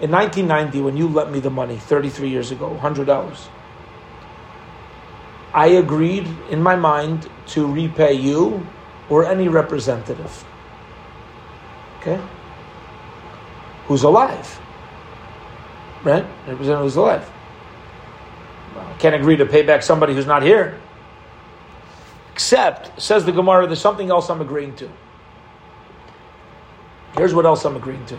In 0.00 0.10
1990, 0.10 0.80
when 0.80 0.96
you 0.96 1.08
lent 1.08 1.30
me 1.30 1.40
the 1.40 1.50
money 1.50 1.76
33 1.76 2.30
years 2.30 2.50
ago, 2.50 2.78
$100, 2.80 3.48
I 5.52 5.66
agreed 5.66 6.26
in 6.50 6.62
my 6.62 6.76
mind 6.76 7.28
to 7.48 7.70
repay 7.70 8.14
you 8.14 8.66
or 9.10 9.26
any 9.26 9.48
representative. 9.48 10.44
Okay? 12.00 12.20
Who's 13.86 14.04
alive. 14.04 14.60
Right? 16.04 16.24
Representative 16.46 16.84
who's 16.84 16.96
alive. 16.96 17.30
I 18.76 18.94
can't 18.98 19.14
agree 19.14 19.36
to 19.36 19.46
pay 19.46 19.62
back 19.62 19.82
somebody 19.82 20.14
who's 20.14 20.26
not 20.26 20.42
here. 20.42 20.80
Except, 22.32 23.02
says 23.02 23.24
the 23.26 23.32
Gemara, 23.32 23.66
there's 23.66 23.80
something 23.80 24.10
else 24.10 24.30
I'm 24.30 24.40
agreeing 24.40 24.74
to. 24.76 24.88
Here's 27.16 27.34
what 27.34 27.46
else 27.46 27.64
I'm 27.64 27.76
agreeing 27.76 28.04
to. 28.06 28.18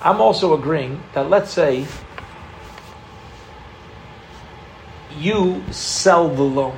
I'm 0.00 0.20
also 0.20 0.54
agreeing 0.54 1.02
that 1.14 1.30
let's 1.30 1.50
say 1.50 1.86
you 5.18 5.62
sell 5.70 6.28
the 6.28 6.42
loan. 6.42 6.76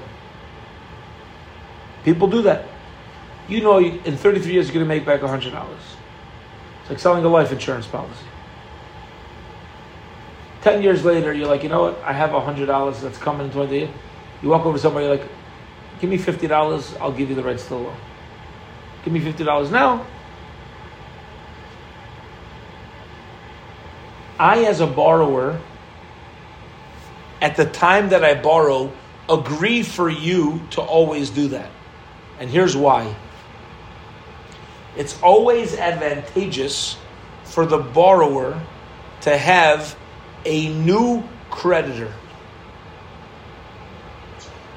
People 2.04 2.28
do 2.28 2.42
that. 2.42 2.66
You 3.48 3.62
know, 3.62 3.78
in 3.78 4.16
33 4.16 4.52
years, 4.52 4.66
you're 4.66 4.74
going 4.74 4.84
to 4.84 4.88
make 4.88 5.06
back 5.06 5.20
$100. 5.20 5.44
It's 6.80 6.90
like 6.90 6.98
selling 6.98 7.24
a 7.24 7.28
life 7.28 7.52
insurance 7.52 7.86
policy. 7.86 8.26
10 10.62 10.82
years 10.82 11.04
later, 11.04 11.32
you're 11.32 11.46
like, 11.46 11.62
you 11.62 11.68
know 11.68 11.82
what? 11.82 11.98
I 12.02 12.12
have 12.12 12.30
$100 12.30 13.00
that's 13.00 13.18
coming 13.18 13.46
in 13.46 13.52
20 13.52 13.78
years. 13.78 13.90
You 14.42 14.48
walk 14.48 14.64
over 14.64 14.76
to 14.76 14.82
somebody, 14.82 15.06
you're 15.06 15.16
like, 15.16 15.28
give 16.00 16.10
me 16.10 16.18
$50, 16.18 17.00
I'll 17.00 17.12
give 17.12 17.28
you 17.28 17.34
the 17.34 17.42
rights 17.42 17.64
to 17.64 17.68
the 17.70 17.76
loan. 17.76 17.96
Give 19.04 19.12
me 19.12 19.20
$50 19.20 19.70
now. 19.70 20.06
I, 24.38 24.64
as 24.64 24.80
a 24.80 24.86
borrower, 24.86 25.60
at 27.40 27.56
the 27.56 27.66
time 27.66 28.08
that 28.08 28.24
I 28.24 28.34
borrow, 28.34 28.92
agree 29.28 29.82
for 29.82 30.08
you 30.08 30.62
to 30.70 30.80
always 30.80 31.30
do 31.30 31.48
that. 31.48 31.70
And 32.38 32.50
here's 32.50 32.76
why 32.76 33.14
it's 34.96 35.20
always 35.22 35.76
advantageous 35.76 36.96
for 37.44 37.66
the 37.66 37.78
borrower 37.78 38.60
to 39.22 39.36
have 39.36 39.96
a 40.44 40.68
new 40.68 41.24
creditor. 41.50 42.12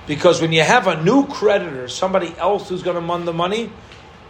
Because 0.08 0.42
when 0.42 0.54
you 0.54 0.64
have 0.64 0.88
a 0.88 1.04
new 1.04 1.28
creditor, 1.28 1.88
somebody 1.88 2.34
else 2.38 2.70
who's 2.70 2.82
going 2.82 2.96
to 2.96 3.06
run 3.06 3.26
the 3.26 3.34
money, 3.34 3.72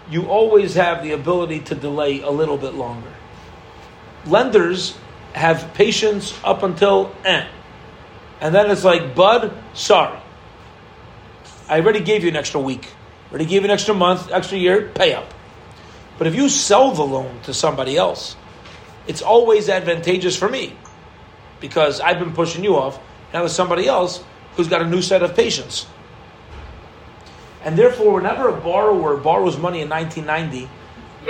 you 0.09 0.27
always 0.27 0.73
have 0.73 1.03
the 1.03 1.11
ability 1.11 1.59
to 1.61 1.75
delay 1.75 2.21
a 2.21 2.29
little 2.29 2.57
bit 2.57 2.73
longer. 2.73 3.13
Lenders 4.25 4.97
have 5.37 5.73
patience 5.73 6.37
up 6.43 6.63
until 6.63 7.15
eh. 7.23 7.47
And 8.41 8.53
then 8.53 8.69
it's 8.69 8.83
like, 8.83 9.15
bud, 9.15 9.53
sorry. 9.73 10.19
I 11.69 11.79
already 11.79 12.01
gave 12.01 12.23
you 12.23 12.29
an 12.29 12.35
extra 12.35 12.59
week. 12.59 12.87
Already 13.29 13.45
gave 13.45 13.61
you 13.61 13.65
an 13.65 13.71
extra 13.71 13.93
month, 13.93 14.31
extra 14.31 14.57
year, 14.57 14.89
pay 14.93 15.13
up. 15.13 15.33
But 16.17 16.27
if 16.27 16.35
you 16.35 16.49
sell 16.49 16.91
the 16.91 17.03
loan 17.03 17.41
to 17.43 17.53
somebody 17.53 17.97
else, 17.97 18.35
it's 19.07 19.21
always 19.21 19.69
advantageous 19.69 20.35
for 20.35 20.49
me 20.49 20.75
because 21.59 21.99
I've 21.99 22.19
been 22.19 22.33
pushing 22.33 22.63
you 22.63 22.75
off. 22.75 22.99
Now 23.33 23.39
there's 23.39 23.53
somebody 23.53 23.87
else 23.87 24.23
who's 24.55 24.67
got 24.67 24.81
a 24.81 24.87
new 24.87 25.01
set 25.01 25.23
of 25.23 25.35
patience. 25.35 25.85
And 27.63 27.77
therefore, 27.77 28.13
whenever 28.13 28.49
a 28.49 28.53
borrower 28.53 29.17
borrows 29.17 29.57
money 29.57 29.81
in 29.81 29.89
1990, 29.89 30.69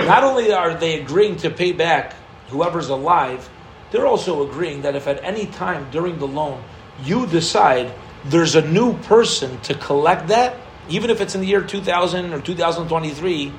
not 0.05 0.23
only 0.23 0.51
are 0.51 0.75
they 0.75 1.01
agreeing 1.01 1.37
to 1.37 1.49
pay 1.49 1.71
back 1.71 2.13
whoever's 2.49 2.89
alive, 2.89 3.49
they're 3.91 4.07
also 4.07 4.47
agreeing 4.47 4.81
that 4.81 4.95
if 4.95 5.07
at 5.07 5.23
any 5.23 5.45
time 5.45 5.89
during 5.91 6.19
the 6.19 6.27
loan 6.27 6.63
you 7.03 7.27
decide 7.27 7.93
there's 8.25 8.55
a 8.55 8.61
new 8.61 8.97
person 9.03 9.59
to 9.61 9.73
collect 9.73 10.27
that, 10.27 10.57
even 10.89 11.09
if 11.09 11.21
it's 11.21 11.35
in 11.35 11.41
the 11.41 11.47
year 11.47 11.61
2000 11.61 12.33
or 12.33 12.41
2023, 12.41 13.53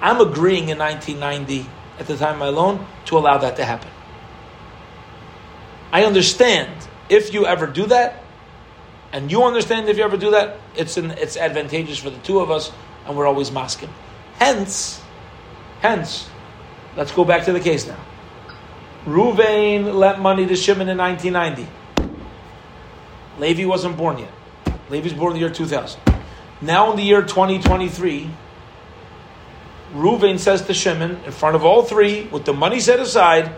I'm 0.00 0.20
agreeing 0.20 0.68
in 0.68 0.78
1990 0.78 1.68
at 1.98 2.06
the 2.06 2.16
time 2.16 2.34
of 2.34 2.38
my 2.38 2.48
loan 2.48 2.86
to 3.06 3.18
allow 3.18 3.38
that 3.38 3.56
to 3.56 3.64
happen. 3.64 3.90
I 5.92 6.04
understand 6.04 6.70
if 7.08 7.34
you 7.34 7.46
ever 7.46 7.66
do 7.66 7.86
that, 7.86 8.22
and 9.12 9.30
you 9.30 9.42
understand 9.42 9.88
if 9.88 9.98
you 9.98 10.04
ever 10.04 10.16
do 10.16 10.30
that, 10.30 10.58
it's 10.76 10.96
it's 10.96 11.36
advantageous 11.36 11.98
for 11.98 12.10
the 12.10 12.18
two 12.18 12.38
of 12.38 12.50
us, 12.50 12.70
and 13.06 13.16
we're 13.16 13.26
always 13.26 13.50
maskim. 13.50 13.88
Hence, 14.34 15.02
hence, 15.80 16.30
let's 16.96 17.10
go 17.12 17.24
back 17.24 17.44
to 17.46 17.52
the 17.52 17.60
case 17.60 17.86
now. 17.86 17.98
Ruvain 19.06 19.94
lent 19.94 20.20
money 20.20 20.46
to 20.46 20.56
Shimon 20.56 20.88
in 20.88 20.98
1990. 20.98 21.70
Levi 23.38 23.64
wasn't 23.64 23.96
born 23.96 24.18
yet. 24.18 24.30
Levi's 24.90 25.14
born 25.14 25.32
in 25.32 25.34
the 25.34 25.40
year 25.40 25.50
2000. 25.50 26.00
Now 26.60 26.90
in 26.90 26.96
the 26.96 27.02
year 27.02 27.22
2023, 27.22 28.30
Ruvain 29.94 30.38
says 30.38 30.62
to 30.66 30.74
Shimon, 30.74 31.18
in 31.24 31.32
front 31.32 31.56
of 31.56 31.64
all 31.64 31.82
three, 31.82 32.24
with 32.24 32.44
the 32.44 32.52
money 32.52 32.80
set 32.80 33.00
aside, 33.00 33.52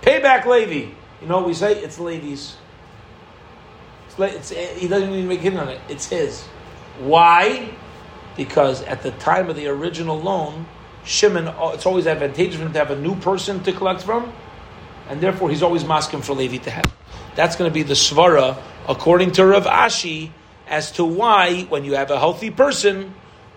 pay 0.00 0.20
back 0.20 0.46
Levi. 0.46 0.92
You 1.20 1.28
know 1.28 1.38
what 1.38 1.46
we 1.46 1.54
say? 1.54 1.78
It's 1.82 1.98
Levi's. 1.98 2.56
It's, 4.18 4.50
it's, 4.50 4.80
he 4.80 4.88
doesn't 4.88 5.10
even 5.10 5.28
make 5.28 5.40
him 5.40 5.58
on 5.58 5.68
it. 5.68 5.80
It's 5.88 6.06
his. 6.06 6.42
Why? 6.98 7.70
Because 8.36 8.82
at 8.82 9.02
the 9.02 9.10
time 9.12 9.50
of 9.50 9.56
the 9.56 9.68
original 9.68 10.18
loan, 10.18 10.66
Shimon, 11.04 11.48
uh, 11.48 11.72
it's 11.74 11.86
always 11.86 12.06
advantageous 12.06 12.56
for 12.56 12.62
him 12.62 12.72
to 12.72 12.78
have 12.78 12.90
a 12.90 12.98
new 12.98 13.14
person 13.16 13.62
to 13.64 13.72
collect 13.72 14.02
from, 14.02 14.32
and 15.10 15.20
therefore 15.20 15.50
he's 15.50 15.62
always 15.62 15.84
maskim 15.84 16.22
for 16.22 16.34
Levi 16.34 16.56
to 16.58 16.70
have. 16.70 16.90
That's 17.34 17.56
going 17.56 17.68
to 17.68 17.74
be 17.74 17.82
the 17.82 17.94
svara 17.94 18.56
according 18.88 19.32
to 19.32 19.44
Rav 19.44 19.66
Ashi 19.66 20.30
as 20.68 20.92
to 20.92 21.04
why 21.04 21.62
when 21.62 21.84
you 21.84 21.96
have 21.96 22.10
a 22.10 22.18
healthy 22.18 22.50
person 22.50 23.12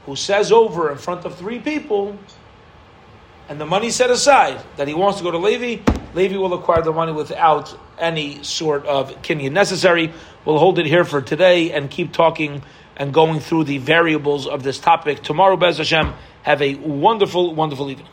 who 0.05 0.15
says 0.15 0.51
over 0.51 0.91
in 0.91 0.97
front 0.97 1.25
of 1.25 1.35
three 1.35 1.59
people 1.59 2.17
and 3.47 3.61
the 3.61 3.65
money 3.65 3.91
set 3.91 4.09
aside 4.09 4.61
that 4.77 4.87
he 4.87 4.93
wants 4.93 5.19
to 5.19 5.23
go 5.23 5.31
to 5.31 5.37
Levi, 5.37 5.83
Levi 6.13 6.37
will 6.37 6.53
acquire 6.53 6.81
the 6.81 6.91
money 6.91 7.11
without 7.11 7.77
any 7.99 8.43
sort 8.43 8.85
of 8.85 9.21
kinyan 9.21 9.51
necessary. 9.51 10.11
We'll 10.45 10.59
hold 10.59 10.79
it 10.79 10.87
here 10.87 11.05
for 11.05 11.21
today 11.21 11.71
and 11.71 11.89
keep 11.89 12.13
talking 12.13 12.63
and 12.97 13.13
going 13.13 13.39
through 13.39 13.65
the 13.65 13.77
variables 13.77 14.47
of 14.47 14.63
this 14.63 14.79
topic. 14.79 15.21
Tomorrow, 15.21 15.57
Bez 15.57 15.77
Hashem, 15.77 16.13
have 16.43 16.61
a 16.61 16.75
wonderful, 16.75 17.53
wonderful 17.53 17.89
evening. 17.89 18.07